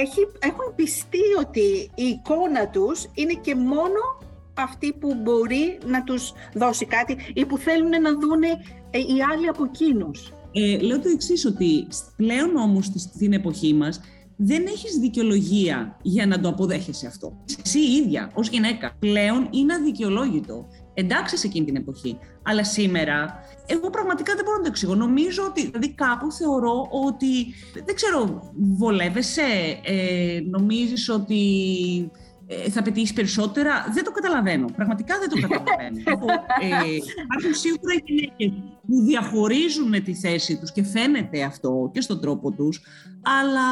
έχει, 0.01 0.27
έχουν 0.39 0.75
πιστεί 0.75 1.23
ότι 1.39 1.91
η 1.95 2.03
εικόνα 2.03 2.67
τους 2.67 3.05
είναι 3.13 3.33
και 3.33 3.55
μόνο 3.55 3.99
αυτή 4.57 4.93
που 4.93 5.15
μπορεί 5.23 5.77
να 5.85 6.03
τους 6.03 6.33
δώσει 6.53 6.85
κάτι 6.85 7.17
ή 7.33 7.45
που 7.45 7.57
θέλουν 7.57 7.89
να 7.89 8.11
δούνε 8.19 8.47
ε, 8.91 8.99
οι 8.99 9.21
άλλοι 9.33 9.47
από 9.47 9.63
εκείνους. 9.63 10.33
Ε, 10.51 10.77
λέω 10.77 10.99
το 10.99 11.09
εξής 11.09 11.45
ότι 11.45 11.87
πλέον 12.15 12.55
όμως 12.55 12.85
στην 12.85 13.33
εποχή 13.33 13.73
μας 13.73 13.99
δεν 14.37 14.65
έχεις 14.65 14.97
δικαιολογία 14.97 15.97
για 16.01 16.27
να 16.27 16.39
το 16.39 16.47
αποδέχεσαι 16.47 17.07
αυτό. 17.07 17.43
Εσύ 17.65 17.79
ίδια 17.79 18.31
ως 18.33 18.49
γυναίκα 18.49 18.95
πλέον 18.99 19.47
είναι 19.51 19.73
αδικαιολόγητο. 19.73 20.67
Εντάξει 20.93 21.37
σε 21.37 21.47
εκείνη 21.47 21.65
την 21.65 21.75
εποχή. 21.75 22.17
Αλλά 22.43 22.63
σήμερα, 22.63 23.39
εγώ 23.65 23.89
πραγματικά 23.89 24.35
δεν 24.35 24.43
μπορώ 24.43 24.57
να 24.57 24.63
το 24.63 24.69
εξηγώ. 24.69 24.95
Νομίζω 24.95 25.43
ότι, 25.43 25.61
δηλαδή 25.61 25.93
κάπου 25.93 26.31
θεωρώ 26.31 26.87
ότι, 27.07 27.53
δεν 27.85 27.95
ξέρω, 27.95 28.51
βολεύεσαι, 28.55 29.79
ε, 29.83 30.39
νομίζεις 30.49 31.09
ότι 31.09 31.41
ε, 32.13 32.24
θα 32.69 32.81
πετύχεις 32.81 33.13
περισσότερα. 33.13 33.85
Δεν 33.93 34.03
το 34.03 34.11
καταλαβαίνω. 34.11 34.65
Πραγματικά 34.75 35.15
δεν 35.19 35.29
το 35.29 35.47
καταλαβαίνω. 35.47 35.97
ε, 36.65 36.95
υπάρχουν 37.23 37.53
σίγουρα 37.53 37.93
γυναίκες 38.05 38.51
που 38.87 39.01
διαχωρίζουν 39.01 40.03
τη 40.03 40.13
θέση 40.13 40.57
τους 40.57 40.71
και 40.71 40.83
φαίνεται 40.83 41.43
αυτό 41.43 41.89
και 41.93 42.01
στον 42.01 42.21
τρόπο 42.21 42.51
τους, 42.51 42.81
αλλά 43.21 43.67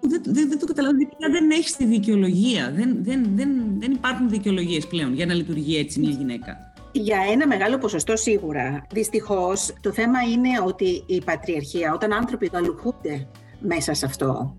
δεν, 0.00 0.22
δεν, 0.24 0.48
δεν 0.48 0.58
το 0.58 0.66
καταλαβαίνω. 0.66 1.10
Δεν 1.30 1.50
έχεις 1.50 1.76
τη 1.76 1.84
δικαιολογία. 1.84 2.72
Δεν, 2.74 2.98
δεν, 3.00 3.30
δεν, 3.34 3.50
δεν 3.78 3.92
υπάρχουν 3.92 4.28
δικαιολογίες 4.28 4.86
πλέον 4.86 5.14
για 5.14 5.26
να 5.26 5.34
λειτουργεί 5.34 5.76
έτσι 5.76 6.00
μια 6.00 6.10
γυναίκα. 6.10 6.72
Για 6.92 7.18
ένα 7.32 7.46
μεγάλο 7.46 7.78
ποσοστό 7.78 8.16
σίγουρα. 8.16 8.86
Δυστυχώς 8.92 9.74
το 9.80 9.92
θέμα 9.92 10.18
είναι 10.20 10.48
ότι 10.66 11.04
η 11.06 11.22
πατριαρχία, 11.24 11.92
όταν 11.92 12.12
άνθρωποι 12.12 12.50
γαλουχούνται 12.52 13.26
μέσα 13.60 13.94
σε 13.94 14.06
αυτό, 14.06 14.54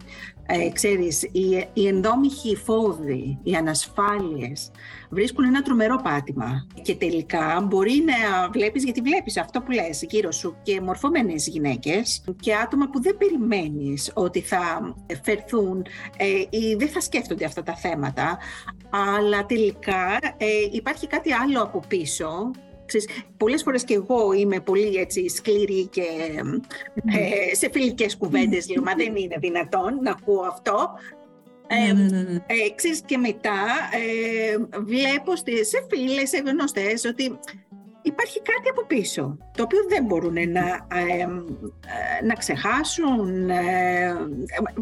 ε, 0.53 0.69
ξέρεις, 0.69 1.23
οι, 1.23 1.67
οι 1.73 1.87
ενδόμηχοι 1.87 2.55
φόβοι, 2.55 3.39
οι 3.43 3.53
ανασφάλειες 3.53 4.71
βρίσκουν 5.09 5.45
ένα 5.45 5.61
τρομερό 5.61 5.99
πάτημα. 6.03 6.67
Και 6.81 6.95
τελικά 6.95 7.65
μπορεί 7.69 8.03
να 8.05 8.49
βλέπεις, 8.49 8.83
γιατί 8.83 9.01
βλέπεις 9.01 9.37
αυτό 9.37 9.61
που 9.61 9.71
λες 9.71 10.05
γύρω 10.09 10.31
σου 10.31 10.55
και 10.63 10.81
μορφωμένες 10.81 11.47
γυναίκες 11.47 12.23
και 12.39 12.55
άτομα 12.55 12.89
που 12.89 13.01
δεν 13.01 13.17
περιμένεις 13.17 14.11
ότι 14.13 14.41
θα 14.41 14.95
φερθούν 15.23 15.85
ε, 16.17 16.57
ή 16.57 16.75
δεν 16.75 16.87
θα 16.87 16.99
σκέφτονται 16.99 17.45
αυτά 17.45 17.63
τα 17.63 17.75
θέματα. 17.75 18.37
Αλλά 18.89 19.45
τελικά 19.45 20.17
ε, 20.37 20.45
υπάρχει 20.71 21.07
κάτι 21.07 21.33
άλλο 21.33 21.61
από 21.61 21.79
πίσω 21.87 22.51
Ξέρεις, 22.91 23.07
πολλές 23.37 23.63
φορές 23.63 23.83
και 23.83 23.93
εγώ 23.93 24.33
είμαι 24.33 24.59
πολύ 24.59 24.95
έτσι 24.95 25.29
σκληρή 25.29 25.87
και 25.87 26.03
ε, 27.05 27.55
σε 27.55 27.69
φιλικές 27.71 28.17
κουβέντες 28.17 28.69
λέω, 28.69 28.83
μα 28.83 28.93
δεν 28.95 29.15
είναι 29.15 29.35
δυνατόν 29.39 29.99
να 30.01 30.11
ακούω 30.11 30.41
αυτό. 30.41 30.89
Ε, 31.67 31.93
ναι, 31.93 32.03
ναι, 32.03 32.21
ναι. 32.21 32.35
Ε, 32.35 32.99
και 33.05 33.17
μετά 33.17 33.61
ε, 33.91 34.79
βλέπω 34.81 35.35
στις, 35.35 35.67
σε 35.67 35.85
φίλες, 35.89 36.29
σε 36.29 36.37
γνωστές 36.45 37.05
ότι 37.05 37.39
υπάρχει 38.01 38.41
κάτι 38.41 38.69
από 38.69 38.85
πίσω, 38.85 39.37
το 39.57 39.63
οποίο 39.63 39.79
δεν 39.89 40.05
μπορούν 40.05 40.33
να, 40.33 40.87
ε, 40.97 41.27
να 42.23 42.33
ξεχάσουν. 42.33 43.49
Ε, 43.49 44.13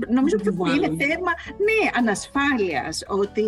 νομίζω 0.09 0.37
ότι 0.39 0.75
είναι 0.75 1.05
θέμα 1.05 1.31
ναι, 1.57 1.89
ανασφάλειας, 1.97 3.03
ότι 3.07 3.43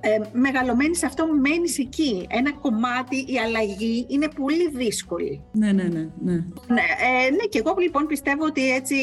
ε, 0.00 0.20
μεγαλωμένη 0.32 0.96
σε 0.96 1.06
αυτό, 1.06 1.26
μένεις 1.26 1.78
εκεί. 1.78 2.26
Ένα 2.28 2.52
κομμάτι, 2.52 3.16
η 3.16 3.38
αλλαγή 3.46 4.06
είναι 4.08 4.28
πολύ 4.40 4.68
δύσκολη. 4.74 5.42
Ναι, 5.52 5.72
ναι, 5.72 5.82
ναι. 5.82 6.08
Ναι, 6.22 6.32
ναι, 6.66 6.86
ε, 7.26 7.30
ναι 7.30 7.44
και 7.48 7.58
εγώ 7.58 7.74
λοιπόν 7.78 8.06
πιστεύω 8.06 8.44
ότι 8.44 8.70
έτσι 8.70 8.96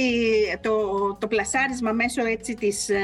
το, 0.61 0.73
το 1.19 1.27
πλασάρισμα 1.27 1.91
μέσω 1.91 2.25
έτσι 2.25 2.53
της 2.53 2.89
ε, 2.89 2.95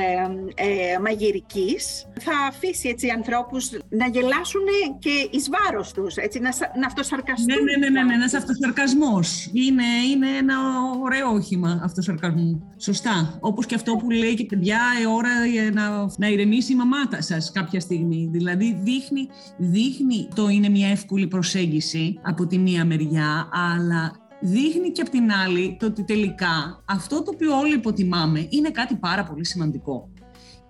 ε, 0.56 1.00
μαγειρικής 1.00 2.08
θα 2.20 2.32
αφήσει 2.50 2.90
έτσι 2.90 3.10
ανθρώπους 3.10 3.72
να 3.90 4.08
γελάσουν 4.08 4.62
και 5.00 5.28
εις 5.32 5.50
βάρος 5.50 5.94
τους, 5.94 6.16
έτσι, 6.16 6.40
να, 6.40 6.50
να 6.80 6.86
αυτοσαρκαστούν. 6.86 7.46
Ναι, 7.46 7.56
ναι, 7.56 7.78
ναι, 7.78 7.90
ναι, 7.90 8.04
ναι 8.04 8.14
ένας 8.14 8.34
αυτοσαρκασμός. 8.34 9.50
Είναι, 9.54 9.84
είναι 10.12 10.28
ένα 10.38 10.56
ωραίο 11.02 11.30
όχημα 11.34 11.80
αυτοσαρκασμού. 11.84 12.74
Σωστά. 12.78 13.38
Όπως 13.40 13.66
και 13.66 13.76
αυτό 13.76 13.96
που 13.96 14.10
λέει 14.10 14.34
και 14.34 14.46
παιδιά, 14.46 14.80
η 15.02 15.06
ώρα 15.06 15.30
να, 15.74 16.12
να 16.18 16.28
ηρεμήσει 16.28 16.72
η 16.72 16.76
μαμάτα 16.76 17.22
σας 17.22 17.52
κάποια 17.52 17.80
στιγμή. 17.84 18.30
Δηλαδή 18.32 18.80
δείχνει, 18.84 19.28
δείχνει 19.58 20.28
το 20.36 20.48
είναι 20.48 20.70
μια 20.70 20.88
εύκολη 20.88 21.28
προσέγγιση 21.28 22.20
από 22.22 22.48
τη 22.48 22.58
μία 22.58 22.86
μεριά, 22.86 23.50
αλλά 23.52 24.12
δείχνει 24.42 24.92
και 24.92 25.02
από 25.02 25.12
την 25.12 25.32
άλλη 25.32 25.78
το 25.80 25.86
ότι 25.86 26.04
τελικά 26.04 26.84
αυτό 26.86 27.24
το 27.24 27.32
οποίο 27.34 27.58
όλοι 27.58 27.74
υποτιμάμε 27.74 28.48
είναι 28.50 28.70
κάτι 28.70 28.96
πάρα 28.96 29.24
πολύ 29.24 29.46
σημαντικό. 29.46 30.10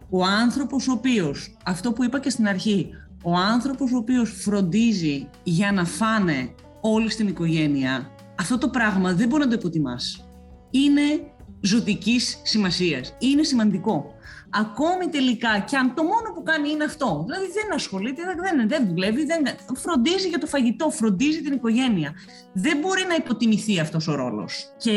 Ο 0.09 0.24
άνθρωπος 0.24 0.88
ο 0.88 0.91
οποίος, 0.91 1.57
αυτό 1.66 1.91
που 1.93 2.03
είπα 2.03 2.20
και 2.20 2.30
στην 2.30 2.47
αρχή, 2.47 2.89
ο 3.24 3.36
άνθρωπος 3.36 3.91
ο 3.91 3.97
οποίος 3.97 4.32
φροντίζει 4.32 5.30
για 5.43 5.72
να 5.72 5.86
φάνε 5.86 6.53
όλοι 6.82 7.09
στην 7.09 7.28
οικογένεια, 7.28 8.09
αυτό 8.39 8.57
το 8.57 8.70
πράγμα 8.70 9.14
δεν 9.14 9.28
μπορεί 9.28 9.43
να 9.43 9.49
το 9.49 9.55
υποτιμάς. 9.59 10.28
Είναι 10.70 11.34
ζωτικής 11.61 12.39
σημασίας. 12.43 13.16
Είναι 13.20 13.43
σημαντικό 13.43 14.05
ακόμη 14.54 15.08
τελικά 15.12 15.60
και 15.60 15.78
αν 15.78 15.93
το 15.93 16.04
μόνο 16.04 16.28
που 16.34 16.43
κάνει 16.43 16.70
είναι 16.70 16.84
αυτό, 16.84 17.24
δηλαδή 17.26 17.45
δεν 17.51 17.74
ασχολείται, 17.74 18.22
δεν, 18.41 18.68
δεν 18.68 18.88
δουλεύει, 18.88 19.26
δεν, 19.26 19.41
φροντίζει 19.76 20.28
για 20.28 20.39
το 20.39 20.45
φαγητό, 20.45 20.89
φροντίζει 20.89 21.41
την 21.41 21.54
οικογένεια. 21.54 22.14
Δεν 22.54 22.78
μπορεί 22.78 23.06
να 23.08 23.16
υποτιμηθεί 23.16 23.80
αυτός 23.80 24.08
ο 24.08 24.16
ρόλος. 24.16 24.74
Και 24.78 24.91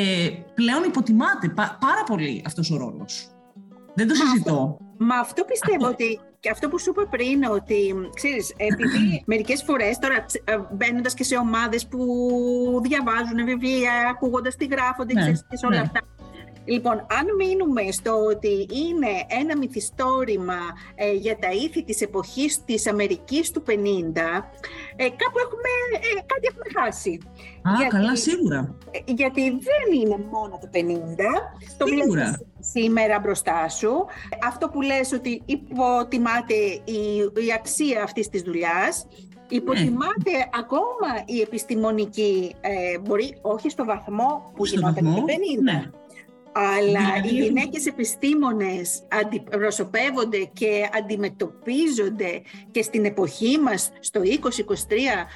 πλέον 0.54 0.82
υποτιμάται 0.82 1.48
πάρα 1.56 2.02
πολύ 2.06 2.42
αυτός 2.46 2.70
ο 2.70 2.76
ρόλος. 2.76 3.30
Δεν 3.94 4.08
το 4.08 4.14
συζητώ. 4.14 4.78
Μα 4.98 5.16
αυτό 5.16 5.44
πιστεύω 5.44 5.86
ότι 5.86 6.20
και 6.40 6.50
αυτό 6.50 6.68
που 6.68 6.78
σου 6.78 6.90
είπα 6.90 7.06
πριν, 7.08 7.44
ότι 7.44 7.94
ξέρεις, 8.14 8.54
επειδή 8.56 9.04
μερικές 9.32 9.62
φορές 9.62 9.98
τώρα 9.98 10.26
ε, 10.44 10.58
μπαίνοντας 10.72 11.14
και 11.14 11.24
σε 11.24 11.36
ομάδες 11.36 11.86
που 11.86 12.00
διαβάζουν 12.82 13.44
βιβλία, 13.44 13.92
ακούγοντας 14.10 14.56
τι 14.56 14.66
γράφονται, 14.66 15.12
ναι, 15.12 15.20
ξέρεις, 15.20 15.46
και 15.48 15.66
όλα 15.66 15.76
ναι. 15.76 15.82
αυτά, 15.82 16.00
Λοιπόν, 16.66 16.94
αν 16.94 17.26
μείνουμε 17.38 17.90
στο 17.90 18.12
ότι 18.30 18.66
είναι 18.70 19.40
ένα 19.40 19.56
μυθιστόρημα 19.56 20.58
ε, 20.94 21.12
για 21.12 21.38
τα 21.38 21.50
ήθη 21.50 21.84
της 21.84 22.00
εποχής 22.00 22.64
της 22.64 22.86
Αμερικής 22.86 23.50
του 23.50 23.62
50, 23.66 23.70
ε, 24.96 25.08
κάπου 25.08 25.38
έχουμε, 25.44 25.70
ε, 25.92 26.20
κάτι 26.26 26.46
έχουμε 26.50 26.80
χάσει. 26.80 27.20
Α, 27.62 27.70
γιατί, 27.76 27.96
καλά, 27.96 28.16
σίγουρα. 28.16 28.74
Ε, 28.90 28.98
γιατί 29.12 29.42
δεν 29.50 30.00
είναι 30.00 30.16
μόνο 30.30 30.58
το 30.60 30.68
50. 30.72 31.52
Το 31.78 31.86
σίγουρα. 31.86 32.40
σήμερα 32.60 33.18
μπροστά 33.18 33.68
σου. 33.68 34.06
Αυτό 34.46 34.68
που 34.68 34.80
λες 34.82 35.12
ότι 35.12 35.42
υποτιμάται 35.44 36.54
η, 36.84 37.16
η 37.46 37.52
αξία 37.54 38.02
αυτής 38.02 38.28
της 38.28 38.42
δουλειάς, 38.42 39.06
Υποτιμάται 39.48 40.30
ναι. 40.30 40.48
ακόμα 40.58 41.22
η 41.24 41.40
επιστημονική, 41.40 42.54
μπορεί 43.02 43.38
όχι 43.42 43.70
στο 43.70 43.84
βαθμό 43.84 44.52
που 44.54 44.66
γινόταν 44.66 45.04
το 45.04 45.24
50, 45.26 45.62
ναι 45.62 45.90
αλλά 46.56 47.20
ναι, 47.20 47.28
οι 47.28 47.32
ναι. 47.32 47.44
γυναίκες 47.44 47.86
επιστήμονες 47.86 49.02
αντιπροσωπεύονται 49.24 50.50
και 50.52 50.88
αντιμετωπίζονται 50.98 52.42
και 52.70 52.82
στην 52.82 53.04
εποχή 53.04 53.58
μας 53.58 53.90
στο 54.00 54.20
2023 54.20 54.24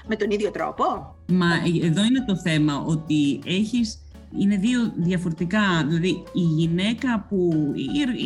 με 0.06 0.16
τον 0.16 0.30
ίδιο 0.30 0.50
τρόπο; 0.50 0.84
Μα 1.26 1.50
εδώ 1.82 2.04
είναι 2.04 2.24
το 2.26 2.36
θέμα 2.36 2.84
ότι 2.86 3.40
έχεις 3.46 4.04
είναι 4.38 4.56
δύο 4.56 4.92
διαφορετικά. 4.96 5.84
Δηλαδή, 5.88 6.22
η 6.32 6.40
γυναίκα 6.40 7.26
που 7.28 7.50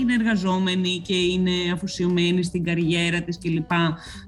είναι 0.01 0.15
εργαζόμενη 0.15 1.03
και 1.07 1.17
είναι 1.17 1.51
αφοσιωμένη 1.73 2.43
στην 2.43 2.65
καριέρα 2.65 3.23
της 3.23 3.39
κλπ. 3.39 3.73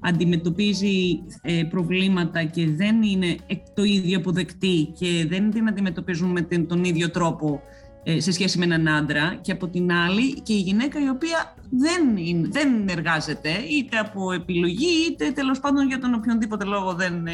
αντιμετωπίζει 0.01 1.23
ε, 1.41 1.63
προβλήματα 1.69 2.43
και 2.43 2.67
δεν 2.69 3.01
είναι 3.01 3.35
το 3.73 3.83
ίδιο 3.83 4.17
αποδεκτή 4.17 4.93
και 4.99 5.25
δεν 5.29 5.51
την 5.51 5.67
αντιμετωπίζουν 5.67 6.31
με 6.31 6.41
τον 6.41 6.83
ίδιο 6.83 7.09
τρόπο 7.09 7.61
ε, 7.63 7.86
σε 8.17 8.31
σχέση 8.31 8.57
με 8.57 8.65
έναν 8.65 8.87
άντρα 8.87 9.39
και 9.41 9.51
από 9.51 9.67
την 9.67 9.91
άλλη 9.91 10.33
και 10.41 10.53
η 10.53 10.59
γυναίκα 10.59 10.99
η 11.03 11.09
οποία 11.09 11.55
δεν, 11.69 12.17
είναι, 12.17 12.47
δεν 12.51 12.87
εργάζεται 12.87 13.49
είτε 13.49 13.97
από 13.97 14.31
επιλογή 14.31 15.07
είτε 15.09 15.31
τέλος 15.31 15.59
πάντων 15.59 15.87
για 15.87 15.99
τον 15.99 16.13
οποιονδήποτε 16.13 16.65
λόγο 16.65 16.93
δεν 16.93 17.27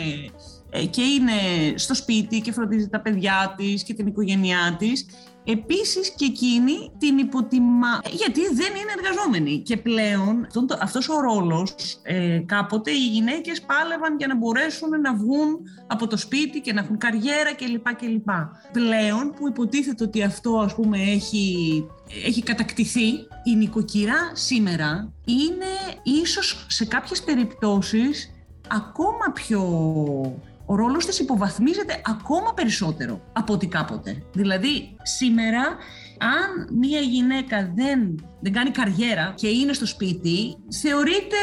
ε, 0.69 0.85
και 0.85 1.01
είναι 1.01 1.31
στο 1.75 1.95
σπίτι 1.95 2.41
και 2.41 2.51
φροντίζει 2.51 2.89
τα 2.89 2.99
παιδιά 2.99 3.53
της 3.57 3.83
και 3.83 3.93
την 3.93 4.07
οικογένειά 4.07 4.75
της 4.79 5.05
Επίσης 5.43 6.09
και 6.15 6.25
εκείνη 6.25 6.91
την 6.97 7.17
υποτιμά, 7.17 8.01
γιατί 8.11 8.41
δεν 8.41 8.71
είναι 8.75 8.93
εργαζόμενη. 8.97 9.59
Και 9.59 9.77
πλέον 9.77 10.47
αυτός 10.79 11.09
ο 11.09 11.19
ρόλος, 11.19 11.75
ε, 12.03 12.43
κάποτε 12.45 12.91
οι 12.91 13.07
γυναίκες 13.07 13.61
πάλευαν 13.61 14.17
για 14.17 14.27
να 14.27 14.37
μπορέσουν 14.37 14.89
να 15.01 15.15
βγουν 15.15 15.59
από 15.87 16.07
το 16.07 16.17
σπίτι 16.17 16.59
και 16.59 16.73
να 16.73 16.81
έχουν 16.81 16.97
καριέρα 16.97 17.55
κλπ. 17.55 17.95
κλπ. 17.95 18.29
Πλέον 18.71 19.33
που 19.35 19.47
υποτίθεται 19.47 20.03
ότι 20.03 20.23
αυτό 20.23 20.57
ας 20.57 20.75
πούμε 20.75 20.97
έχει, 20.97 21.85
έχει 22.25 22.43
κατακτηθεί, 22.43 23.09
η 23.43 23.55
νοικοκυρά 23.57 24.31
σήμερα 24.33 25.13
είναι 25.25 26.01
ίσως 26.03 26.65
σε 26.69 26.85
κάποιες 26.85 27.23
περιπτώσεις 27.23 28.33
ακόμα 28.67 29.31
πιο 29.33 29.61
ο 30.73 30.75
ρόλος 30.75 31.05
της 31.05 31.19
υποβαθμίζεται 31.19 32.01
ακόμα 32.05 32.53
περισσότερο 32.53 33.21
από 33.33 33.53
ό,τι 33.53 33.67
κάποτε. 33.67 34.23
Δηλαδή, 34.33 34.95
σήμερα, 35.01 35.61
αν 36.17 36.77
μία 36.79 36.99
γυναίκα 36.99 37.71
δεν, 37.75 38.25
δεν 38.39 38.53
κάνει 38.53 38.69
καριέρα 38.69 39.33
και 39.35 39.47
είναι 39.47 39.73
στο 39.73 39.85
σπίτι, 39.85 40.57
θεωρείται 40.81 41.37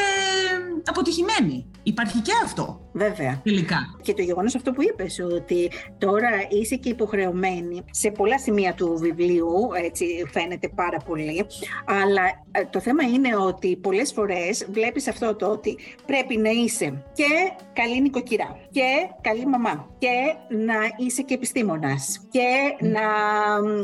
αποτυχημένη. 0.85 1.71
Υπάρχει 1.83 2.19
και 2.19 2.31
αυτό. 2.43 2.89
Βέβαια. 2.93 3.41
Τελικά. 3.43 3.77
Και 4.01 4.13
το 4.13 4.21
γεγονός 4.21 4.55
αυτό 4.55 4.71
που 4.71 4.81
είπες, 4.81 5.19
ότι 5.19 5.71
τώρα 5.97 6.29
είσαι 6.49 6.75
και 6.75 6.89
υποχρεωμένη 6.89 7.83
σε 7.91 8.11
πολλά 8.11 8.39
σημεία 8.39 8.73
του 8.73 8.97
βιβλίου, 8.97 9.69
έτσι 9.83 10.05
φαίνεται 10.31 10.69
πάρα 10.75 10.97
πολύ. 10.97 11.45
Αλλά 11.85 12.21
ε, 12.51 12.65
το 12.65 12.79
θέμα 12.79 13.03
είναι 13.03 13.35
ότι 13.35 13.77
πολλές 13.77 14.11
φορές 14.11 14.67
βλέπεις 14.71 15.07
αυτό 15.07 15.35
το 15.35 15.47
ότι 15.47 15.77
πρέπει 16.05 16.37
να 16.37 16.49
είσαι 16.49 17.03
και 17.13 17.51
καλή 17.73 18.01
νοικοκυρά 18.01 18.57
και 18.71 18.83
καλή 19.21 19.45
μαμά 19.45 19.89
και 19.97 20.35
να 20.49 21.05
είσαι 21.05 21.21
και 21.21 21.33
επιστήμονας 21.33 22.27
και 22.31 22.49
να 22.79 23.01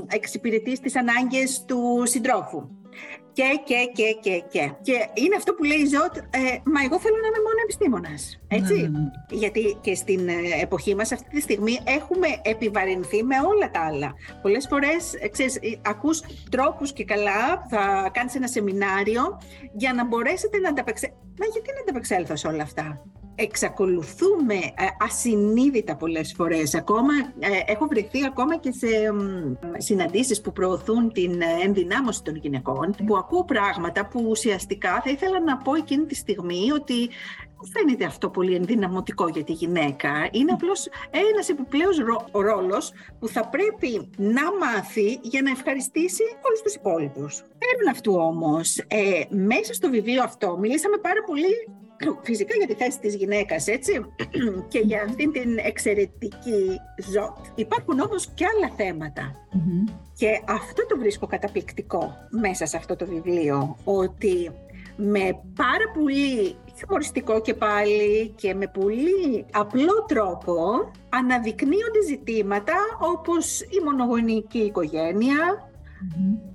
εξυπηρετείς 0.08 0.80
τις 0.80 0.96
ανάγκες 0.96 1.64
του 1.68 2.04
συντρόφου 2.06 2.70
και, 3.38 3.62
και, 3.64 3.92
και, 3.94 4.18
και, 4.22 4.44
και. 4.50 4.72
Και 4.82 5.10
είναι 5.14 5.36
αυτό 5.36 5.54
που 5.54 5.64
λέει 5.64 5.78
η 5.78 5.86
Ζωτ, 5.86 6.16
ε, 6.18 6.40
μα 6.74 6.80
εγώ 6.88 7.00
θέλω 7.00 7.18
να 7.22 7.28
είμαι 7.28 7.42
μόνο 7.48 7.60
επιστήμονας. 7.64 8.40
Έτσι. 8.48 8.74
Ναι, 8.74 8.82
ναι, 8.82 8.88
ναι. 8.88 9.10
Γιατί 9.32 9.78
και 9.82 9.96
στην 9.96 10.30
ε, 10.30 10.34
εποχή 10.62 10.96
μας 10.96 11.12
αυτή 11.12 11.30
τη 11.30 11.42
στιγμή 11.42 11.80
έχουμε 11.84 12.28
επιβαρυνθεί 12.42 13.24
με 13.24 13.36
όλα 13.52 13.72
τα 13.72 13.80
άλλα. 13.80 14.14
Πολλές 14.42 14.68
φορές, 14.70 15.14
ε, 15.14 15.80
ακούς 15.82 16.22
τρόπους 16.52 16.94
και 16.94 17.04
καλά, 17.04 17.66
θα 17.70 18.10
κάνεις 18.14 18.36
ένα 18.36 18.48
σεμινάριο 18.48 19.24
για 19.74 19.94
να 19.94 20.06
μπορέσετε 20.06 20.58
να 20.58 20.70
ανταπεξέλθετε. 20.70 21.22
Μα 21.40 21.46
γιατί 21.46 21.70
να 21.74 21.80
ανταπεξέλθω 21.82 22.36
σε 22.36 22.48
όλα 22.48 22.64
αυτά; 22.64 23.02
Εξακολουθούμε 23.40 24.54
ε, 24.54 24.86
ασυνείδητα 25.00 25.96
πολλές 25.96 26.34
φορές. 26.38 26.76
Ακόμα, 26.76 27.14
ε, 27.40 27.72
έχω 27.72 27.88
βρεθεί 27.88 28.26
ακόμα 28.26 28.58
και 28.58 28.72
σε 28.72 28.88
συναντήσεις 29.78 30.42
που 30.42 30.52
προωθούν 30.52 31.12
την 31.12 31.42
ε, 31.42 31.46
ενδυνάμωση 31.64 32.24
των 32.24 32.36
γυναικών, 32.36 32.96
που 33.06 33.18
ακούω 33.18 33.44
πράγματα 33.46 34.08
που 34.08 34.26
ουσιαστικά 34.30 35.02
θα 35.04 35.10
ήθελα 35.10 35.40
να 35.40 35.58
πω 35.58 35.76
εκείνη 35.76 36.06
τη 36.06 36.16
στιγμή 36.16 36.72
ότι 36.72 37.10
φαίνεται 37.74 38.06
αυτό 38.06 38.30
πολύ 38.30 38.56
ενδυναμωτικό 38.56 39.28
για 39.28 39.44
τη 39.44 39.52
γυναίκα. 39.52 40.30
Είναι 40.32 40.52
απλώς 40.52 40.88
ένας 41.32 41.50
επιπλέον 41.50 41.92
ρόλος 42.32 42.92
που 43.20 43.28
θα 43.28 43.48
πρέπει 43.48 44.10
να 44.18 44.42
μάθει 44.60 45.20
για 45.22 45.42
να 45.42 45.50
ευχαριστήσει 45.50 46.24
όλους 46.48 46.62
τους 46.62 46.76
υπόλοιπους. 46.76 47.44
Πέραν 47.58 47.88
αυτού 47.92 48.14
όμως, 48.14 48.82
μέσα 49.30 49.74
στο 49.74 49.90
βιβλίο 49.90 50.24
αυτό 50.24 50.58
μιλήσαμε 50.58 50.98
πάρα 50.98 51.24
πολύ 51.26 51.54
φυσικά 52.22 52.56
για 52.58 52.68
τη 52.68 52.74
θέση 52.74 53.00
της 53.00 53.16
γυναίκας, 53.16 53.68
έτσι, 53.68 54.06
και 54.72 54.80
για 54.80 55.04
αυτήν 55.08 55.32
την 55.32 55.58
εξαιρετική 55.58 56.80
ζώη. 57.12 57.32
Υπάρχουν 57.56 58.00
όμως 58.00 58.28
και 58.34 58.46
άλλα 58.56 58.74
Και 60.14 60.42
αυτό 60.46 60.86
το 60.86 60.98
βρίσκω 60.98 61.28
καταπληκτικό 61.28 62.14
μέσα 62.30 62.66
σε 62.66 62.78
αυτό 62.78 62.96
το 62.96 63.06
βιβλίο, 63.06 63.78
ότι 63.84 64.52
με 64.98 65.40
πάρα 65.56 65.92
πολύ 65.94 66.56
χιουμοριστικό 66.78 67.42
και 67.42 67.54
πάλι 67.54 68.34
και 68.36 68.54
με 68.54 68.68
πολύ 68.68 69.46
απλό 69.52 70.06
τρόπο 70.08 70.56
αναδεικνύονται 71.10 72.02
ζητήματα 72.08 72.74
όπως 73.00 73.62
η 73.62 73.84
μονογονική 73.84 74.72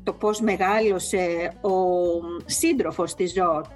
το 0.03 0.13
πώς 0.13 0.41
μεγάλωσε 0.41 1.53
ο 1.61 1.77
σύντροφος 2.45 3.15
της 3.15 3.33
Ζώτ 3.33 3.67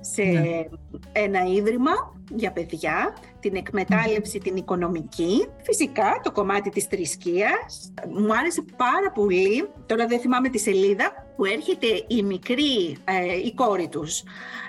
σε 0.00 0.22
ναι. 0.22 0.64
ένα 1.12 1.42
ίδρυμα 1.44 1.90
για 2.34 2.52
παιδιά, 2.52 3.16
την 3.40 3.56
εκμετάλλευση 3.56 4.38
την 4.38 4.56
οικονομική, 4.56 5.46
φυσικά 5.62 6.20
το 6.22 6.32
κομμάτι 6.32 6.70
της 6.70 6.84
θρησκείας. 6.84 7.92
Μου 8.08 8.34
άρεσε 8.34 8.64
πάρα 8.76 9.10
πολύ, 9.14 9.68
τώρα 9.86 10.06
δεν 10.06 10.20
θυμάμαι 10.20 10.48
τη 10.48 10.58
σελίδα, 10.58 11.12
που 11.36 11.44
έρχεται 11.44 11.86
η 12.06 12.22
μικρή, 12.22 12.96
ε, 13.04 13.36
η 13.44 13.54
κόρη 13.54 13.88
τους 13.88 14.22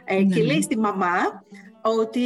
ε, 0.06 0.16
και 0.16 0.40
ναι. 0.40 0.44
λέει 0.44 0.62
στη 0.62 0.78
μαμά 0.78 1.44
ότι 1.82 2.22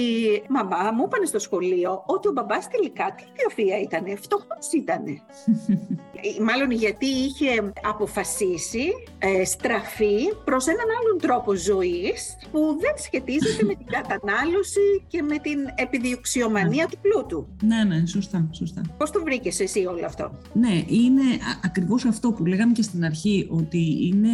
μαμά 0.49 0.91
μου 0.91 1.03
είπαν 1.05 1.25
στο 1.25 1.39
σχολείο 1.39 2.03
ότι 2.05 2.27
ο 2.27 2.31
μπαμπάς 2.31 2.67
τελικά 2.67 3.15
τι 3.15 3.23
ιδιοφία 3.31 3.79
ήταν, 3.79 4.17
φτωχός 4.17 4.71
ήταν. 4.71 5.03
Μάλλον 6.41 6.71
γιατί 6.71 7.05
είχε 7.05 7.71
αποφασίσει 7.83 8.85
ε, 9.19 9.45
στραφή 9.45 10.17
προς 10.43 10.67
έναν 10.67 10.85
άλλον 10.99 11.19
τρόπο 11.21 11.55
ζωής 11.55 12.37
που 12.51 12.59
δεν 12.79 12.93
σχετίζεται 12.97 13.63
με 13.63 13.75
την 13.75 13.85
κατανάλωση 13.97 15.03
και 15.07 15.21
με 15.21 15.37
την 15.37 15.59
επιδιοξιομανία 15.75 16.83
ναι. 16.83 16.89
του 16.89 16.97
πλούτου. 17.01 17.47
Ναι, 17.63 17.83
ναι, 17.83 18.05
σωστά, 18.05 18.49
σωστά. 18.51 18.81
Πώς 18.97 19.11
το 19.11 19.23
βρήκες 19.23 19.59
εσύ 19.59 19.85
όλο 19.85 20.05
αυτό; 20.05 20.31
Ναι, 20.53 20.83
είναι 20.87 21.23
ακριβώς 21.63 22.05
αυτό 22.05 22.31
που 22.31 22.45
λέγαμε 22.45 22.71
και 22.71 22.81
στην 22.81 23.05
αρχή, 23.05 23.47
ότι 23.49 24.07
είναι, 24.07 24.29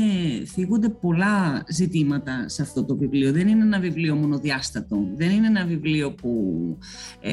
θίγονται 0.46 0.90
πολλά 0.90 1.64
ζητήματα 1.68 2.50
σε 2.50 2.62
αυτό 2.62 2.84
το 2.84 2.96
βιβλίο. 2.96 3.32
Δεν 3.32 3.48
είναι 3.48 3.64
ένα 3.64 3.80
βιβλίο 3.80 4.16
μονοδιάστατο 4.16 5.02
δεν 5.16 5.30
είναι 5.30 5.48
ένα 5.48 5.66
βιβλίο 5.66 6.12
που 6.12 6.32
ε, 7.22 7.32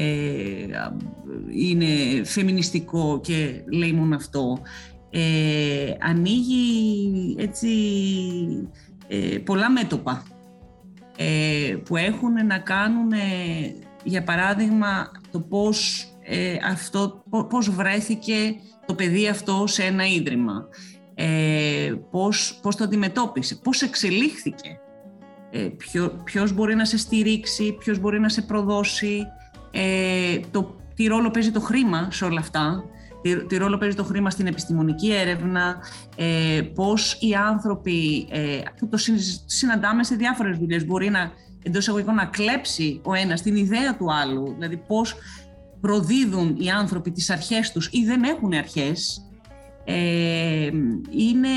είναι 1.53 2.23
φεμινιστικό 2.23 3.19
και 3.23 3.63
λέει 3.71 3.91
μόνο 3.91 4.15
αυτό. 4.15 4.38
Ε, 5.09 5.93
ανοίγει 5.99 7.35
έτσι 7.39 7.69
ε, 9.07 9.37
πολλά 9.37 9.71
μέτωπα 9.71 10.23
ε, 11.17 11.75
που 11.85 11.97
έχουν 11.97 12.45
να 12.45 12.59
κάνουν, 12.59 13.11
για 14.03 14.23
παράδειγμα, 14.23 15.11
το 15.31 15.39
πώς, 15.39 16.07
αυτό, 16.69 17.23
πώς 17.49 17.69
βρέθηκε 17.69 18.55
το 18.85 18.95
παιδί 18.95 19.27
αυτό 19.27 19.63
σε 19.67 19.83
ένα 19.83 20.05
ίδρυμα. 20.05 20.67
Ε, 21.21 21.93
πώς, 22.11 22.59
πώς 22.61 22.75
το 22.75 22.83
αντιμετώπισε, 22.83 23.55
πώς 23.55 23.81
εξελίχθηκε. 23.81 24.79
Ε, 25.51 25.59
ποιο, 25.59 26.21
ποιος 26.23 26.53
μπορεί 26.53 26.75
να 26.75 26.85
σε 26.85 26.97
στηρίξει, 26.97 27.75
ποιος 27.79 27.99
μπορεί 27.99 28.19
να 28.19 28.29
σε 28.29 28.41
προδώσει, 28.41 29.25
ε, 29.71 30.39
το, 30.51 30.75
τι 30.95 31.07
ρόλο 31.07 31.31
παίζει 31.31 31.51
το 31.51 31.59
χρήμα 31.59 32.07
σε 32.11 32.25
όλα 32.25 32.39
αυτά, 32.39 32.83
τι, 33.21 33.45
τι 33.45 33.57
ρόλο 33.57 33.77
παίζει 33.77 33.95
το 33.95 34.03
χρήμα 34.03 34.29
στην 34.29 34.47
επιστημονική 34.47 35.13
έρευνα, 35.13 35.77
ε, 36.15 36.61
πώς 36.75 37.17
οι 37.19 37.33
άνθρωποι, 37.33 38.27
ε, 38.31 38.59
το 38.89 38.97
συναντάμε 39.45 40.03
σε 40.03 40.15
διάφορες 40.15 40.57
δουλειές, 40.57 40.85
μπορεί 40.85 41.09
να, 41.09 41.31
εντός 41.63 41.87
εγωγικών, 41.87 42.15
να 42.15 42.25
κλέψει 42.25 43.01
ο 43.03 43.13
ένας 43.13 43.41
την 43.41 43.55
ιδέα 43.55 43.97
του 43.97 44.13
άλλου, 44.13 44.53
δηλαδή 44.53 44.77
πώς 44.87 45.15
προδίδουν 45.81 46.55
οι 46.59 46.69
άνθρωποι 46.69 47.11
τις 47.11 47.29
αρχές 47.29 47.71
τους 47.71 47.89
ή 47.91 48.05
δεν 48.05 48.23
έχουν 48.23 48.53
αρχές, 48.53 49.23
ε, 49.85 50.69
είναι, 51.09 51.49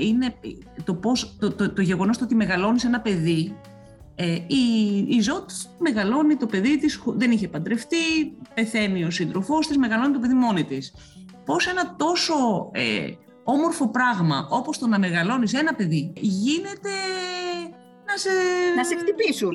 είναι 0.00 0.34
το, 0.84 0.94
πώς, 0.94 1.36
το, 1.38 1.52
το, 1.52 1.72
το 1.72 1.82
γεγονός 1.82 2.18
το 2.18 2.24
ότι 2.24 2.34
μεγαλώνεις 2.34 2.84
ένα 2.84 3.00
παιδί 3.00 3.56
ε, 4.22 4.34
η, 4.46 5.06
η 5.08 5.20
Ζώτ 5.20 5.50
μεγαλώνει 5.78 6.36
το 6.36 6.46
παιδί 6.46 6.78
της, 6.78 7.02
δεν 7.06 7.30
είχε 7.30 7.48
παντρευτεί, 7.48 7.96
πεθαίνει 8.54 9.04
ο 9.04 9.10
σύντροφός 9.10 9.66
της, 9.66 9.76
μεγαλώνει 9.76 10.12
το 10.12 10.18
παιδί 10.18 10.34
μόνη 10.34 10.64
της. 10.64 10.94
Πώς 11.44 11.66
ένα 11.66 11.96
τόσο 11.96 12.34
ε, 12.72 13.10
όμορφο 13.44 13.88
πράγμα 13.88 14.48
όπως 14.50 14.78
το 14.78 14.86
να 14.86 14.98
μεγαλώνεις 14.98 15.54
ένα 15.54 15.74
παιδί 15.74 16.12
γίνεται 16.16 16.90
να 18.10 18.16
σε, 18.16 18.30
να 18.76 18.84
σε 18.84 18.96
χτυπήσουν. 18.96 19.54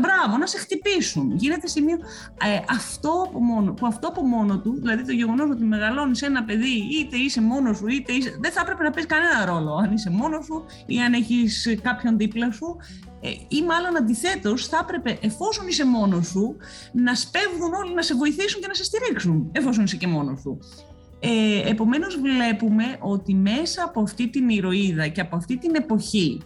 μπράβο, 0.00 0.36
να 0.38 0.46
σε 0.46 0.58
χτυπήσουν. 0.58 1.36
Γίνεται 1.36 1.66
σημείο. 1.66 1.98
Ε, 2.44 2.60
αυτό, 2.70 3.24
από 3.28 3.40
μόνο, 3.40 3.72
που 3.72 3.86
αυτό 3.86 4.08
από 4.08 4.22
μόνο 4.26 4.58
του, 4.58 4.74
δηλαδή 4.78 5.04
το 5.04 5.12
γεγονός 5.12 5.50
ότι 5.50 5.64
μεγαλώνεις 5.64 6.22
ένα 6.22 6.44
παιδί, 6.44 6.74
είτε 6.98 7.16
είσαι 7.16 7.40
μόνος 7.40 7.76
σου, 7.76 7.86
είτε 7.86 8.12
είσαι. 8.12 8.38
Δεν 8.40 8.52
θα 8.52 8.60
έπρεπε 8.60 8.82
να 8.82 8.90
παίζει 8.90 9.08
κανένα 9.08 9.44
ρόλο 9.44 9.74
αν 9.74 9.92
είσαι 9.92 10.10
μόνος 10.10 10.44
σου 10.44 10.64
ή 10.86 11.00
αν 11.00 11.12
έχεις 11.12 11.78
κάποιον 11.82 12.16
δίπλα 12.16 12.50
σου. 12.52 12.76
Ε, 13.22 13.28
ή 13.48 13.62
μάλλον 13.62 13.96
αντιθέτως, 13.96 14.66
θα 14.66 14.78
έπρεπε, 14.82 15.18
εφόσον 15.26 15.66
είσαι 15.68 15.86
μόνος 15.86 16.26
σου, 16.26 16.56
να 16.92 17.14
σπέβδουν 17.14 17.74
όλοι 17.74 17.94
να 17.94 18.02
σε 18.02 18.14
βοηθήσουν 18.14 18.60
και 18.60 18.66
να 18.66 18.74
σε 18.74 18.84
στηρίξουν, 18.84 19.48
εφόσον 19.52 19.84
είσαι 19.84 19.96
και 19.96 20.06
μόνος 20.06 20.40
σου. 20.40 20.58
Ε, 21.20 21.70
επομένως 21.70 22.20
βλέπουμε 22.20 22.84
ότι 23.00 23.34
μέσα 23.34 23.84
από 23.84 24.00
αυτή 24.02 24.28
την 24.28 24.48
ηρωίδα 24.48 25.08
και 25.08 25.20
από 25.20 25.36
αυτή 25.36 25.58
την 25.58 25.74
εποχή 25.74 26.40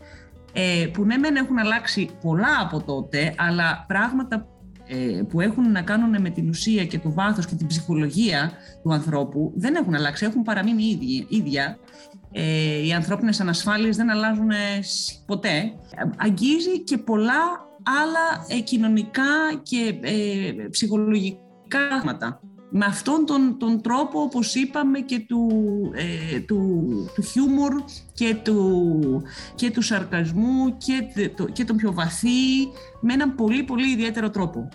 ε, 0.57 0.87
που 0.93 1.05
ναι 1.05 1.17
μεν 1.17 1.37
έχουν 1.37 1.59
αλλάξει 1.59 2.09
πολλά 2.23 2.59
από 2.61 2.83
τότε 2.83 3.35
αλλά 3.37 3.85
πράγματα 3.89 4.47
ε, 4.87 5.23
που 5.29 5.41
έχουν 5.41 5.71
να 5.73 5.83
κάνουν 5.83 6.21
με 6.21 6.31
την 6.31 6.49
ουσία 6.49 6.85
και 6.85 6.99
το 6.99 7.13
βάθος 7.13 7.47
και 7.47 7.55
την 7.55 7.67
ψυχολογία 7.67 8.53
του 8.83 8.93
ανθρώπου 8.93 9.53
δεν 9.57 9.75
έχουν 9.75 9.95
αλλάξει, 9.95 10.25
έχουν 10.25 10.43
παραμείνει 10.43 10.85
ίδια. 10.85 11.27
ίδια. 11.29 11.79
Ε, 12.33 12.87
οι 12.87 12.93
ανθρώπινες 12.93 13.41
ανασφάλειες 13.41 13.97
δεν 13.97 14.11
αλλάζουν 14.11 14.51
ποτέ. 15.27 15.73
Αγγίζει 16.17 16.83
και 16.83 16.99
πολλά 16.99 17.43
άλλα 18.03 18.63
κοινωνικά 18.65 19.23
και 19.63 19.95
ψυχολογικά 20.71 21.39
πράγματα 21.79 22.41
με 22.77 22.85
αυτόν 22.85 23.27
τον, 23.27 23.57
τον 23.59 23.81
τρόπο, 23.81 24.20
όπως 24.20 24.55
είπαμε, 24.55 25.01
και 25.01 25.18
του, 25.18 25.51
ε, 25.95 26.41
του, 26.41 26.87
του 27.14 27.22
χιούμορ 27.22 27.83
και 28.14 28.37
του, 28.45 29.22
και 29.55 29.70
του 29.70 29.83
σαρκασμού 29.83 30.77
και, 30.77 31.29
το, 31.37 31.45
και 31.45 31.64
τον 31.64 31.77
πιο 31.77 31.93
βαθύ, 31.93 32.68
με 33.01 33.12
έναν 33.12 33.35
πολύ 33.35 33.62
πολύ 33.62 33.91
ιδιαίτερο 33.91 34.31
τρόπο. 34.31 34.68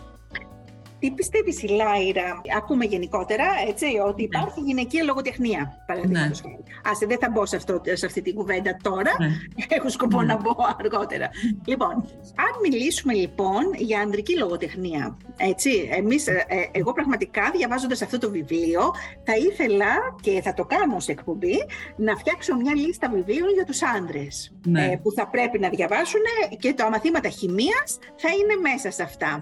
Τι 1.00 1.12
πιστεύεις 1.12 1.64
η 1.64 1.68
Λάιρα, 1.68 2.42
ακούμε 2.58 2.86
γενικότερα 2.86 3.46
έτσι, 3.68 3.86
ότι 4.08 4.22
ναι. 4.22 4.28
υπάρχει 4.28 4.60
γυναικεία 4.60 5.04
λογοτεχνία. 5.04 5.84
Παραδείγματος 5.86 6.42
ναι. 6.44 6.52
Άσε, 6.84 7.06
δεν 7.06 7.18
θα 7.20 7.30
μπω 7.30 7.46
σε, 7.46 7.56
αυτό, 7.56 7.82
σε 7.94 8.06
αυτή 8.06 8.22
την 8.22 8.36
κουβέντα 8.36 8.78
τώρα. 8.82 9.12
Ναι. 9.20 9.28
Έχω 9.78 9.90
σκοπό 9.90 10.22
να 10.22 10.36
μπω 10.36 10.56
αργότερα. 10.80 11.30
λοιπόν, 11.66 11.92
αν 12.36 12.54
μιλήσουμε 12.62 13.14
λοιπόν 13.14 13.64
για 13.78 14.00
ανδρική 14.00 14.38
λογοτεχνία. 14.38 15.18
Έτσι, 15.38 15.90
εμείς, 15.92 16.28
ε, 16.28 16.46
ε, 16.48 16.70
εγώ 16.72 16.94
πραγματικά 16.94 17.52
διαβάζοντας 17.56 18.02
αυτό 18.02 18.18
το 18.18 18.30
βιβλίο, 18.30 18.82
θα 19.24 19.36
ήθελα 19.36 20.16
και 20.22 20.42
θα 20.42 20.54
το 20.54 20.66
κάνω 20.66 21.00
σε 21.00 21.12
εκπομπή 21.12 21.58
να 21.96 22.16
φτιάξω 22.16 22.56
μια 22.56 22.76
λίστα 22.76 23.10
βιβλίων 23.10 23.50
για 23.54 23.66
τους 23.66 23.84
άντρες 23.84 24.52
ε, 24.76 24.96
που 25.04 25.12
θα 25.12 25.28
πρέπει 25.28 25.60
να 25.60 25.70
διαβάσουν 25.70 26.22
και 26.60 26.74
τα 26.74 26.90
μαθήματα 26.90 27.30
χημίας 27.30 28.00
θα 28.16 28.30
είναι 28.30 28.70
μέσα 28.70 28.92
σε 28.92 29.04
αυτά. 29.04 29.42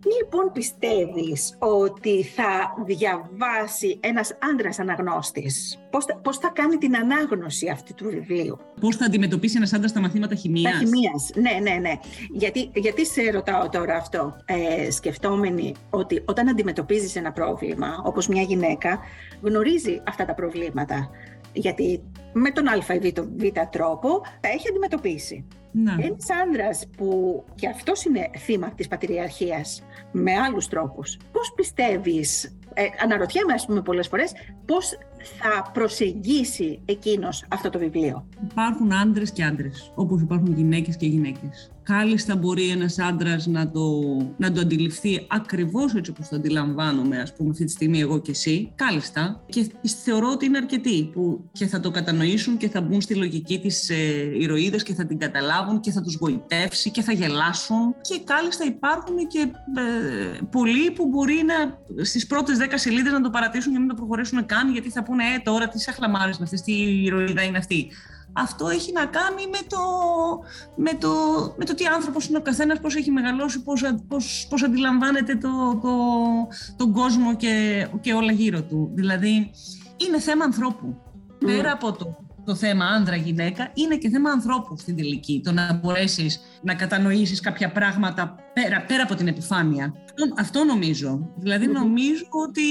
Τι 0.00 0.08
λοιπόν 0.22 0.52
πιστεύεις 0.52 1.56
ότι 1.58 2.22
θα 2.22 2.74
διαβάσει 2.86 3.98
ένας 4.00 4.38
άντρας 4.52 4.78
αναγνώστης, 4.78 5.78
πώς, 5.90 6.04
πώς 6.22 6.38
θα 6.38 6.48
κάνει 6.48 6.76
την 6.76 6.96
ανάγνωση 6.96 7.68
αυτή 7.68 7.94
του 7.94 8.04
βιβλίου; 8.04 8.58
Πώς 8.80 8.96
θα 8.96 9.04
αντιμετωπίσει 9.04 9.56
ένας 9.56 9.72
άντρας 9.72 9.92
τα 9.92 10.00
μαθήματα 10.00 10.34
χημίας; 10.34 10.72
Τα 10.72 10.78
χημίας, 10.78 11.30
ναι, 11.34 11.70
ναι, 11.70 11.76
ναι. 11.78 11.92
Γιατί, 12.30 12.70
γιατί 12.74 13.06
σε 13.06 13.30
ρωτάω 13.30 13.68
τώρα 13.68 13.96
αυτό, 13.96 14.36
ε, 14.44 14.90
σκεφτόμενοι 14.90 15.74
ότι 15.90 16.22
όταν 16.24 16.48
αντιμετωπίζεις 16.48 17.16
ένα 17.16 17.32
πρόβλημα, 17.32 18.02
όπως 18.04 18.28
μια 18.28 18.42
γυναίκα, 18.42 18.98
γνωρίζει 19.42 20.02
αυτά 20.06 20.24
τα 20.24 20.34
προβλήματα. 20.34 21.10
Γιατί 21.52 22.02
με 22.32 22.50
τον 22.50 22.68
α 22.68 22.94
ή 22.94 23.12
β 23.36 23.46
τρόπο 23.70 24.20
τα 24.40 24.48
έχει 24.48 24.68
αντιμετωπίσει. 24.68 25.46
Ναι. 25.72 25.92
Ένας 25.92 26.26
άντρα 26.46 26.68
που 26.96 27.44
και 27.54 27.68
αυτός 27.68 28.04
είναι 28.04 28.30
θύμα 28.38 28.70
της 28.70 28.88
πατριαρχίας 28.88 29.82
με 30.12 30.32
άλλους 30.34 30.68
τρόπους. 30.68 31.18
Πώς 31.32 31.52
πιστεύεις, 31.56 32.58
ε, 32.74 32.84
αναρωτιέμαι, 33.02 33.52
ας 33.52 33.66
πούμε, 33.66 33.82
πολλές 33.82 34.08
φορές, 34.08 34.32
πώς 34.64 34.98
θα 35.38 35.70
προσεγγίσει 35.72 36.80
εκείνος 36.84 37.44
αυτό 37.48 37.70
το 37.70 37.78
βιβλίο. 37.78 38.26
Υπάρχουν 38.50 38.92
άντρες 38.92 39.30
και 39.30 39.44
άντρες, 39.44 39.92
όπως 39.94 40.20
υπάρχουν 40.20 40.54
γυναίκες 40.54 40.96
και 40.96 41.06
γυναίκες. 41.06 41.70
Κάλλιστα 41.88 42.36
μπορεί 42.36 42.68
ένας 42.68 42.98
άντρας 42.98 43.46
να 43.46 43.70
το, 43.70 43.90
να 44.36 44.52
το 44.52 44.60
αντιληφθεί 44.60 45.26
ακριβώς 45.28 45.94
έτσι 45.94 46.10
όπως 46.10 46.28
το 46.28 46.36
αντιλαμβάνομαι 46.36 47.20
ας 47.20 47.34
πούμε 47.34 47.50
αυτή 47.50 47.64
τη 47.64 47.70
στιγμή 47.70 48.00
εγώ 48.00 48.20
και 48.20 48.30
εσύ, 48.30 48.72
κάλλιστα. 48.74 49.44
Και 49.48 49.70
θεωρώ 50.04 50.30
ότι 50.30 50.44
είναι 50.44 50.56
αρκετοί 50.56 51.10
που 51.12 51.50
και 51.52 51.66
θα 51.66 51.80
το 51.80 51.90
κατανοήσουν 51.90 52.56
και 52.56 52.68
θα 52.68 52.80
μπουν 52.80 53.00
στη 53.00 53.14
λογική 53.14 53.58
της 53.58 53.90
ε, 53.90 53.94
ηρωίδας 54.38 54.82
και 54.82 54.94
θα 54.94 55.06
την 55.06 55.18
καταλάβουν 55.18 55.80
και 55.80 55.90
θα 55.90 56.00
τους 56.00 56.14
γοητεύσει 56.14 56.90
και 56.90 57.02
θα 57.02 57.12
γελάσουν. 57.12 57.94
Και 58.00 58.20
κάλλιστα 58.24 58.64
υπάρχουν 58.64 59.16
και 59.28 59.40
ε, 59.76 60.38
πολλοί 60.50 60.90
που 60.90 61.06
μπορεί 61.08 61.44
να 61.46 61.78
στις 62.04 62.26
πρώτες 62.26 62.58
δέκα 62.58 62.78
σελίδες 62.78 63.12
να 63.12 63.20
το 63.20 63.30
παρατήσουν 63.30 63.72
και 63.72 63.78
να 63.78 63.84
μην 63.84 63.88
το 63.88 63.94
προχωρήσουν 63.94 64.46
καν 64.46 64.72
γιατί 64.72 64.90
θα 64.90 65.02
πούνε 65.08 65.24
ε, 65.24 65.38
τώρα 65.42 65.68
τι 65.68 65.80
σαχλαμάρες 65.80 66.38
με 66.38 66.44
αυτές, 66.44 66.62
τι 66.62 66.72
ηρωίδα 67.04 67.42
είναι 67.42 67.58
αυτή 67.58 67.90
αυτό 68.32 68.68
έχει 68.68 68.92
να 68.92 69.06
κάνει 69.06 69.46
με 69.46 69.58
το, 69.68 69.78
με 70.76 70.92
το, 70.98 71.10
με 71.56 71.64
το 71.64 71.74
τι 71.74 71.84
άνθρωπος 71.86 72.26
είναι 72.26 72.38
ο 72.38 72.42
καθένας, 72.42 72.80
πώς 72.80 72.96
έχει 72.96 73.10
μεγαλώσει, 73.10 73.62
πώς, 73.62 73.82
πώς, 74.08 74.46
πώς 74.50 74.62
αντιλαμβάνεται 74.62 75.36
το, 75.36 75.78
το, 75.82 75.92
τον 76.76 76.92
κόσμο 76.92 77.36
και, 77.36 77.86
και 78.00 78.12
όλα 78.12 78.32
γύρω 78.32 78.62
του. 78.62 78.90
Δηλαδή, 78.94 79.50
είναι 80.06 80.20
θέμα 80.20 80.44
ανθρώπου. 80.44 81.00
Πέρα 81.38 81.72
από 81.72 81.92
το, 81.92 82.16
το 82.44 82.54
θέμα 82.54 82.84
άνδρα-γυναίκα, 82.84 83.70
είναι 83.74 83.96
και 83.96 84.08
θέμα 84.08 84.30
ανθρώπου 84.30 84.76
στην 84.78 84.96
τελική. 84.96 85.40
Το 85.44 85.52
να 85.52 85.72
μπορέσεις 85.82 86.40
να 86.62 86.74
κατανοήσεις 86.74 87.40
κάποια 87.40 87.72
πράγματα 87.72 88.34
πέρα, 88.52 88.84
πέρα 88.86 89.02
από 89.02 89.14
την 89.14 89.28
επιφάνεια. 89.28 89.94
Αυτό, 90.38 90.64
νομίζω. 90.64 91.32
Δηλαδή, 91.36 91.66
νομίζω 91.66 92.24
ότι 92.30 92.62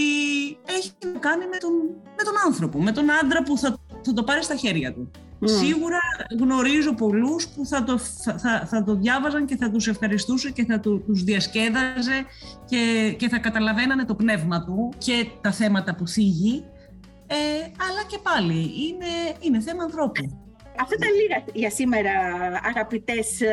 έχει 0.65 0.91
να 1.13 1.19
κάνει 1.19 1.45
με 1.45 1.57
τον, 1.57 1.71
με 2.17 2.23
τον 2.23 2.33
άνθρωπο, 2.45 2.81
με 2.81 2.91
τον 2.91 3.11
άντρα 3.11 3.43
που 3.43 3.57
θα, 3.57 3.77
θα 4.05 4.13
το 4.13 4.23
πάρει 4.23 4.43
στα 4.43 4.55
χέρια 4.55 4.93
του. 4.93 5.11
Σίγουρα 5.43 5.99
γνωρίζω 6.39 6.93
πολλούς 6.93 7.47
που 7.47 7.65
θα 7.65 7.83
το, 7.83 7.97
θα, 7.97 8.65
θα 8.65 8.83
το 8.83 8.95
διάβαζαν 8.95 9.45
και 9.45 9.55
θα 9.55 9.71
τους 9.71 9.87
ευχαριστούσε 9.87 10.51
και 10.51 10.65
θα 10.65 10.79
του, 10.79 11.03
τους 11.05 11.23
διασκέδαζε 11.23 12.25
και, 12.65 13.13
και 13.17 13.29
θα 13.29 13.37
καταλαβαίνανε 13.37 14.05
το 14.05 14.15
πνεύμα 14.15 14.65
του 14.65 14.93
και 14.97 15.27
τα 15.41 15.51
θέματα 15.51 15.95
που 15.95 16.07
θίγει. 16.07 16.63
Ε, 17.27 17.35
αλλά 17.61 18.03
και 18.07 18.17
πάλι 18.23 18.59
είναι, 18.59 19.35
είναι 19.39 19.59
θέμα 19.59 19.83
ανθρώπου. 19.83 20.46
Αυτά 20.79 20.95
τα 20.95 21.07
λίγα 21.19 21.43
για 21.53 21.69
σήμερα, 21.69 22.11
αγαπητές 22.63 23.41
ε, 23.41 23.47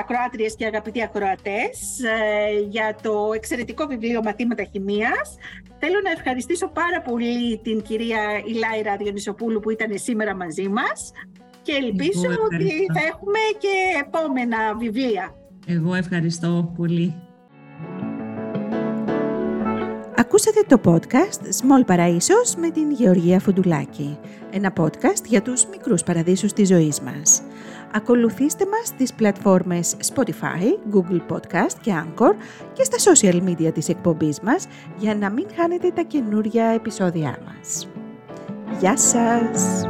ακροάτριες 0.00 0.56
και 0.56 0.66
αγαπητοί 0.66 1.02
ακροατές, 1.02 2.00
ε, 2.02 2.60
για 2.68 2.96
το 3.02 3.30
εξαιρετικό 3.34 3.86
βιβλίο 3.86 4.20
«Μαθήματα 4.24 4.64
Χημίας». 4.64 5.36
Θέλω 5.78 6.00
να 6.04 6.10
ευχαριστήσω 6.10 6.68
πάρα 6.68 7.00
πολύ 7.02 7.58
την 7.58 7.82
κυρία 7.82 8.20
Ηλάιρα 8.46 8.96
Διονυσοπούλου 8.96 9.60
που 9.60 9.70
ήταν 9.70 9.90
σήμερα 9.94 10.34
μαζί 10.36 10.68
μας 10.68 11.12
και 11.62 11.72
ελπίζω 11.72 12.28
ότι 12.44 12.86
θα 12.94 13.00
έχουμε 13.06 13.38
και 13.58 13.74
επόμενα 14.06 14.74
βιβλία. 14.78 15.34
Εγώ 15.66 15.94
ευχαριστώ 15.94 16.72
πολύ. 16.76 17.27
Ακούσατε 20.18 20.62
το 20.68 20.80
podcast 20.84 21.42
Small 21.62 21.94
Παραΐσος 21.94 22.54
με 22.56 22.70
την 22.70 22.90
Γεωργία 22.90 23.40
Φουντουλάκη. 23.40 24.18
Ένα 24.50 24.72
podcast 24.76 25.24
για 25.24 25.42
τους 25.42 25.66
μικρούς 25.66 26.02
παραδείσους 26.02 26.52
της 26.52 26.68
ζωής 26.68 27.00
μας. 27.00 27.42
Ακολουθήστε 27.92 28.64
μας 28.66 28.86
στις 28.86 29.12
πλατφόρμες 29.14 29.96
Spotify, 30.14 30.94
Google 30.94 31.20
Podcast 31.28 31.72
και 31.80 31.92
Anchor 32.04 32.34
και 32.72 32.84
στα 32.84 33.12
social 33.12 33.42
media 33.48 33.72
της 33.74 33.88
εκπομπής 33.88 34.40
μας 34.40 34.66
για 34.98 35.14
να 35.14 35.30
μην 35.30 35.46
χάνετε 35.56 35.90
τα 35.90 36.02
καινούρια 36.02 36.64
επεισόδια 36.64 37.38
μας. 37.44 37.88
Γεια 38.80 38.96
σας! 38.96 39.82